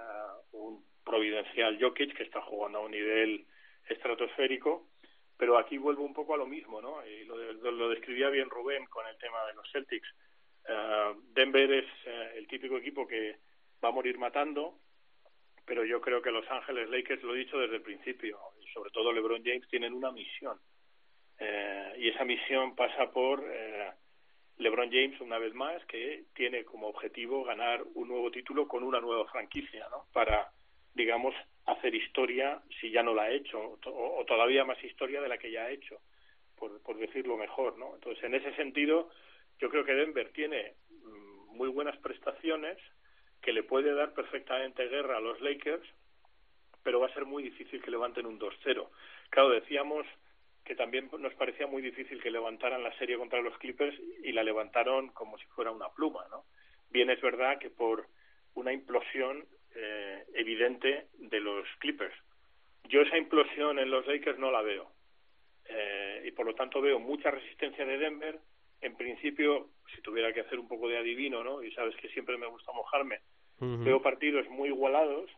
un 0.53 0.83
providencial 1.05 1.79
Jokic 1.81 2.17
que 2.17 2.23
está 2.23 2.41
jugando 2.41 2.79
a 2.79 2.83
un 2.83 2.91
nivel 2.91 3.47
estratosférico. 3.89 4.89
Pero 5.37 5.59
aquí 5.59 5.79
vuelvo 5.79 6.05
un 6.05 6.15
poco 6.15 6.35
a 6.35 6.39
lo 6.39 6.47
mismo, 6.47 6.83
¿no? 6.83 7.07
Y 7.07 7.25
lo, 7.25 7.37
lo, 7.53 7.89
describía 7.89 8.29
bien 8.29 8.51
Rubén 8.51 8.85
con 8.87 9.07
el 9.07 9.17
tema 9.17 9.45
de 9.47 9.55
los 9.55 9.71
Celtics. 9.73 10.09
Uh, 10.69 11.19
Denver 11.33 11.73
es 11.73 11.87
uh, 12.07 12.37
el 12.37 12.47
típico 12.47 12.77
equipo 12.77 13.07
que 13.07 13.39
va 13.83 13.89
a 13.89 13.93
morir 13.93 14.19
matando, 14.19 14.79
pero 15.71 15.85
yo 15.85 16.01
creo 16.01 16.21
que 16.21 16.33
Los 16.33 16.51
Ángeles 16.51 16.91
Lakers, 16.91 17.23
lo 17.23 17.33
he 17.33 17.39
dicho 17.39 17.57
desde 17.57 17.77
el 17.77 17.83
principio, 17.83 18.41
y 18.61 18.67
sobre 18.73 18.91
todo 18.91 19.13
LeBron 19.13 19.45
James, 19.45 19.69
tienen 19.69 19.95
una 19.95 20.11
misión. 20.11 20.59
Eh, 21.39 21.93
y 21.97 22.09
esa 22.09 22.25
misión 22.25 22.75
pasa 22.75 23.13
por 23.13 23.41
eh, 23.49 23.93
LeBron 24.59 24.91
James, 24.91 25.21
una 25.21 25.39
vez 25.39 25.55
más, 25.55 25.81
que 25.87 26.25
tiene 26.35 26.65
como 26.65 26.89
objetivo 26.89 27.45
ganar 27.45 27.85
un 27.95 28.09
nuevo 28.09 28.33
título 28.33 28.67
con 28.67 28.83
una 28.83 28.99
nueva 29.01 29.31
franquicia, 29.31 29.87
¿no? 29.93 30.07
Para, 30.13 30.51
digamos, 30.93 31.37
hacer 31.67 31.95
historia, 31.95 32.61
si 32.81 32.91
ya 32.91 33.05
no 33.05 33.15
la 33.15 33.23
ha 33.23 33.31
hecho, 33.31 33.79
o, 33.87 34.25
todavía 34.27 34.65
más 34.65 34.83
historia 34.83 35.21
de 35.21 35.29
la 35.29 35.39
que 35.39 35.53
ya 35.53 35.67
ha 35.67 35.71
hecho, 35.71 36.01
por, 36.57 36.83
por 36.83 36.99
decirlo 36.99 37.37
mejor, 37.37 37.79
¿no? 37.79 37.95
Entonces, 37.95 38.25
en 38.25 38.35
ese 38.35 38.53
sentido, 38.57 39.09
yo 39.61 39.71
creo 39.71 39.85
que 39.85 39.95
Denver 39.95 40.33
tiene 40.33 40.75
mm, 40.91 41.57
muy 41.57 41.69
buenas 41.69 41.97
prestaciones, 41.99 42.77
que 43.41 43.53
le 43.53 43.63
puede 43.63 43.95
dar 43.95 44.13
perfectamente 44.13 44.89
guerra 44.89 45.17
a 45.17 45.21
los 45.21 45.41
Lakers, 45.41 45.87
pero 46.83 47.01
va 47.01 47.07
a 47.07 47.15
ser 47.15 47.25
muy 47.25 47.43
difícil 47.43 47.83
que 47.83 47.91
levanten 47.91 48.27
un 48.27 48.39
2-0. 48.39 48.89
Claro, 49.31 49.51
decíamos 49.51 50.07
que 50.65 50.75
también 50.75 51.11
nos 51.19 51.35
parecía 51.35 51.67
muy 51.67 51.83
difícil 51.83 52.23
que 52.23 52.31
levantaran 52.31 52.83
la 52.83 52.97
serie 52.99 53.19
contra 53.19 53.41
los 53.41 53.57
Clippers 53.59 53.97
y 54.23 54.33
la 54.33 54.43
levantaron 54.43 55.09
como 55.09 55.39
si 55.39 55.45
fuera 55.47 55.71
una 55.71 55.89
pluma, 55.89 56.25
¿no? 56.31 56.45
Bien 56.91 57.11
es 57.11 57.21
verdad 57.21 57.59
que 57.59 57.71
por 57.71 58.07
una 58.55 58.73
implosión 58.73 59.47
eh, 59.75 60.25
evidente 60.35 61.07
de 61.19 61.41
los 61.41 61.67
Clippers. 61.79 62.15
Yo 62.89 63.03
esa 63.03 63.17
implosión 63.17 63.79
en 63.79 63.91
los 63.91 64.07
Lakers 64.07 64.39
no 64.39 64.51
la 64.51 64.63
veo. 64.63 64.91
Eh, 65.67 66.25
y 66.27 66.31
por 66.33 66.47
lo 66.47 66.55
tanto 66.55 66.81
veo 66.81 66.99
mucha 66.99 67.31
resistencia 67.31 67.85
de 67.85 67.99
Denver. 67.99 68.39
En 68.81 68.97
principio, 68.97 69.69
si 69.95 70.01
tuviera 70.03 70.33
que 70.33 70.41
hacer 70.41 70.59
un 70.59 70.69
poco 70.69 70.89
de 70.89 70.99
adivino, 70.99 71.45
¿no? 71.45 71.63
Y 71.63 71.73
sabes 71.73 71.95
que 71.97 72.09
siempre 72.09 72.39
me 72.39 72.47
gusta 72.47 72.73
mojarme. 72.73 73.21
Veo 73.61 74.01
partidos 74.01 74.49
muy 74.49 74.71
igualados, 74.71 75.31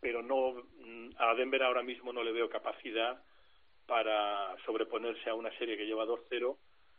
pero 0.00 0.22
no 0.22 0.62
a 1.16 1.34
Denver 1.34 1.62
ahora 1.62 1.82
mismo 1.82 2.12
no 2.12 2.22
le 2.22 2.32
veo 2.32 2.50
capacidad 2.50 3.22
para 3.86 4.54
sobreponerse 4.66 5.30
a 5.30 5.34
una 5.34 5.50
serie 5.56 5.78
que 5.78 5.86
lleva 5.86 6.04
2-0 6.04 6.56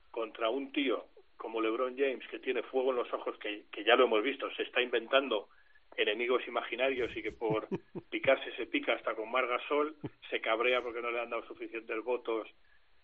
contra 0.10 0.50
un 0.50 0.72
tío 0.72 1.06
como 1.38 1.62
LeBron 1.62 1.96
James 1.98 2.28
que 2.30 2.40
tiene 2.40 2.64
fuego 2.64 2.92
en 2.92 2.98
los 2.98 3.14
ojos, 3.14 3.38
que, 3.38 3.66
que 3.72 3.84
ya 3.84 3.96
lo 3.96 4.06
hemos 4.06 4.24
visto, 4.24 4.50
se 4.56 4.64
está 4.64 4.82
inventando 4.82 5.50
enemigos 5.98 6.48
imaginarios 6.48 7.16
y 7.16 7.22
que 7.22 7.32
por 7.32 7.68
picarse 8.10 8.52
se 8.56 8.66
pica 8.66 8.94
hasta 8.94 9.16
con 9.16 9.32
Margasol, 9.32 9.96
se 10.30 10.42
cabrea 10.42 10.82
porque 10.82 11.02
no 11.02 11.12
le 11.12 11.20
han 11.20 11.30
dado 11.30 11.46
suficientes 11.46 12.04
votos 12.04 12.48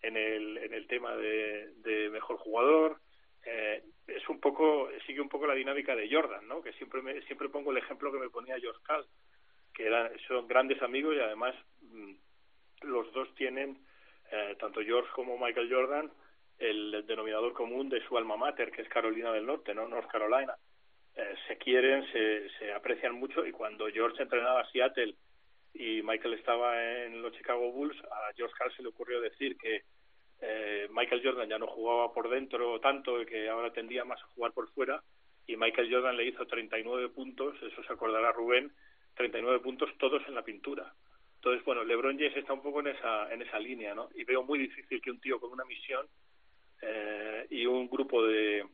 en 0.02 0.16
el, 0.16 0.58
en 0.58 0.74
el 0.74 0.86
tema 0.86 1.16
de, 1.16 1.72
de 1.76 2.10
mejor 2.10 2.36
jugador. 2.36 2.98
Eh, 3.44 3.82
es 4.06 4.28
un 4.28 4.40
poco, 4.40 4.88
sigue 5.06 5.20
un 5.20 5.28
poco 5.28 5.46
la 5.46 5.54
dinámica 5.54 5.94
de 5.96 6.08
Jordan, 6.10 6.46
¿no? 6.46 6.62
Que 6.62 6.72
siempre 6.74 7.02
me, 7.02 7.22
siempre 7.22 7.48
pongo 7.48 7.70
el 7.70 7.78
ejemplo 7.78 8.12
que 8.12 8.18
me 8.18 8.30
ponía 8.30 8.58
George 8.58 8.80
Cal, 8.84 9.04
que 9.72 9.86
eran, 9.86 10.10
son 10.28 10.46
grandes 10.48 10.82
amigos 10.82 11.14
y 11.16 11.20
además 11.20 11.54
mm, 11.80 12.12
los 12.82 13.12
dos 13.12 13.32
tienen, 13.34 13.78
eh, 14.30 14.56
tanto 14.58 14.82
George 14.82 15.10
como 15.14 15.38
Michael 15.38 15.72
Jordan, 15.72 16.10
el 16.58 17.04
denominador 17.06 17.52
común 17.52 17.88
de 17.88 18.04
su 18.06 18.16
alma 18.16 18.36
mater, 18.36 18.70
que 18.70 18.82
es 18.82 18.88
Carolina 18.88 19.32
del 19.32 19.46
Norte, 19.46 19.74
¿no? 19.74 19.88
North 19.88 20.10
Carolina. 20.10 20.54
Eh, 21.14 21.34
se 21.46 21.58
quieren, 21.58 22.04
se, 22.12 22.48
se 22.58 22.72
aprecian 22.72 23.14
mucho 23.14 23.44
y 23.44 23.52
cuando 23.52 23.88
George 23.88 24.22
entrenaba 24.22 24.60
a 24.60 24.70
Seattle 24.70 25.14
y 25.74 26.02
Michael 26.02 26.34
estaba 26.34 27.04
en 27.04 27.22
los 27.22 27.32
Chicago 27.32 27.70
Bulls, 27.72 27.98
a 28.04 28.32
George 28.36 28.54
Carl 28.58 28.72
se 28.76 28.82
le 28.82 28.88
ocurrió 28.88 29.20
decir 29.20 29.56
que 29.56 29.82
eh, 30.40 30.88
Michael 30.90 31.22
Jordan 31.24 31.48
ya 31.48 31.58
no 31.58 31.66
jugaba 31.66 32.12
por 32.12 32.28
dentro 32.28 32.80
tanto 32.80 33.24
que 33.24 33.48
ahora 33.48 33.72
tendía 33.72 34.04
más 34.04 34.20
a 34.20 34.26
jugar 34.34 34.52
por 34.52 34.68
fuera 34.72 35.02
y 35.46 35.56
Michael 35.56 35.92
Jordan 35.92 36.16
le 36.16 36.26
hizo 36.26 36.46
39 36.46 37.08
puntos, 37.10 37.56
eso 37.62 37.82
se 37.82 37.92
acordará 37.92 38.32
Rubén, 38.32 38.72
39 39.14 39.60
puntos 39.60 39.90
todos 39.98 40.22
en 40.28 40.34
la 40.34 40.42
pintura. 40.42 40.92
Entonces, 41.36 41.64
bueno, 41.64 41.82
LeBron 41.82 42.18
James 42.18 42.36
está 42.36 42.52
un 42.52 42.62
poco 42.62 42.80
en 42.80 42.88
esa, 42.88 43.32
en 43.32 43.42
esa 43.42 43.58
línea, 43.58 43.94
¿no? 43.94 44.08
Y 44.14 44.24
veo 44.24 44.44
muy 44.44 44.58
difícil 44.60 45.00
que 45.00 45.10
un 45.10 45.20
tío 45.20 45.40
con 45.40 45.50
una 45.50 45.64
misión 45.64 46.06
eh, 46.80 47.46
y 47.50 47.66
un 47.66 47.88
grupo 47.88 48.24
de 48.24 48.64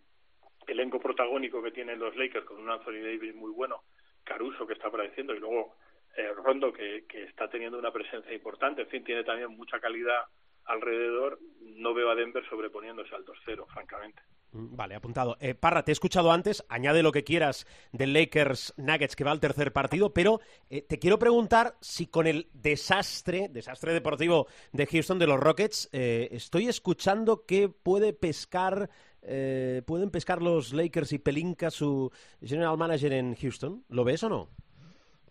elenco 0.66 1.00
protagónico 1.00 1.62
que 1.62 1.70
tienen 1.70 1.98
los 1.98 2.14
Lakers 2.16 2.44
con 2.44 2.58
un 2.58 2.68
Anthony 2.70 3.00
Davis 3.02 3.34
muy 3.34 3.52
bueno, 3.52 3.82
Caruso 4.22 4.66
que 4.66 4.74
está 4.74 4.88
apareciendo 4.88 5.34
y 5.34 5.38
luego 5.38 5.76
eh, 6.18 6.33
Rondo 6.35 6.72
que, 6.72 7.04
está 7.28 7.48
teniendo 7.48 7.78
una 7.78 7.92
presencia 7.92 8.35
importante, 8.35 8.83
en 8.83 8.88
fin, 8.88 9.04
tiene 9.04 9.22
también 9.22 9.57
mucha 9.57 9.78
calidad 9.78 10.22
alrededor, 10.64 11.38
no 11.61 11.94
veo 11.94 12.11
a 12.11 12.16
Denver 12.16 12.44
sobreponiéndose 12.50 13.14
al 13.14 13.24
2-0, 13.24 13.66
francamente. 13.68 14.20
Mm, 14.50 14.74
vale, 14.74 14.96
apuntado. 14.96 15.37
Eh, 15.40 15.54
Parra, 15.54 15.85
te 15.85 15.92
he 15.92 15.94
escuchado 15.94 16.33
antes, 16.33 16.64
añade 16.68 17.04
lo 17.04 17.12
que 17.12 17.22
quieras 17.22 17.66
del 17.92 18.12
Lakers 18.12 18.74
Nuggets 18.76 19.14
que 19.14 19.22
va 19.22 19.31
al 19.31 19.38
tercer 19.38 19.72
partido, 19.72 20.12
pero 20.12 20.40
eh, 20.68 20.83
te 20.83 20.98
quiero 20.98 21.20
preguntar 21.20 21.76
si 21.81 22.09
con 22.09 22.26
el 22.26 22.48
desastre, 22.52 23.48
desastre 23.48 23.92
deportivo 23.92 24.48
de 24.72 24.87
Houston 24.87 25.20
de 25.20 25.26
los 25.28 25.38
Rockets, 25.38 25.88
eh, 25.92 26.28
estoy 26.33 26.66
escuchando 26.66 27.46
que 27.46 27.68
puede 27.68 28.12
pescar, 28.12 28.90
pueden 29.20 30.11
pescar 30.11 30.42
los 30.42 30.72
Lakers 30.72 31.12
y 31.12 31.18
Pelinka 31.18 31.70
su 31.70 32.11
general 32.42 32.78
manager 32.78 33.12
en 33.12 33.35
Houston. 33.37 33.85
¿Lo 33.88 34.02
ves 34.02 34.22
o 34.22 34.28
no? 34.28 34.48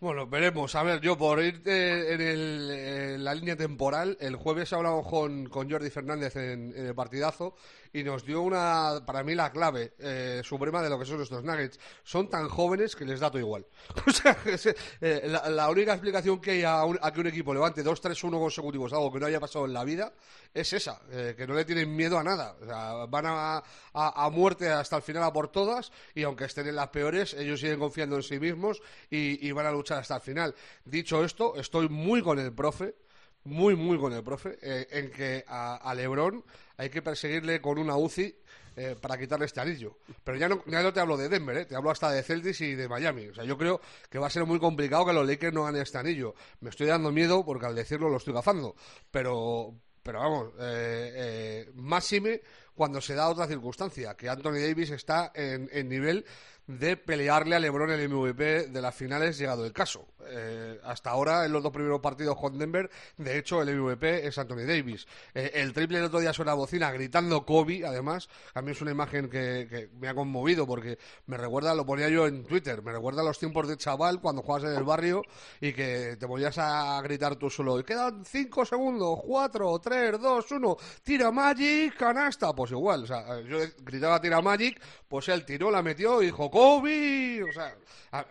Bueno, 0.00 0.28
veremos. 0.28 0.76
A 0.76 0.84
ver, 0.84 1.00
yo 1.00 1.18
por 1.18 1.42
ir 1.42 1.60
en, 1.66 3.24
la 3.24 3.34
línea 3.34 3.56
temporal, 3.56 4.16
el 4.20 4.36
jueves 4.36 4.72
hablamos 4.72 5.08
con, 5.08 5.46
con 5.48 5.68
Jordi 5.68 5.90
Fernández 5.90 6.36
en, 6.36 6.72
el 6.76 6.94
partidazo 6.94 7.56
y 7.92 8.02
nos 8.02 8.24
dio 8.24 8.42
una, 8.42 9.00
para 9.04 9.22
mí, 9.22 9.34
la 9.34 9.50
clave 9.50 9.94
eh, 9.98 10.40
suprema 10.44 10.82
de 10.82 10.90
lo 10.90 10.98
que 10.98 11.04
son 11.04 11.20
estos 11.20 11.44
Nuggets. 11.44 11.78
Son 12.04 12.28
tan 12.28 12.48
jóvenes 12.48 12.94
que 12.94 13.04
les 13.04 13.20
da 13.20 13.30
todo 13.30 13.40
igual. 13.40 13.66
O 14.06 14.10
sea, 14.10 14.36
eh, 15.00 15.28
la, 15.50 15.68
única 15.68 15.92
explicación 15.92 16.40
que 16.40 16.52
hay 16.52 16.62
a, 16.64 16.82
que 17.12 17.20
un 17.20 17.26
equipo 17.26 17.52
levante 17.52 17.84
2-3-1 17.84 18.38
consecutivos, 18.38 18.92
algo 18.92 19.12
que 19.12 19.20
no 19.20 19.26
haya 19.26 19.38
pasado 19.38 19.66
en 19.66 19.72
la 19.72 19.84
vida, 19.84 20.12
es 20.52 20.72
esa, 20.72 21.00
eh, 21.10 21.34
que 21.36 21.46
no 21.46 21.54
le 21.54 21.64
tienen 21.64 21.94
miedo 21.94 22.18
a 22.18 22.24
nada. 22.24 22.56
O 22.60 22.64
sea, 22.64 23.06
van 23.06 23.26
a, 23.26 23.62
a, 23.92 24.30
muerte 24.30 24.68
hasta 24.70 24.96
el 24.96 25.02
final 25.02 25.22
a 25.22 25.32
por 25.32 25.48
todas 25.48 25.92
y 26.14 26.22
aunque 26.22 26.46
estén 26.46 26.66
en 26.68 26.76
las 26.76 26.88
peores, 26.88 27.34
ellos 27.34 27.60
siguen 27.60 27.78
confiando 27.78 28.16
en 28.16 28.22
sí 28.22 28.40
mismos 28.40 28.80
y 29.10 29.50
van 29.52 29.66
a 29.66 29.72
luchar 29.72 29.98
hasta 29.98 30.16
el 30.16 30.22
final. 30.22 30.54
Dicho 30.84 31.24
esto, 31.24 31.56
estoy 31.56 31.88
muy 31.88 32.22
con 32.22 32.38
el 32.38 32.52
profe 32.52 32.94
muy, 33.44 33.76
muy 33.76 33.98
con 33.98 34.12
el 34.12 34.22
profe, 34.22 34.58
eh, 34.60 34.86
en 34.90 35.10
que 35.10 35.44
a, 35.46 35.92
Lebron 35.94 36.44
hay 36.76 36.90
que 36.90 37.02
perseguirle 37.02 37.60
con 37.60 37.78
una 37.78 37.96
UCI 37.96 38.34
eh, 38.76 38.96
para 39.00 39.18
quitarle 39.18 39.46
este 39.46 39.60
anillo. 39.60 39.98
Pero 40.22 40.38
ya 40.38 40.48
no, 40.48 40.62
ya 40.66 40.82
no 40.82 40.92
te 40.92 41.00
hablo 41.00 41.16
de 41.16 41.28
Denver, 41.28 41.56
eh, 41.56 41.64
te 41.64 41.74
hablo 41.74 41.90
hasta 41.90 42.12
de 42.12 42.22
Celtics 42.22 42.60
y 42.60 42.74
de 42.74 42.88
Miami. 42.88 43.26
O 43.26 43.34
sea, 43.34 43.44
yo 43.44 43.58
creo 43.58 43.80
que 44.08 44.18
va 44.18 44.28
a 44.28 44.30
ser 44.30 44.44
muy 44.44 44.60
complicado 44.60 45.06
que 45.06 45.12
los 45.12 45.26
Lakers 45.26 45.52
no 45.52 45.64
ganen 45.64 45.82
este 45.82 45.98
anillo. 45.98 46.34
Me 46.60 46.70
estoy 46.70 46.86
dando 46.86 47.10
miedo 47.10 47.44
porque 47.44 47.66
al 47.66 47.74
decirlo 47.74 48.08
lo 48.08 48.18
estoy 48.18 48.34
gafando. 48.34 48.76
Pero, 49.10 49.74
pero 50.02 50.20
vamos, 50.20 50.52
eh, 50.60 51.68
máxime 51.74 52.40
cuando 52.74 53.00
se 53.00 53.14
da 53.14 53.28
otra 53.28 53.48
circunstancia, 53.48 54.14
que 54.14 54.28
Anthony 54.28 54.60
Davis 54.60 54.90
está 54.90 55.32
en, 55.34 55.68
en 55.72 55.88
nivel 55.88 56.24
de 56.68 56.98
pelearle 56.98 57.56
a 57.56 57.58
LeBron 57.58 57.90
el 57.90 58.08
MVP 58.08 58.66
de 58.68 58.82
las 58.82 58.94
finales 58.94 59.38
llegado 59.38 59.64
el 59.64 59.72
caso. 59.72 60.06
Eh, 60.30 60.78
hasta 60.84 61.10
ahora, 61.10 61.46
en 61.46 61.52
los 61.52 61.62
dos 61.62 61.72
primeros 61.72 62.00
partidos 62.00 62.36
con 62.36 62.58
Denver, 62.58 62.90
de 63.16 63.38
hecho, 63.38 63.62
el 63.62 63.74
MVP 63.74 64.26
es 64.26 64.36
Anthony 64.36 64.66
Davis. 64.66 65.06
Eh, 65.34 65.50
el 65.54 65.72
triple 65.72 65.98
el 65.98 66.04
otro 66.04 66.20
día 66.20 66.34
suena 66.34 66.52
bocina 66.52 66.92
gritando 66.92 67.46
Kobe, 67.46 67.86
además. 67.86 68.28
A 68.52 68.60
mí 68.60 68.72
es 68.72 68.82
una 68.82 68.90
imagen 68.90 69.30
que, 69.30 69.88
me 69.98 70.08
ha 70.08 70.14
conmovido 70.14 70.66
porque 70.66 70.98
me 71.26 71.38
recuerda, 71.38 71.74
lo 71.74 71.86
ponía 71.86 72.10
yo 72.10 72.26
en 72.26 72.44
Twitter, 72.44 72.82
me 72.82 72.92
recuerda 72.92 73.22
a 73.22 73.24
los 73.24 73.38
tiempos 73.38 73.66
de 73.66 73.78
chaval 73.78 74.20
cuando 74.20 74.42
jugabas 74.42 74.70
en 74.70 74.76
el 74.76 74.84
barrio 74.84 75.22
y 75.62 75.72
que 75.72 76.16
te 76.20 76.28
ponías 76.28 76.58
a 76.58 77.00
gritar 77.02 77.36
tú 77.36 77.48
solo. 77.48 77.80
Y 77.80 77.84
quedan 77.84 78.26
cinco 78.26 78.66
segundos, 78.66 79.20
cuatro, 79.24 79.78
tres, 79.78 80.20
dos, 80.20 80.50
uno, 80.52 80.76
tira 81.02 81.30
Magic, 81.30 81.96
canasta. 81.96 82.54
Pues 82.54 82.72
igual, 82.72 83.04
o 83.04 83.06
sea, 83.06 83.40
yo 83.40 83.58
gritaba 83.78 84.20
tira 84.20 84.42
Magic, 84.42 84.78
pues 85.08 85.28
él 85.28 85.46
tiró, 85.46 85.70
la 85.70 85.82
metió 85.82 86.22
y 86.22 86.26
dijo 86.26 86.50
Kobe. 86.58 87.44
O 87.44 87.52
sea, 87.52 87.76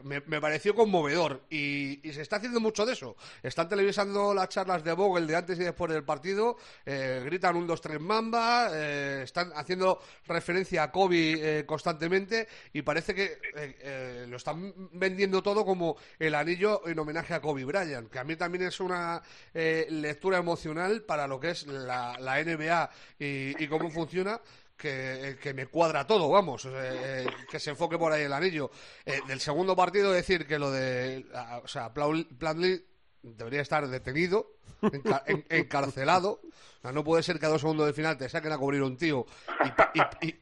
me, 0.03 0.21
pareció 0.41 0.75
conmovedor. 0.75 1.43
Y, 1.49 2.01
se 2.11 2.21
está 2.21 2.36
haciendo 2.36 2.59
mucho 2.59 2.86
de 2.86 2.91
eso. 2.91 3.15
Están 3.41 3.69
televisando 3.69 4.34
las 4.34 4.49
charlas 4.49 4.84
de 4.84 4.91
Vogel 4.91 5.28
de 5.28 5.36
antes 5.38 5.57
y 5.57 5.63
después 5.63 5.93
del 5.93 6.03
partido, 6.03 6.57
eh, 6.86 7.21
gritan 7.23 7.55
un, 7.55 7.65
dos, 7.65 7.80
tres 7.80 8.01
mamba, 8.01 8.69
eh, 8.73 9.21
están 9.23 9.53
haciendo 9.55 10.01
referencia 10.25 10.84
a 10.84 10.91
Kobe 10.91 11.65
constantemente 11.65 12.49
y 12.73 12.82
parece 12.82 13.15
que 13.15 14.25
lo 14.28 14.36
están 14.36 14.73
vendiendo 14.91 15.41
todo 15.41 15.63
como 15.63 15.95
el 16.19 16.36
anillo 16.36 16.86
en 16.86 16.99
homenaje 16.99 17.34
a 17.34 17.39
Kobe 17.39 17.63
Bryant, 17.63 18.09
que 18.09 18.19
a 18.19 18.23
mí 18.25 18.36
también 18.36 18.65
es 18.65 18.80
una 18.82 19.21
lectura 19.53 20.39
emocional 20.39 21.03
para 21.03 21.28
lo 21.28 21.39
que 21.39 21.51
es 21.51 21.65
la, 21.67 22.17
NBA 22.19 22.89
y 23.19 23.67
cómo 23.67 23.89
funciona 23.89 24.41
que, 24.78 25.38
que, 25.41 25.53
me 25.53 25.65
cuadra 25.65 26.05
todo, 26.05 26.30
vamos, 26.30 26.65
eh, 26.65 26.69
eh, 26.73 27.28
que 27.49 27.59
se 27.59 27.71
enfoque 27.71 27.97
por 27.97 28.11
ahí 28.11 28.23
el 28.23 28.34
anillo. 28.34 28.69
Eh, 29.05 29.21
del 29.28 29.39
segundo 29.39 29.75
partido, 29.75 30.11
decir 30.11 30.45
que 30.45 30.59
lo 30.59 30.71
de. 30.71 31.25
O 31.63 31.67
sea, 31.67 31.91
Planley 31.93 32.86
debería 33.23 33.61
estar 33.61 33.88
detenido, 33.88 34.57
encarcelado. 35.49 36.41
O 36.43 36.82
sea, 36.82 36.91
no 36.91 37.03
puede 37.03 37.23
ser 37.23 37.39
que 37.39 37.47
a 37.47 37.49
dos 37.49 37.61
segundos 37.61 37.88
de 37.88 37.93
final 37.93 38.17
te 38.17 38.30
saquen 38.30 38.51
a 38.51 38.57
cubrir 38.57 38.84
un 38.84 38.97
tío 38.97 39.25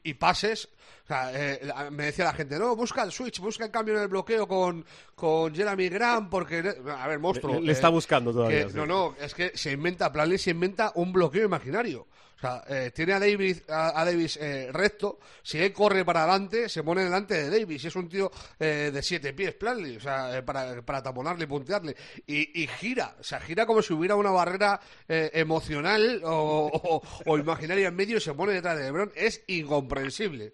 y, 0.03 0.13
pases. 0.15 0.69
O 1.05 1.07
sea, 1.07 1.89
me 1.91 2.05
decía 2.05 2.25
la 2.25 2.33
gente, 2.33 2.57
no, 2.57 2.75
busca 2.75 3.03
el 3.03 3.11
switch, 3.11 3.39
busca 3.39 3.65
el 3.65 3.71
cambio 3.71 3.95
en 3.95 4.01
el 4.01 4.07
bloqueo 4.07 4.47
con, 4.47 4.83
con 5.13 5.53
Jeremy 5.53 5.87
Grant, 5.89 6.29
porque. 6.29 6.63
A 6.97 7.07
ver, 7.07 7.19
monstruo. 7.19 7.61
Le, 7.61 7.71
está 7.71 7.89
buscando 7.89 8.33
todavía. 8.33 8.67
No, 8.73 8.87
no, 8.87 9.15
es 9.21 9.35
que 9.35 9.51
se 9.55 9.71
inventa, 9.71 10.11
Planley 10.11 10.39
se 10.39 10.49
inventa 10.49 10.91
un 10.95 11.13
bloqueo 11.13 11.45
imaginario. 11.45 12.07
O 12.35 12.39
sea, 12.39 12.63
eh, 12.67 12.91
tiene 12.93 13.13
a 13.13 13.19
Davis, 13.19 13.63
a, 13.69 14.03
Davis 14.03 14.37
eh, 14.41 14.69
recto, 14.71 15.19
si 15.41 15.57
él 15.57 15.71
corre 15.71 16.03
para 16.03 16.23
adelante, 16.23 16.67
se 16.67 16.83
pone 16.83 17.03
delante 17.03 17.35
de 17.35 17.59
Davis. 17.59 17.83
Y 17.83 17.87
es 17.87 17.95
un 17.95 18.09
tío 18.09 18.29
eh, 18.59 18.91
de 18.93 19.01
siete 19.01 19.33
pies, 19.33 19.53
Planley, 19.53 19.95
o 19.95 20.01
sea, 20.01 20.43
para, 20.43 20.81
para 20.81 21.01
taponarle 21.01 21.45
y 21.45 21.47
puntearle. 21.47 21.95
Y, 22.27 22.67
gira, 22.67 23.15
o 23.19 23.23
sea, 23.23 23.39
gira 23.39 23.65
como 23.65 23.81
si 23.81 23.93
hubiera 23.93 24.15
una 24.15 24.31
barrera 24.31 24.81
emocional 25.07 26.21
o, 26.25 27.11
imaginaria 27.37 27.87
en 27.87 27.95
medio 27.95 28.17
y 28.17 28.21
se 28.21 28.33
pone 28.33 28.53
detrás 28.53 28.77
de 28.77 28.83
LeBron. 28.83 29.11
Es 29.15 29.43
incomprensible. 29.47 30.53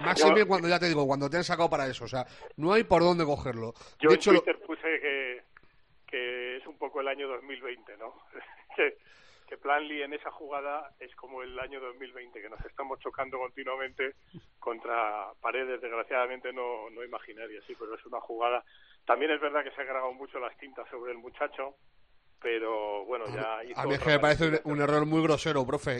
Máximo 0.00 0.34
cuando 0.46 0.68
ya 0.68 0.78
te 0.78 0.88
digo, 0.88 1.06
cuando 1.06 1.30
te 1.30 1.36
han 1.36 1.44
sacado 1.44 1.70
para 1.70 1.86
eso. 1.86 2.04
O 2.04 2.08
sea, 2.08 2.26
no 2.56 2.72
hay 2.72 2.84
por 2.84 3.02
dónde 3.02 3.24
cogerlo. 3.24 3.74
Yo 4.00 4.10
en 4.10 4.18
Twitter 4.18 4.58
puse 4.66 5.00
que, 5.00 5.42
que 6.06 6.56
es 6.56 6.66
un 6.66 6.78
poco 6.78 7.00
el 7.00 7.08
año 7.08 7.28
2020, 7.28 7.96
¿no? 7.96 8.14
que 9.48 9.58
Planley 9.58 10.02
en 10.02 10.14
esa 10.14 10.30
jugada 10.30 10.90
es 10.98 11.14
como 11.16 11.42
el 11.42 11.58
año 11.58 11.80
2020, 11.80 12.40
que 12.40 12.48
nos 12.48 12.64
estamos 12.64 12.98
chocando 13.00 13.38
continuamente 13.38 14.14
contra 14.58 15.32
paredes, 15.40 15.80
desgraciadamente 15.80 16.52
no, 16.52 16.88
no 16.90 17.04
imaginarias, 17.04 17.62
sí, 17.66 17.74
pero 17.78 17.94
es 17.94 18.06
una 18.06 18.20
jugada. 18.20 18.64
También 19.04 19.32
es 19.32 19.40
verdad 19.40 19.62
que 19.62 19.70
se 19.72 19.82
ha 19.82 19.84
grabado 19.84 20.12
mucho 20.12 20.38
las 20.38 20.56
tintas 20.56 20.88
sobre 20.88 21.12
el 21.12 21.18
muchacho, 21.18 21.76
pero 22.44 23.06
bueno, 23.06 23.24
ya 23.34 23.60
A 23.74 23.86
mí 23.86 23.94
es 23.94 24.00
que 24.00 24.10
me 24.10 24.18
parece 24.18 24.60
un, 24.64 24.78
error 24.82 25.06
muy 25.06 25.22
grosero, 25.22 25.66
profe. 25.66 25.98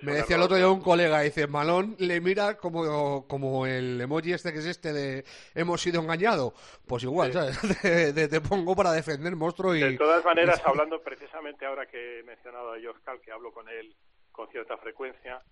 me 0.00 0.12
decía 0.12 0.36
el 0.36 0.42
otro 0.42 0.56
día 0.56 0.70
un 0.70 0.80
colega, 0.80 1.20
dice, 1.20 1.46
Malón 1.46 1.96
le 1.98 2.18
mira 2.22 2.56
como, 2.56 3.28
como 3.28 3.66
el 3.66 4.00
emoji 4.00 4.32
este 4.32 4.54
que 4.54 4.60
es 4.60 4.64
este 4.64 4.94
de 4.94 5.24
hemos 5.54 5.82
sido 5.82 6.00
engañados. 6.00 6.54
Pues 6.86 7.02
igual, 7.02 7.34
¿sabes? 7.34 7.60
te, 7.82 8.40
pongo 8.40 8.74
para 8.74 8.92
defender 8.92 9.36
monstruo 9.36 9.76
y... 9.76 9.80
De 9.80 9.98
todas 9.98 10.24
maneras, 10.24 10.62
hablando 10.64 11.02
precisamente 11.02 11.66
ahora 11.66 11.84
que 11.84 12.20
he 12.20 12.22
mencionado 12.22 12.72
a 12.72 12.76
Josh 12.76 13.02
Cal, 13.04 13.20
que 13.20 13.30
hablo 13.30 13.52
con 13.52 13.68
él 13.68 13.94
con 14.32 14.48
cierta 14.48 14.78
frecuencia, 14.78 15.42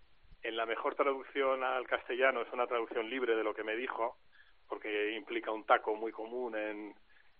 en 0.42 0.56
la 0.56 0.64
mejor 0.64 0.94
traducción 0.94 1.62
al 1.62 1.86
castellano 1.86 2.40
es 2.40 2.52
una 2.54 2.66
traducción 2.66 3.10
libre 3.10 3.36
de 3.36 3.44
lo 3.44 3.52
que 3.52 3.62
me 3.62 3.76
dijo, 3.76 4.16
porque 4.68 5.12
implica 5.16 5.50
un 5.50 5.66
taco 5.66 5.94
muy 5.96 6.12
común 6.12 6.56
en 6.56 6.94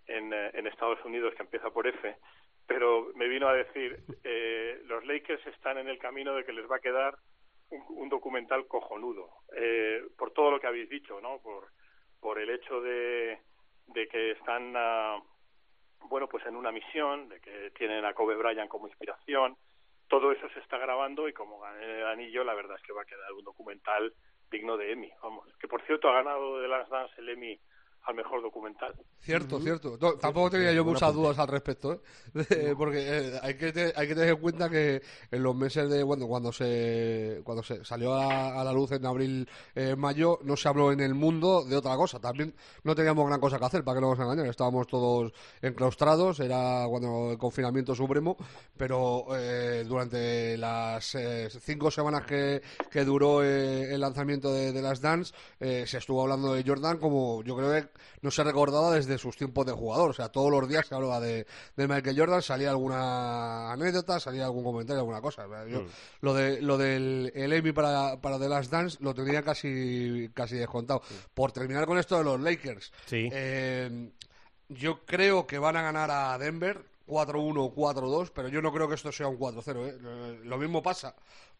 eh, 0.08 0.50
en, 0.54 0.66
Estados 0.66 1.04
Unidos 1.04 1.34
que 1.34 1.42
empieza 1.42 1.70
por 1.70 1.86
F, 1.86 2.16
pero 2.66 3.12
me 3.14 3.28
vino 3.28 3.48
a 3.48 3.54
decir, 3.54 3.98
eh, 4.24 4.80
los 4.84 5.04
Lakers 5.04 5.46
están 5.46 5.78
en 5.78 5.88
el 5.88 5.98
camino 5.98 6.34
de 6.34 6.44
que 6.44 6.52
les 6.52 6.70
va 6.70 6.76
a 6.76 6.80
quedar 6.80 7.16
un, 7.70 8.08
documental 8.08 8.66
cojonudo, 8.66 9.28
eh, 9.56 10.02
por 10.16 10.32
todo 10.32 10.50
lo 10.50 10.60
que 10.60 10.66
habéis 10.66 10.88
dicho, 10.88 11.20
¿no? 11.20 11.40
Por, 11.40 11.68
por 12.20 12.38
el 12.38 12.50
hecho 12.50 12.80
de, 12.80 13.38
de 13.88 14.08
que 14.08 14.32
están, 14.32 14.74
ah, 14.76 15.20
bueno, 16.08 16.28
pues 16.28 16.46
en 16.46 16.56
una 16.56 16.70
misión, 16.70 17.28
de 17.28 17.40
que 17.40 17.70
tienen 17.72 18.04
a 18.04 18.14
Kobe 18.14 18.36
Bryant 18.36 18.68
como 18.68 18.86
inspiración, 18.86 19.56
todo 20.08 20.30
eso 20.30 20.48
se 20.50 20.60
está 20.60 20.78
grabando 20.78 21.28
y 21.28 21.32
como 21.32 21.58
gané 21.58 22.00
el 22.00 22.06
anillo, 22.06 22.44
la 22.44 22.54
verdad 22.54 22.76
es 22.76 22.82
que 22.82 22.92
va 22.92 23.02
a 23.02 23.06
quedar 23.06 23.32
un 23.32 23.44
documental 23.44 24.12
digno 24.50 24.76
de 24.76 24.92
Emmy, 24.92 25.10
vamos. 25.22 25.48
Que 25.58 25.68
por 25.68 25.82
cierto 25.82 26.08
ha 26.08 26.22
ganado 26.22 26.60
de 26.60 26.68
las 26.68 26.88
Dance 26.88 27.14
el 27.18 27.28
Emmy 27.30 27.58
al 28.06 28.14
mejor 28.14 28.40
documental. 28.40 28.94
Cierto, 29.20 29.60
cierto. 29.60 29.98
tampoco 30.18 30.50
tenía 30.50 30.72
yo 30.72 30.84
muchas 30.84 31.12
dudas 31.12 31.38
al 31.38 31.48
respecto, 31.48 32.00
¿eh? 32.34 32.74
porque 32.78 32.98
eh, 33.00 33.40
hay, 33.42 33.54
que 33.54 33.92
hay 33.94 34.08
que 34.08 34.14
tener 34.14 34.30
en 34.30 34.40
cuenta 34.40 34.70
que 34.70 35.02
en 35.30 35.42
los 35.42 35.56
meses 35.56 35.90
de 35.90 36.04
bueno, 36.04 36.28
cuando 36.28 36.52
se 36.52 37.40
cuando 37.44 37.64
se 37.64 37.84
salió 37.84 38.14
a, 38.14 38.62
la 38.62 38.72
luz 38.72 38.92
en 38.92 39.04
abril, 39.04 39.48
eh, 39.74 39.96
mayo, 39.96 40.38
no 40.44 40.56
se 40.56 40.68
habló 40.68 40.92
en 40.92 41.00
el 41.00 41.14
mundo 41.14 41.64
de 41.64 41.76
otra 41.76 41.96
cosa. 41.96 42.20
También 42.20 42.54
no 42.84 42.94
teníamos 42.94 43.26
gran 43.26 43.40
cosa 43.40 43.58
que 43.58 43.64
hacer, 43.64 43.84
para 43.84 43.96
que 43.96 44.02
no 44.02 44.10
nos 44.10 44.20
engañen. 44.20 44.46
Estábamos 44.46 44.86
todos 44.86 45.32
enclaustrados, 45.60 46.38
era 46.38 46.86
cuando 46.88 47.32
el 47.32 47.38
confinamiento 47.38 47.94
supremo, 47.96 48.36
pero 48.76 49.26
eh, 49.36 49.84
durante 49.86 50.56
las 50.56 51.16
cinco 51.60 51.90
semanas 51.90 52.24
que, 52.24 52.62
que 52.88 53.04
duró 53.04 53.42
el 53.42 54.00
lanzamiento 54.00 54.52
de, 54.52 54.72
de 54.72 54.82
las 54.82 55.00
Dance, 55.00 55.34
se 55.58 55.98
estuvo 55.98 56.22
hablando 56.22 56.54
de 56.54 56.62
Jordan 56.64 56.98
como 56.98 57.42
yo 57.42 57.56
creo 57.56 57.72
que 57.72 57.95
no 58.22 58.30
se 58.30 58.44
recordaba 58.44 58.92
desde 58.92 59.18
sus 59.18 59.36
tiempos 59.36 59.66
de 59.66 59.72
jugador. 59.72 60.10
O 60.10 60.12
sea, 60.12 60.28
todos 60.28 60.50
los 60.50 60.68
días 60.68 60.86
se 60.86 60.94
hablaba 60.94 61.20
de, 61.20 61.46
Michael 61.76 62.18
Jordan, 62.18 62.42
salía 62.42 62.70
alguna 62.70 63.72
anécdota, 63.72 64.20
salía 64.20 64.44
algún 64.44 64.64
comentario, 64.64 65.00
alguna 65.00 65.20
cosa. 65.20 65.46
Mm. 65.46 65.86
Lo, 66.20 66.34
de, 66.34 66.60
lo 66.62 66.78
del 66.78 67.32
el 67.34 67.52
Emmy 67.52 67.72
para, 67.72 68.20
para 68.20 68.38
The 68.38 68.48
Last 68.48 68.70
Dance 68.70 68.98
lo 69.00 69.14
tenía 69.14 69.42
casi, 69.42 70.30
casi 70.34 70.56
descontado. 70.56 71.02
Por 71.34 71.52
terminar 71.52 71.86
con 71.86 71.98
esto 71.98 72.18
de 72.18 72.24
los 72.24 72.40
Lakers. 72.40 72.92
Eh, 73.10 74.10
yo 74.68 75.04
creo 75.04 75.46
que 75.46 75.58
van 75.58 75.76
a 75.76 75.82
ganar 75.82 76.10
a 76.10 76.36
Denver 76.38 76.84
4-1 77.06 77.54
o 77.58 77.74
4-2, 77.74 78.30
pero 78.34 78.48
yo 78.48 78.60
no 78.60 78.72
creo 78.72 78.88
que 78.88 78.94
esto 78.94 79.12
sea 79.12 79.28
un 79.28 79.38
4-0. 79.38 79.86
¿eh? 79.86 80.40
Lo 80.44 80.58
mismo 80.58 80.82
pasa 80.82 81.14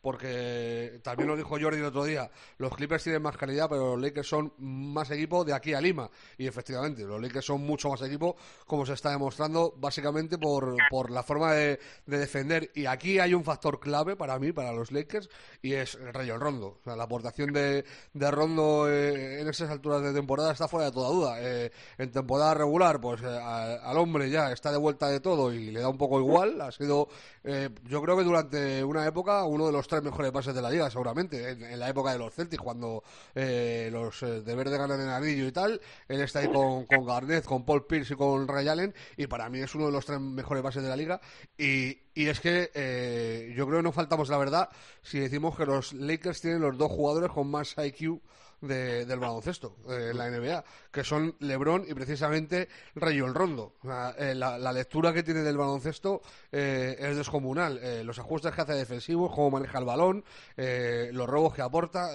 porque 0.07 1.01
también 1.03 1.27
lo 1.27 1.37
dijo 1.37 1.59
Jordi 1.61 1.79
el 1.79 1.87
otro 1.87 2.05
día, 2.05 2.31
los 2.59 2.73
Clippers 2.77 3.03
tienen 3.03 3.21
más 3.21 3.37
calidad, 3.37 3.69
pero 3.69 3.97
los 3.97 4.01
Lakers 4.01 4.29
son 4.29 4.53
más 4.59 5.11
equipo 5.11 5.45
de 5.45 5.53
aquí 5.53 5.75
a 5.75 5.81
Lima. 5.81 6.09
Y 6.39 6.47
efectivamente, 6.47 7.03
los 7.03 7.21
Lakers 7.21 7.47
son 7.47 7.63
mucho 7.63 7.89
más 7.89 8.01
equipo, 8.03 8.37
como 8.69 8.87
se 8.87 8.93
está 8.93 9.11
demostrando, 9.11 9.75
básicamente 9.77 10.39
por, 10.39 10.77
por 10.91 11.11
la 11.11 11.25
forma 11.25 11.55
de, 11.55 11.81
defender. 12.07 12.71
Y 12.77 12.87
aquí 12.87 13.19
hay 13.19 13.35
un 13.35 13.43
factor 13.43 13.81
clave 13.81 14.15
para 14.15 14.39
mí, 14.39 14.53
para 14.53 14.73
los 14.73 14.93
Lakers, 14.93 15.29
y 15.61 15.73
es 15.73 15.97
el 15.97 16.15
Rayo 16.15 16.39
Rondo. 16.39 16.79
O 16.81 16.85
sea, 16.85 16.95
la 16.95 17.03
aportación 17.03 17.53
de, 17.53 17.85
de 18.15 18.31
Rondo 18.31 18.89
eh, 18.89 19.41
en 19.41 19.49
esas 19.49 19.71
alturas 19.71 20.03
de 20.03 20.13
temporada 20.13 20.53
está 20.53 20.69
fuera 20.69 20.87
de 20.87 20.93
toda 20.93 21.09
duda. 21.09 21.37
Eh, 21.41 21.73
en 21.99 22.13
temporada 22.13 22.55
regular, 22.55 23.01
pues 23.01 23.23
eh, 23.23 23.27
al 23.27 23.99
hombre 23.99 24.31
ya 24.31 24.53
está 24.53 24.71
de 24.71 24.79
vuelta 24.79 25.09
de 25.09 25.19
todo 25.19 25.53
y 25.53 25.73
le 25.73 25.81
da 25.81 25.89
un 25.89 25.99
poco 25.99 26.21
igual. 26.21 26.61
Ha 26.61 26.71
sido, 26.71 27.09
yo 27.43 28.03
creo 28.03 28.17
que 28.17 28.23
durante 28.23 28.85
una 28.85 29.05
época, 29.05 29.43
uno 29.43 29.67
de 29.67 29.73
los 29.73 29.89
tres 29.89 29.96
mejores 30.03 30.33
pases 30.33 30.55
de 30.55 30.63
la 30.63 30.71
liga, 30.71 30.91
seguramente, 30.91 31.51
en, 31.51 31.79
la 31.79 31.89
época 31.89 32.13
de 32.13 32.19
los 32.19 32.35
Celtics, 32.35 32.63
cuando 32.63 33.03
eh, 33.35 33.89
los 33.93 34.23
eh, 34.23 34.43
de 34.43 34.55
verde 34.55 34.79
ganan 34.79 35.01
el 35.01 35.09
anillo 35.09 35.47
y 35.47 35.53
tal. 35.53 35.81
Él 36.09 36.21
está 36.21 36.41
ahí 36.41 36.49
con, 36.49 36.87
con 36.87 37.05
Garnett, 37.05 37.45
con 37.45 37.65
Paul 37.65 37.87
Pierce 37.87 38.15
y 38.15 38.17
con 38.17 38.49
Ray 38.49 38.69
Allen, 38.69 38.95
y 39.17 39.27
para 39.27 39.49
mí 39.49 39.61
es 39.61 39.75
uno 39.75 39.87
de 39.87 39.93
los 39.93 40.07
tres 40.07 40.21
mejores 40.21 40.63
bases 40.63 40.83
de 40.83 40.89
la 40.89 40.97
liga. 40.97 41.21
Y, 41.59 41.99
y 42.15 42.29
es 42.29 42.41
que 42.41 42.71
eh, 42.75 43.53
yo 43.57 43.67
creo 43.67 43.79
que 43.81 43.85
no 43.85 43.93
faltamos 43.93 44.29
la 44.31 44.39
verdad 44.39 44.71
si 45.03 45.19
decimos 45.19 45.57
que 45.57 45.67
los 45.67 45.93
Lakers 45.93 46.41
tienen 46.41 46.63
los 46.63 46.79
dos 46.79 46.91
jugadores 46.91 47.31
con 47.31 47.51
más 47.51 47.75
IQ 47.77 48.21
del 48.61 49.19
baloncesto 49.19 49.77
eh, 49.89 50.13
la 50.15 50.31
NBA, 50.31 50.65
que 50.91 51.05
son 51.05 51.35
LeBron 51.41 51.85
y 51.89 51.95
precisamente 51.95 52.69
Rayo 52.95 53.27
el 53.27 53.35
Rondo. 53.35 53.75
Eh, 54.19 54.35
la, 54.35 54.73
lectura 54.73 55.13
que 55.13 55.23
tiene 55.23 55.41
del 55.41 55.57
baloncesto 55.57 56.23
eh, 56.51 56.97
es 56.99 57.17
descomunal. 57.17 57.81
los 58.05 58.19
ajustes 58.19 58.55
que 58.55 58.61
hace 58.63 58.75
defensivos, 58.75 59.35
cómo 59.35 59.51
maneja 59.51 59.79
el 59.79 59.85
balón, 59.85 60.25
los 60.57 61.29
robos 61.29 61.55
que 61.55 61.63
aporta, 61.63 62.11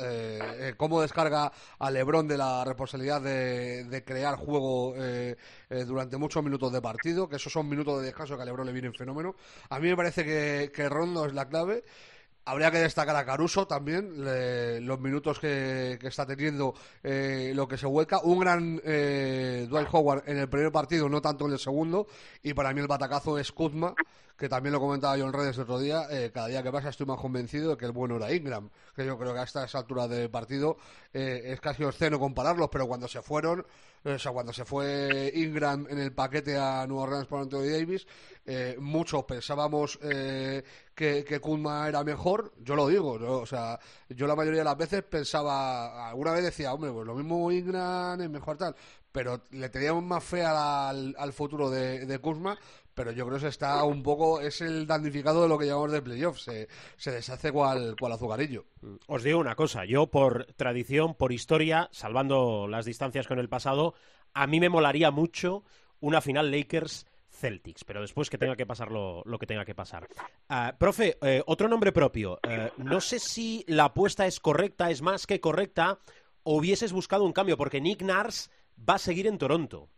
cómo 0.77 1.01
descarga 1.01 1.51
a 1.79 1.91
LeBron 1.91 2.27
de 2.27 2.37
la 2.37 2.63
responsabilidad 2.63 3.21
de, 3.21 4.03
crear 4.05 4.35
juego 4.35 4.95
durante 5.85 6.17
muchos 6.17 6.43
minutos 6.43 6.71
de 6.71 6.81
partido, 6.81 7.29
que 7.29 7.37
esos 7.37 7.53
son 7.53 7.67
minutos 7.69 7.99
de 7.99 8.07
descanso 8.07 8.35
que 8.35 8.43
a 8.43 8.45
LeBron 8.45 8.65
le 8.65 8.73
viene 8.73 8.87
en 8.87 8.93
fenómeno. 8.93 9.35
A 9.69 9.79
mí 9.79 9.89
me 9.89 9.95
parece 9.95 10.23
que, 10.23 10.71
que 10.73 10.89
Rondo 10.89 11.25
es 11.25 11.33
la 11.33 11.47
clave. 11.47 11.83
Habría 12.43 12.71
que 12.71 12.79
destacar 12.79 13.15
a 13.15 13.23
Caruso 13.23 13.67
también, 13.67 14.25
los 14.85 14.99
minutos 14.99 15.39
que, 15.39 15.99
está 16.01 16.25
teniendo, 16.25 16.73
eh, 17.03 17.51
lo 17.53 17.67
que 17.67 17.77
se 17.77 17.85
vuelca. 17.85 18.19
Un 18.23 18.39
gran 18.39 18.81
eh, 18.83 19.67
Dwight 19.69 19.87
Howard 19.91 20.23
en 20.25 20.37
el 20.37 20.49
primer 20.49 20.71
partido, 20.71 21.07
no 21.07 21.21
tanto 21.21 21.45
en 21.45 21.53
el 21.53 21.59
segundo. 21.59 22.07
Y 22.41 22.53
para 22.55 22.73
mí 22.73 22.81
el 22.81 22.87
batacazo 22.87 23.37
es 23.37 23.51
Kuzma, 23.51 23.93
que 24.35 24.49
también 24.49 24.73
lo 24.73 24.79
comentaba 24.79 25.15
yo 25.17 25.27
en 25.27 25.33
redes 25.33 25.55
el 25.57 25.63
otro 25.63 25.77
día. 25.77 26.07
Eh, 26.09 26.31
cada 26.33 26.47
día 26.47 26.63
que 26.63 26.71
pasa 26.71 26.89
estoy 26.89 27.05
más 27.05 27.19
convencido 27.19 27.71
de 27.71 27.77
que 27.77 27.85
el 27.85 27.91
bueno 27.91 28.15
era 28.15 28.33
Ingram, 28.33 28.71
que 28.95 29.05
yo 29.05 29.19
creo 29.19 29.33
que 29.33 29.39
a 29.39 29.43
esta 29.43 29.67
altura 29.73 30.07
del 30.07 30.31
partido 30.31 30.77
es 31.13 31.59
casi 31.61 31.83
obsceno 31.83 32.19
compararlos, 32.19 32.69
pero 32.71 32.87
cuando 32.87 33.07
se 33.07 33.21
fueron 33.21 33.65
O 34.03 34.17
sea, 34.17 34.31
cuando 34.31 34.51
se 34.51 34.65
fue 34.65 35.31
Ingram 35.35 35.85
en 35.89 35.99
el 35.99 36.11
paquete 36.11 36.57
a 36.57 36.87
Nueva 36.87 37.03
Orleans 37.03 37.27
por 37.27 37.41
Anthony 37.41 37.69
Davis, 37.69 38.07
eh, 38.43 38.75
muchos 38.79 39.23
pensábamos 39.25 39.99
eh, 40.01 40.63
que, 41.23 41.39
Kuzma 41.39 41.87
era 41.87 42.03
mejor. 42.03 42.53
Yo 42.59 42.75
lo 42.75 42.87
digo, 42.87 43.13
o 43.13 43.45
sea, 43.45 43.79
yo 44.09 44.27
la 44.27 44.35
mayoría 44.35 44.59
de 44.59 44.65
las 44.65 44.77
veces 44.77 45.03
pensaba, 45.03 46.07
alguna 46.07 46.31
vez 46.31 46.43
decía, 46.43 46.73
hombre, 46.73 46.91
pues 46.91 47.07
lo 47.07 47.15
mismo 47.15 47.51
Ingram 47.51 48.21
es 48.21 48.29
mejor 48.29 48.57
tal, 48.57 48.75
pero 49.11 49.41
le 49.51 49.69
teníamos 49.69 50.03
más 50.03 50.23
fe 50.23 50.43
al, 50.43 51.15
al 51.17 51.33
futuro 51.33 51.69
de, 51.69 52.05
de 52.05 52.19
Kuzma 52.19 52.57
pero 52.93 53.13
yo 53.13 53.25
creo 53.25 53.39
que 53.39 53.47
está 53.47 53.83
un 53.85 54.03
poco, 54.03 54.41
es 54.41 54.59
el 54.59 54.85
damnificado 54.85 55.43
de 55.43 55.47
lo 55.47 55.57
que 55.57 55.65
llamamos 55.65 55.93
de 55.93 56.01
playoffs, 56.01 56.43
se, 56.43 56.67
se 56.97 57.11
deshace 57.11 57.51
cual, 57.51 57.95
cual 57.97 58.11
azucarillo. 58.11 58.65
Os 59.07 59.23
digo 59.23 59.39
una 59.39 59.55
cosa, 59.55 59.85
yo 59.85 60.07
por 60.07 60.45
tradición, 60.57 61.15
por 61.15 61.31
historia, 61.31 61.87
salvando 61.93 62.67
las 62.67 62.85
distancias 62.85 63.27
con 63.27 63.39
el 63.39 63.47
pasado, 63.47 63.95
a 64.33 64.45
mí 64.45 64.59
me 64.59 64.69
molaría 64.69 65.09
mucho 65.09 65.63
una 66.01 66.19
final 66.19 66.51
Lakers 66.51 67.05
Celtics, 67.41 67.83
pero 67.83 68.01
después 68.01 68.29
que 68.29 68.37
tenga 68.37 68.55
que 68.55 68.65
pasar 68.65 68.91
lo, 68.91 69.23
lo 69.25 69.37
que 69.37 69.47
tenga 69.47 69.65
que 69.65 69.75
pasar. 69.75 70.07
Uh, 70.49 70.77
profe, 70.77 71.17
eh, 71.21 71.41
otro 71.45 71.67
nombre 71.67 71.91
propio. 71.91 72.39
Uh, 72.45 72.83
no 72.83 73.01
sé 73.01 73.19
si 73.19 73.65
la 73.67 73.85
apuesta 73.85 74.25
es 74.25 74.39
correcta, 74.39 74.89
es 74.89 75.01
más 75.01 75.27
que 75.27 75.41
correcta, 75.41 75.99
o 76.43 76.57
hubieses 76.57 76.93
buscado 76.93 77.25
un 77.25 77.33
cambio, 77.33 77.57
porque 77.57 77.81
Nick 77.81 78.01
Nars 78.03 78.49
va 78.77 78.95
a 78.95 78.99
seguir 78.99 79.27
en 79.27 79.37
Toronto. 79.37 79.89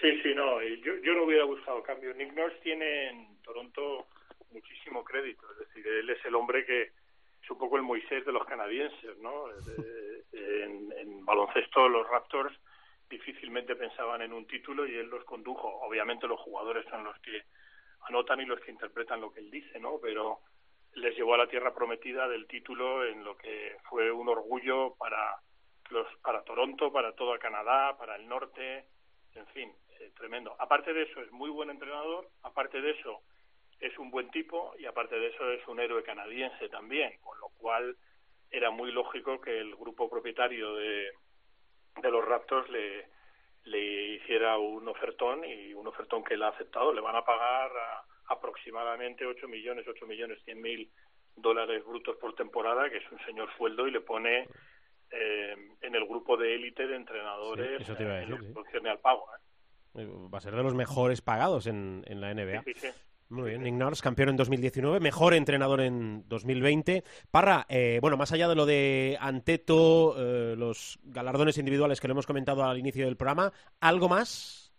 Sí, 0.00 0.10
sí, 0.22 0.34
no, 0.34 0.60
yo, 0.62 0.96
yo 1.02 1.14
no 1.14 1.24
hubiera 1.24 1.44
buscado 1.44 1.82
cambio. 1.82 2.14
Nick 2.14 2.32
Nurse 2.34 2.58
tiene 2.62 3.10
en 3.10 3.42
Toronto 3.42 4.06
muchísimo 4.52 5.04
crédito, 5.04 5.46
es 5.52 5.68
decir, 5.68 5.86
él 5.86 6.10
es 6.10 6.24
el 6.24 6.34
hombre 6.34 6.64
que 6.64 6.82
es 6.82 7.50
un 7.50 7.58
poco 7.58 7.76
el 7.76 7.82
Moisés 7.82 8.24
de 8.24 8.32
los 8.32 8.44
canadienses, 8.46 9.18
¿no? 9.18 9.46
en, 10.32 10.92
en 10.96 11.24
baloncesto 11.24 11.88
los 11.88 12.08
Raptors 12.08 12.54
difícilmente 13.08 13.76
pensaban 13.76 14.22
en 14.22 14.32
un 14.32 14.46
título 14.46 14.86
y 14.86 14.94
él 14.94 15.08
los 15.08 15.24
condujo. 15.24 15.68
Obviamente 15.80 16.26
los 16.26 16.40
jugadores 16.40 16.84
son 16.90 17.04
los 17.04 17.18
que 17.20 17.42
anotan 18.02 18.40
y 18.40 18.46
los 18.46 18.60
que 18.60 18.70
interpretan 18.70 19.20
lo 19.20 19.32
que 19.32 19.40
él 19.40 19.50
dice, 19.50 19.78
¿no? 19.80 19.98
Pero 20.00 20.40
les 20.94 21.14
llevó 21.16 21.34
a 21.34 21.38
la 21.38 21.48
tierra 21.48 21.74
prometida 21.74 22.28
del 22.28 22.46
título 22.46 23.04
en 23.04 23.24
lo 23.24 23.36
que 23.36 23.76
fue 23.88 24.10
un 24.10 24.28
orgullo 24.28 24.94
para 24.96 25.36
los 25.90 26.06
para 26.18 26.42
Toronto, 26.42 26.92
para 26.92 27.14
todo 27.14 27.38
Canadá, 27.38 27.96
para 27.96 28.16
el 28.16 28.28
norte, 28.28 28.84
en 29.34 29.46
fin, 29.48 29.72
eh, 30.00 30.10
tremendo. 30.16 30.54
Aparte 30.58 30.92
de 30.92 31.02
eso, 31.02 31.22
es 31.22 31.30
muy 31.32 31.50
buen 31.50 31.70
entrenador, 31.70 32.28
aparte 32.42 32.80
de 32.80 32.90
eso, 32.90 33.22
es 33.80 33.96
un 33.98 34.10
buen 34.10 34.30
tipo 34.30 34.74
y 34.78 34.86
aparte 34.86 35.18
de 35.18 35.28
eso 35.28 35.50
es 35.50 35.66
un 35.66 35.80
héroe 35.80 36.02
canadiense 36.02 36.68
también, 36.68 37.16
con 37.20 37.38
lo 37.40 37.48
cual 37.58 37.96
era 38.50 38.70
muy 38.70 38.90
lógico 38.92 39.40
que 39.40 39.58
el 39.58 39.76
grupo 39.76 40.10
propietario 40.10 40.74
de, 40.74 41.10
de 42.00 42.10
los 42.10 42.24
Raptors 42.24 42.68
le, 42.70 43.08
le 43.64 44.14
hiciera 44.16 44.58
un 44.58 44.88
ofertón 44.88 45.44
y 45.44 45.74
un 45.74 45.86
ofertón 45.86 46.24
que 46.24 46.34
él 46.34 46.42
ha 46.42 46.48
aceptado. 46.48 46.92
Le 46.92 47.00
van 47.00 47.16
a 47.16 47.24
pagar 47.24 47.70
a, 47.70 48.32
aproximadamente 48.32 49.26
8 49.26 49.48
millones, 49.48 49.86
8 49.88 50.06
millones 50.06 50.38
100 50.44 50.60
mil 50.60 50.90
dólares 51.36 51.84
brutos 51.84 52.16
por 52.16 52.34
temporada, 52.34 52.90
que 52.90 52.98
es 52.98 53.12
un 53.12 53.18
señor 53.24 53.48
sueldo 53.56 53.86
y 53.86 53.92
le 53.92 54.00
pone 54.00 54.48
eh, 55.10 55.56
en 55.80 55.94
el 55.94 56.04
grupo 56.06 56.36
de 56.36 56.54
élite 56.54 56.86
de 56.86 56.96
entrenadores 56.96 57.78
Sí, 57.78 57.82
eso 57.84 57.96
te 57.96 58.02
iba 58.02 58.12
a 58.12 58.16
eh, 58.16 58.20
decir, 58.20 58.34
en 58.34 58.40
sí. 58.40 58.42
lo 58.42 58.48
que 58.48 58.54
concierne 58.54 58.90
al 58.90 58.98
pago. 58.98 59.24
¿eh? 59.34 60.02
Eh, 60.02 60.06
Va 60.32 60.38
a 60.38 60.40
ser 60.40 60.54
de 60.54 60.62
los 60.62 60.74
mejores 60.74 61.22
pagados 61.22 61.66
en, 61.66 62.04
en 62.06 62.20
la 62.20 62.34
NBA. 62.34 62.62
Sí. 62.74 62.88
Muy 63.30 63.50
bien, 63.50 63.78
Nurse, 63.78 64.02
campeón 64.02 64.30
en 64.30 64.36
2019, 64.38 65.00
mejor 65.00 65.34
entrenador 65.34 65.82
en 65.82 66.24
2020. 66.28 67.04
Parra, 67.30 67.66
eh, 67.68 67.98
bueno, 68.00 68.16
más 68.16 68.32
allá 68.32 68.48
de 68.48 68.54
lo 68.54 68.64
de 68.64 69.18
Anteto, 69.20 70.14
eh, 70.16 70.54
los 70.56 70.98
galardones 71.04 71.58
individuales 71.58 72.00
que 72.00 72.08
lo 72.08 72.12
hemos 72.12 72.26
comentado 72.26 72.64
al 72.64 72.78
inicio 72.78 73.04
del 73.04 73.16
programa, 73.18 73.52
¿algo 73.80 74.08
más? 74.08 74.72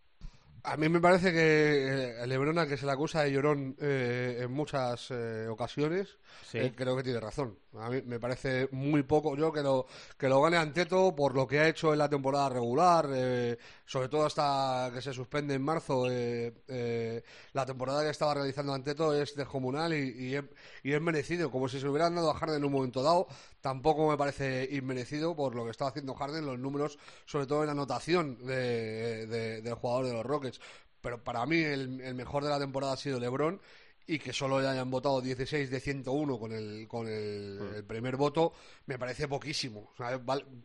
A 0.64 0.76
mí 0.78 0.90
me 0.90 1.00
parece 1.00 1.32
que 1.32 2.22
eh, 2.22 2.28
Lebrona, 2.28 2.68
que 2.68 2.76
se 2.76 2.86
le 2.86 2.92
acusa 2.92 3.22
de 3.24 3.32
llorón 3.32 3.78
eh, 3.80 4.40
en 4.42 4.52
muchas 4.52 5.10
ocasiones, 5.50 6.18
Sí. 6.44 6.60
creo 6.76 6.98
que 6.98 7.04
tiene 7.04 7.20
razón. 7.20 7.58
A 7.78 7.90
mí 7.90 8.02
me 8.06 8.20
parece 8.20 8.68
muy 8.72 9.04
poco. 9.04 9.38
Yo 9.38 9.54
que 9.54 9.62
lo, 9.62 9.86
que 10.18 10.28
lo 10.28 10.42
gane 10.42 10.58
Anteto 10.58 11.16
por 11.16 11.34
lo 11.36 11.48
que 11.48 11.60
ha 11.60 11.68
hecho 11.70 11.94
en 11.94 12.00
la 12.00 12.10
temporada 12.10 12.50
regular, 12.50 13.08
eh, 13.14 13.58
sobre 13.90 14.08
todo 14.08 14.26
hasta 14.28 14.92
que 14.94 15.02
se 15.02 15.14
suspende 15.14 15.56
en 15.56 15.64
marzo. 15.64 16.06
eh, 16.12 16.54
eh, 16.68 17.24
la 17.54 17.66
temporada 17.66 18.04
que 18.04 18.12
estaba 18.12 18.36
realizando 18.36 18.72
Anteto 18.74 19.14
es 19.20 19.36
descomunal 19.36 19.94
y, 19.94 20.10
y, 20.28 20.36
es, 20.36 20.44
y 20.84 20.94
es 20.94 21.02
merecido. 21.02 21.50
Como 21.52 21.68
si 21.68 21.80
se 21.80 21.88
hubieran 21.88 22.14
dado 22.14 22.30
a 22.30 22.36
Harden 22.36 22.58
en 22.58 22.66
un 22.66 22.72
momento 22.72 23.02
dado, 23.02 23.28
tampoco 23.62 24.08
me 24.10 24.18
parece 24.18 24.70
inmerecido 24.72 25.36
por 25.36 25.56
lo 25.56 25.66
que 25.66 25.72
estaba 25.72 25.90
haciendo 25.90 26.14
Harden, 26.14 26.46
los 26.46 26.60
números, 26.60 27.00
sobre 27.26 27.48
todo 27.48 27.62
en 27.62 27.66
la 27.68 27.72
anotación 27.74 28.38
de- 28.46 29.62
del 29.62 29.74
jugador 29.74 30.06
de 30.06 30.14
los 30.14 30.26
Rockets. 30.26 30.60
Pero 31.02 31.24
para 31.24 31.46
mí 31.46 31.58
el, 31.60 32.02
el 32.02 32.14
mejor 32.16 32.44
de 32.44 32.50
la 32.50 32.60
temporada 32.60 32.94
ha 32.94 32.98
sido 32.98 33.20
LeBron 33.20 33.60
y 34.08 34.20
que 34.20 34.34
solo 34.34 34.60
le 34.60 34.68
hayan 34.68 34.90
votado 34.90 35.22
16 35.22 35.70
de 35.70 35.80
101 35.80 36.40
con 36.40 36.52
el, 36.52 36.88
con 36.88 37.08
el, 37.08 37.60
el 37.76 37.84
primer 37.84 38.16
voto, 38.16 38.54
me 38.88 38.98
parece 38.98 39.28
poquísimo. 39.28 39.92
O 39.94 39.98
sea, 39.98 40.20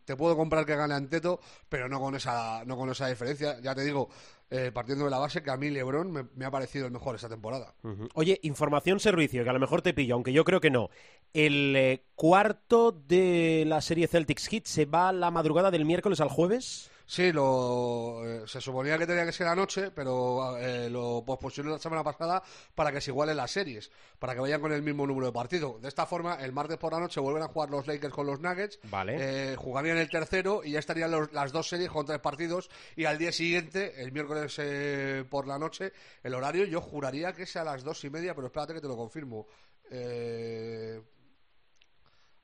te 0.04 0.16
puedo 0.16 0.36
comprar 0.36 0.64
que 0.64 0.76
gane 0.76 0.94
Anteto, 0.94 1.40
pero 1.68 1.88
no 1.88 2.00
con 2.00 2.14
esa, 2.14 2.64
no 2.64 2.76
con 2.76 2.90
esa 2.90 3.08
diferencia. 3.08 3.60
Ya 3.60 3.74
te 3.74 3.82
digo, 3.82 4.08
eh, 4.50 4.70
partiendo 4.72 5.04
de 5.04 5.10
la 5.10 5.18
base 5.18 5.42
que 5.42 5.50
a 5.50 5.56
mí 5.56 5.70
LeBron 5.70 6.12
me, 6.12 6.26
me 6.36 6.44
ha 6.44 6.50
parecido 6.50 6.86
el 6.86 6.92
mejor 6.92 7.16
esta 7.16 7.28
temporada. 7.28 7.74
Oye, 8.14 8.38
información 8.42 9.00
servicio, 9.00 9.42
que 9.42 9.50
a 9.50 9.54
lo 9.54 9.58
mejor 9.58 9.82
te 9.82 9.94
pillo, 9.94 10.14
aunque 10.14 10.32
yo 10.32 10.44
creo 10.44 10.60
que 10.60 10.70
no. 10.70 10.90
El 11.32 11.74
eh, 11.76 12.04
cuarto 12.14 12.92
de 12.92 13.64
la 13.66 13.80
serie 13.80 14.06
Celtics 14.06 14.46
Hit 14.46 14.66
se 14.66 14.84
va 14.84 15.12
la 15.12 15.30
madrugada 15.30 15.70
del 15.70 15.84
miércoles 15.84 16.20
al 16.20 16.28
jueves. 16.28 16.90
Sí, 17.06 17.32
lo, 17.32 18.22
eh, 18.24 18.42
se 18.46 18.62
suponía 18.62 18.96
que 18.96 19.06
tenía 19.06 19.26
que 19.26 19.32
ser 19.32 19.46
anoche, 19.46 19.90
pero 19.90 20.56
eh, 20.56 20.88
lo 20.88 21.22
pospusieron 21.26 21.70
la 21.72 21.78
semana 21.78 22.02
pasada 22.02 22.42
para 22.74 22.90
que 22.92 23.00
se 23.02 23.10
igualen 23.10 23.36
las 23.36 23.50
series, 23.50 23.90
para 24.18 24.32
que 24.34 24.40
vayan 24.40 24.60
con 24.60 24.72
el 24.72 24.80
mismo 24.82 25.06
número 25.06 25.26
de 25.26 25.32
partidos. 25.32 25.82
De 25.82 25.88
esta 25.88 26.06
forma, 26.06 26.36
el 26.36 26.52
martes 26.52 26.78
por 26.78 26.94
la 26.94 27.00
noche 27.00 27.20
vuelven 27.20 27.42
a 27.42 27.48
jugar 27.48 27.68
los 27.68 27.86
Lakers 27.86 28.12
con 28.14 28.26
los 28.26 28.40
Nuggets, 28.40 28.78
Vale. 28.84 29.16
eh, 29.52 29.56
jugarían 29.56 29.98
el 29.98 30.08
tercero 30.08 30.62
y 30.64 30.70
ya 30.72 30.78
estarían 30.78 31.10
los- 31.10 31.30
las 31.34 31.52
dos 31.52 31.68
series 31.68 31.90
con 31.90 32.06
tres 32.06 32.20
partidos 32.20 32.70
y 32.96 33.04
al 33.04 33.18
día 33.18 33.32
siguiente, 33.32 34.00
el 34.02 34.10
miércoles 34.10 34.54
eh, 34.58 35.24
por 35.28 35.46
la 35.46 35.58
noche, 35.58 35.92
el 36.22 36.32
horario 36.34 36.64
yo 36.64 36.80
juraría 36.80 37.34
que 37.34 37.42
es 37.42 37.54
a 37.56 37.64
las 37.64 37.84
dos 37.84 38.02
y 38.04 38.10
media, 38.10 38.34
pero 38.34 38.46
espérate 38.46 38.72
que 38.72 38.80
te 38.80 38.88
lo 38.88 38.96
confirmo. 38.96 39.46
Eh, 39.90 41.02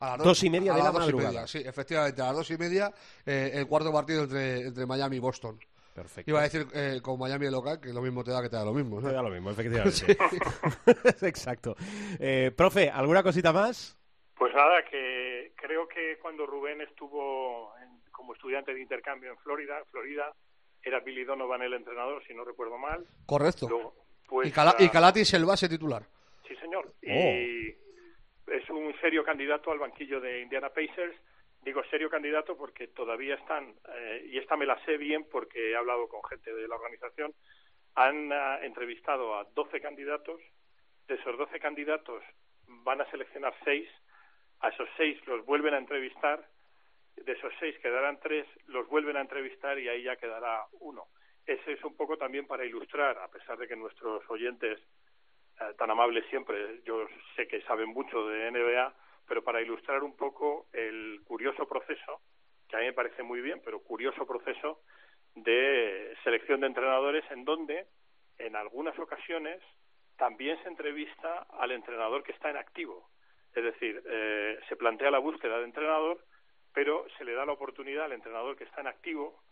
a 0.01 0.17
las 0.17 0.27
Dos 0.27 0.43
y 0.45 0.51
media 0.51 0.73
a 0.73 0.77
de 0.77 0.83
la 0.83 0.93
madrugada. 0.93 1.29
media, 1.31 1.47
sí, 1.47 1.59
efectivamente, 1.65 2.23
a 2.23 2.27
las 2.27 2.37
dos 2.37 2.51
y 2.51 2.57
media, 2.59 2.93
eh, 3.27 3.51
el 3.55 3.67
cuarto 3.67 3.93
partido 3.93 4.25
entre, 4.25 4.61
entre 4.67 4.87
Miami 4.87 5.17
y 5.17 5.21
Boston. 5.21 5.59
Perfecto. 5.95 6.31
Iba 6.31 6.41
a 6.41 6.45
decir 6.45 6.67
eh, 6.73 7.01
con 7.03 7.19
Miami 7.19 7.47
de 7.47 7.51
local, 7.51 7.81
que 7.81 7.93
lo 7.93 8.01
mismo 8.01 8.23
te 8.25 8.31
da 8.31 8.41
que 8.41 8.49
te 8.49 8.57
da 8.57 8.65
lo 8.65 8.73
mismo. 8.73 9.01
¿no? 9.01 9.09
Te 9.09 9.15
da 9.15 9.23
lo 9.23 9.29
mismo, 9.31 9.51
efectivamente. 9.51 10.17
Exacto. 11.27 11.77
Eh, 12.19 12.53
profe, 12.57 12.89
¿alguna 12.91 13.23
cosita 13.23 13.53
más? 13.53 13.97
Pues 14.39 14.55
nada, 14.55 14.83
que 14.91 15.53
creo 15.57 15.87
que 15.89 16.19
cuando 16.23 16.47
Rubén 16.47 16.81
estuvo 16.81 17.73
en- 17.83 18.01
como 18.13 18.33
estudiante 18.35 18.73
de 18.73 18.81
intercambio 18.81 19.31
en 19.33 19.39
Florida, 19.39 19.75
Florida 19.91 20.33
era 20.83 21.01
Billy 21.01 21.25
Donovan 21.25 21.61
el 21.63 21.75
entrenador, 21.75 22.23
si 22.27 22.33
no 22.33 22.45
recuerdo 22.45 22.79
mal. 22.79 23.05
Correcto. 23.27 23.69
Luego, 23.69 23.95
pues, 24.27 24.49
y, 24.49 24.53
Cala- 24.53 24.77
y 24.79 24.89
Calatis 24.89 25.35
el 25.35 25.45
base 25.45 25.69
titular. 25.69 26.03
Sí, 26.49 26.55
señor. 26.57 26.87
Oh. 26.87 27.11
Y 27.11 27.77
es 28.51 28.69
un 28.71 28.95
serio 29.01 29.25
candidato 29.25 29.71
al 29.71 29.79
banquillo 29.79 30.21
de 30.21 30.41
Indiana 30.41 30.71
Pacers. 30.71 31.17
Digo 31.63 31.83
serio 31.85 32.09
candidato 32.09 32.57
porque 32.57 32.89
todavía 32.89 33.35
están, 33.35 33.75
eh, 33.95 34.27
y 34.31 34.39
esta 34.39 34.57
me 34.57 34.67
la 34.67 34.83
sé 34.85 34.97
bien 34.97 35.27
porque 35.31 35.71
he 35.71 35.77
hablado 35.77 36.09
con 36.09 36.23
gente 36.25 36.53
de 36.53 36.67
la 36.67 36.77
organización, 36.77 37.35
han 37.95 38.33
ah, 38.33 38.59
entrevistado 38.63 39.37
a 39.37 39.45
12 39.45 39.81
candidatos. 39.81 40.41
De 41.07 41.15
esos 41.15 41.37
12 41.37 41.61
candidatos 41.61 42.23
van 42.67 43.01
a 43.01 43.11
seleccionar 43.11 43.55
6. 43.65 43.89
A 44.61 44.69
esos 44.69 44.89
6 44.97 45.27
los 45.27 45.45
vuelven 45.45 45.75
a 45.75 45.79
entrevistar. 45.79 46.47
De 47.17 47.33
esos 47.33 47.53
6 47.61 47.79
quedarán 47.81 48.19
3, 48.21 48.47
los 48.69 48.89
vuelven 48.89 49.17
a 49.17 49.21
entrevistar 49.21 49.79
y 49.79 49.89
ahí 49.89 50.05
ya 50.05 50.17
quedará 50.17 50.65
uno. 50.81 51.09
Ese 51.47 51.73
es 51.73 51.85
un 51.85 51.97
poco 51.97 52.17
también 52.17 52.47
para 52.47 52.65
ilustrar, 52.65 53.19
a 53.19 53.29
pesar 53.29 53.59
de 53.59 53.69
que 53.69 53.77
nuestros 53.77 54.23
oyentes 54.31 54.79
eh, 55.61 55.75
tan 55.77 55.91
amables 55.91 56.25
siempre, 56.31 56.81
yo 56.85 57.07
sé 57.37 57.47
que 57.47 57.63
saben 57.63 57.89
mucho 57.91 58.27
de 58.27 58.51
NBA, 58.51 58.95
pero 59.29 59.45
para 59.45 59.61
ilustrar 59.61 60.03
un 60.03 60.17
poco 60.17 60.67
el 60.73 61.21
curioso 61.25 61.67
proceso, 61.69 62.21
que 62.69 62.77
a 62.77 62.81
mí 62.81 62.87
me 62.87 62.93
parece 62.93 63.23
muy 63.23 63.41
bien, 63.41 63.61
pero 63.65 63.81
curioso 63.81 64.27
proceso 64.27 64.81
de 65.35 66.17
selección 66.25 66.61
de 66.61 66.67
entrenadores 66.67 67.25
en 67.31 67.45
donde 67.45 67.87
en 68.39 68.57
algunas 68.57 68.99
ocasiones 68.99 69.61
también 70.17 70.61
se 70.63 70.69
entrevista 70.69 71.47
al 71.59 71.73
entrenador 71.73 72.23
que 72.23 72.33
está 72.33 72.51
en 72.51 72.57
activo. 72.57 73.09
Es 73.55 73.65
decir, 73.65 74.03
eh, 74.07 74.59
se 74.69 74.77
plantea 74.77 75.11
la 75.11 75.19
búsqueda 75.19 75.59
de 75.59 75.65
entrenador, 75.65 76.25
pero 76.73 77.07
se 77.19 77.25
le 77.25 77.35
da 77.35 77.47
la 77.47 77.53
oportunidad 77.53 78.05
al 78.05 78.13
entrenador 78.13 78.57
que 78.57 78.65
está 78.65 78.81
en 78.81 78.87
activo 78.87 79.43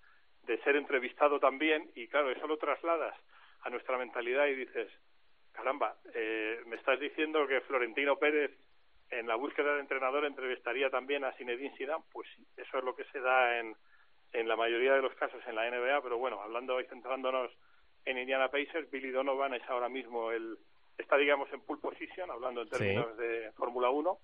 de 0.44 0.58
ser 0.62 0.76
entrevistado 0.76 1.40
también 1.40 1.90
y 1.94 2.08
claro, 2.08 2.30
eso 2.30 2.46
lo 2.46 2.56
trasladas 2.56 3.14
a 3.62 3.70
nuestra 3.70 3.98
mentalidad 3.98 4.46
y 4.46 4.54
dices, 4.54 4.90
caramba, 5.58 5.96
eh, 6.14 6.60
me 6.66 6.76
estás 6.76 7.00
diciendo 7.00 7.46
que 7.48 7.60
Florentino 7.62 8.16
Pérez 8.16 8.52
en 9.10 9.26
la 9.26 9.34
búsqueda 9.34 9.74
de 9.74 9.80
entrenador 9.80 10.24
entrevistaría 10.24 10.88
también 10.88 11.24
a 11.24 11.32
Zinedine 11.32 11.76
Zidane, 11.76 12.04
pues 12.12 12.28
sí, 12.36 12.46
eso 12.56 12.78
es 12.78 12.84
lo 12.84 12.94
que 12.94 13.04
se 13.06 13.20
da 13.20 13.58
en, 13.58 13.74
en 14.32 14.46
la 14.46 14.54
mayoría 14.54 14.94
de 14.94 15.02
los 15.02 15.14
casos 15.14 15.40
en 15.46 15.56
la 15.56 15.68
NBA, 15.68 16.00
pero 16.02 16.18
bueno, 16.18 16.40
hablando 16.40 16.80
y 16.80 16.84
centrándonos 16.84 17.50
en 18.04 18.18
Indiana 18.18 18.48
Pacers, 18.48 18.88
Billy 18.90 19.10
Donovan 19.10 19.54
es 19.54 19.68
ahora 19.68 19.88
mismo 19.88 20.30
el 20.30 20.58
está 20.96 21.16
digamos 21.16 21.52
en 21.52 21.60
pole 21.60 21.80
position, 21.80 22.30
hablando 22.30 22.62
en 22.62 22.68
términos 22.68 23.16
de 23.16 23.52
Fórmula 23.56 23.90
1, 23.90 24.18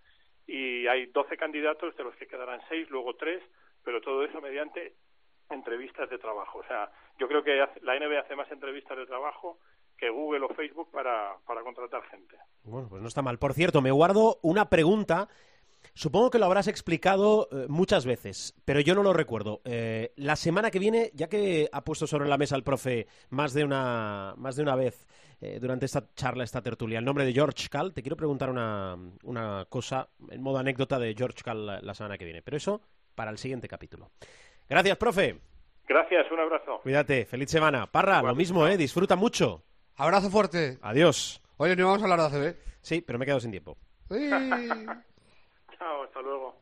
y 0.46 0.86
hay 0.86 1.06
12 1.06 1.36
candidatos 1.36 1.96
de 1.96 2.04
los 2.04 2.14
que 2.16 2.26
quedarán 2.26 2.60
6, 2.68 2.90
luego 2.90 3.14
3, 3.14 3.42
pero 3.82 4.00
todo 4.00 4.24
eso 4.24 4.40
mediante 4.40 4.94
entrevistas 5.50 6.10
de 6.10 6.18
trabajo. 6.18 6.58
O 6.58 6.64
sea, 6.64 6.90
yo 7.18 7.28
creo 7.28 7.42
que 7.42 7.56
la 7.82 7.98
NBA 7.98 8.20
hace 8.20 8.36
más 8.36 8.50
entrevistas 8.50 8.98
de 8.98 9.06
trabajo 9.06 9.58
que 9.96 10.10
Google 10.10 10.44
o 10.44 10.54
Facebook 10.54 10.90
para, 10.90 11.36
para 11.46 11.62
contratar 11.62 12.02
gente. 12.10 12.36
Bueno, 12.64 12.88
pues 12.88 13.02
no 13.02 13.08
está 13.08 13.22
mal. 13.22 13.38
Por 13.38 13.54
cierto, 13.54 13.80
me 13.82 13.90
guardo 13.90 14.38
una 14.42 14.68
pregunta 14.68 15.28
Supongo 15.92 16.30
que 16.30 16.38
lo 16.38 16.46
habrás 16.46 16.66
explicado 16.66 17.48
eh, 17.52 17.66
muchas 17.68 18.06
veces, 18.06 18.54
pero 18.64 18.80
yo 18.80 18.94
no 18.94 19.02
lo 19.02 19.12
recuerdo. 19.12 19.60
Eh, 19.64 20.12
la 20.16 20.36
semana 20.36 20.70
que 20.70 20.78
viene, 20.78 21.10
ya 21.14 21.28
que 21.28 21.68
ha 21.70 21.84
puesto 21.84 22.06
sobre 22.06 22.28
la 22.28 22.38
mesa 22.38 22.56
el 22.56 22.64
profe 22.64 23.06
más 23.30 23.52
de 23.52 23.64
una, 23.64 24.34
más 24.36 24.56
de 24.56 24.62
una 24.62 24.74
vez 24.74 25.06
eh, 25.40 25.58
durante 25.60 25.86
esta 25.86 26.04
charla, 26.14 26.44
esta 26.44 26.62
tertulia, 26.62 26.98
el 26.98 27.04
nombre 27.04 27.24
de 27.24 27.32
George 27.32 27.68
Cal, 27.68 27.92
te 27.92 28.02
quiero 28.02 28.16
preguntar 28.16 28.50
una, 28.50 28.96
una 29.22 29.66
cosa 29.68 30.08
en 30.30 30.42
modo 30.42 30.58
anécdota 30.58 30.98
de 30.98 31.14
George 31.14 31.42
Cal 31.44 31.80
la, 31.80 31.94
semana 31.94 32.18
que 32.18 32.24
viene, 32.24 32.42
pero 32.42 32.56
eso 32.56 32.80
para 33.14 33.30
el 33.30 33.38
siguiente 33.38 33.68
capítulo. 33.68 34.10
Gracias, 34.68 34.96
profe. 34.96 35.38
Gracias, 35.86 36.30
un 36.32 36.40
abrazo. 36.40 36.80
Cuídate, 36.82 37.26
feliz 37.26 37.50
semana. 37.50 37.86
Parra, 37.86 38.22
lo 38.22 38.34
mismo, 38.34 38.66
¿eh? 38.66 38.76
Disfruta 38.76 39.16
mucho. 39.16 39.62
Abrazo 39.96 40.30
fuerte. 40.30 40.78
Adiós. 40.82 41.40
Oye, 41.56 41.76
no 41.76 41.86
vamos 41.86 42.02
a 42.02 42.04
hablar 42.04 42.30
de 42.30 42.36
ACB. 42.36 42.56
Sí, 42.82 43.00
pero 43.00 43.18
me 43.18 43.24
he 43.24 43.26
quedado 43.26 43.40
sin 43.40 43.50
tiempo. 43.50 43.76
Sí. 44.10 44.30
hasta 46.04 46.20
luego. 46.22 46.54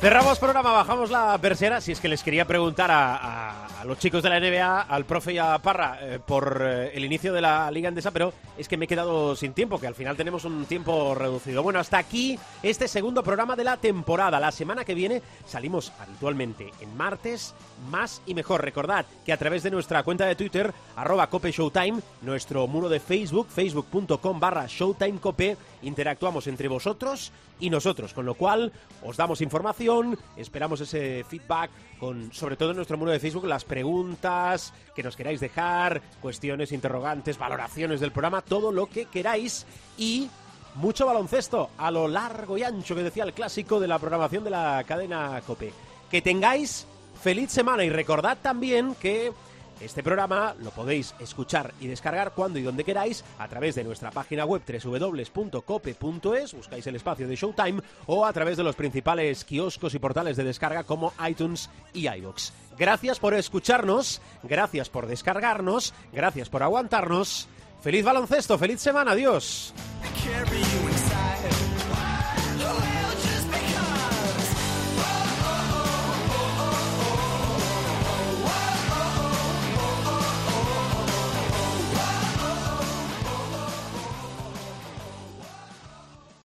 Cerramos 0.00 0.38
programa, 0.38 0.70
bajamos 0.70 1.10
la 1.10 1.36
persiana. 1.38 1.80
Si 1.80 1.90
es 1.90 2.00
que 2.00 2.08
les 2.08 2.22
quería 2.22 2.44
preguntar 2.44 2.90
a, 2.92 3.66
los 3.86 3.98
chicos 3.98 4.22
de 4.22 4.30
la 4.30 4.40
NBA, 4.40 4.82
al 4.82 5.04
profe 5.04 5.32
y 5.32 5.38
a 5.38 5.58
Parra, 5.58 5.98
eh, 6.00 6.18
por 6.24 6.60
eh, 6.62 6.90
el 6.94 7.04
inicio 7.04 7.32
de 7.32 7.40
la 7.40 7.70
Liga 7.70 7.88
Andesa, 7.88 8.10
pero 8.10 8.32
es 8.58 8.68
que 8.68 8.76
me 8.76 8.86
he 8.86 8.88
quedado 8.88 9.36
sin 9.36 9.52
tiempo, 9.52 9.78
que 9.78 9.86
al 9.86 9.94
final 9.94 10.16
tenemos 10.16 10.44
un 10.44 10.64
tiempo 10.66 11.14
reducido. 11.14 11.62
Bueno, 11.62 11.78
hasta 11.78 11.98
aquí 11.98 12.38
este 12.62 12.88
segundo 12.88 13.22
programa 13.22 13.54
de 13.54 13.64
la 13.64 13.76
temporada. 13.76 14.40
La 14.40 14.50
semana 14.50 14.84
que 14.84 14.94
viene 14.94 15.22
salimos 15.46 15.92
habitualmente 16.00 16.72
en 16.80 16.96
martes, 16.96 17.54
más 17.90 18.22
y 18.26 18.34
mejor. 18.34 18.62
Recordad 18.62 19.06
que 19.24 19.32
a 19.32 19.36
través 19.36 19.62
de 19.62 19.70
nuestra 19.70 20.02
cuenta 20.02 20.26
de 20.26 20.34
Twitter, 20.34 20.72
arroba 20.96 21.28
Cope 21.28 21.54
nuestro 22.22 22.66
muro 22.66 22.88
de 22.88 23.00
Facebook, 23.00 23.48
facebook.com 23.48 24.40
barra 24.40 24.66
Showtime 24.66 25.20
Cope, 25.20 25.56
interactuamos 25.82 26.46
entre 26.46 26.68
vosotros 26.68 27.32
y 27.60 27.70
nosotros, 27.70 28.12
con 28.12 28.26
lo 28.26 28.34
cual 28.34 28.72
os 29.02 29.16
damos 29.16 29.40
información, 29.40 30.18
esperamos 30.36 30.80
ese 30.80 31.24
feedback 31.28 31.70
con 31.98 32.32
sobre 32.32 32.56
todo 32.56 32.70
en 32.70 32.76
nuestro 32.76 32.98
muro 32.98 33.10
de 33.10 33.20
Facebook 33.20 33.46
las 33.46 33.64
preguntas 33.64 34.72
que 34.94 35.02
nos 35.02 35.16
queráis 35.16 35.40
dejar, 35.40 36.02
cuestiones, 36.20 36.72
interrogantes, 36.72 37.38
valoraciones 37.38 38.00
del 38.00 38.12
programa, 38.12 38.42
todo 38.42 38.72
lo 38.72 38.86
que 38.86 39.06
queráis 39.06 39.66
y 39.96 40.28
mucho 40.74 41.06
baloncesto 41.06 41.70
a 41.78 41.90
lo 41.90 42.06
largo 42.06 42.58
y 42.58 42.62
ancho 42.62 42.94
que 42.94 43.02
decía 43.02 43.24
el 43.24 43.32
clásico 43.32 43.80
de 43.80 43.88
la 43.88 43.98
programación 43.98 44.44
de 44.44 44.50
la 44.50 44.84
cadena 44.86 45.40
Cope. 45.46 45.72
Que 46.10 46.22
tengáis 46.22 46.86
feliz 47.22 47.50
semana 47.50 47.84
y 47.84 47.90
recordad 47.90 48.38
también 48.40 48.94
que 48.94 49.32
este 49.80 50.02
programa 50.02 50.54
lo 50.62 50.70
podéis 50.70 51.14
escuchar 51.18 51.74
y 51.80 51.86
descargar 51.86 52.32
cuando 52.32 52.58
y 52.58 52.62
donde 52.62 52.84
queráis 52.84 53.24
a 53.38 53.48
través 53.48 53.74
de 53.74 53.84
nuestra 53.84 54.10
página 54.10 54.44
web 54.44 54.62
www.cope.es, 54.66 56.54
buscáis 56.54 56.86
el 56.86 56.96
espacio 56.96 57.28
de 57.28 57.36
Showtime 57.36 57.82
o 58.06 58.24
a 58.24 58.32
través 58.32 58.56
de 58.56 58.62
los 58.62 58.76
principales 58.76 59.44
kioscos 59.44 59.94
y 59.94 59.98
portales 59.98 60.36
de 60.36 60.44
descarga 60.44 60.84
como 60.84 61.12
iTunes 61.28 61.70
y 61.92 62.08
iVoox. 62.08 62.52
Gracias 62.78 63.18
por 63.18 63.34
escucharnos, 63.34 64.20
gracias 64.42 64.88
por 64.88 65.06
descargarnos, 65.06 65.94
gracias 66.12 66.48
por 66.48 66.62
aguantarnos. 66.62 67.48
Feliz 67.82 68.04
baloncesto, 68.04 68.58
feliz 68.58 68.80
semana, 68.80 69.12
adiós. 69.12 69.72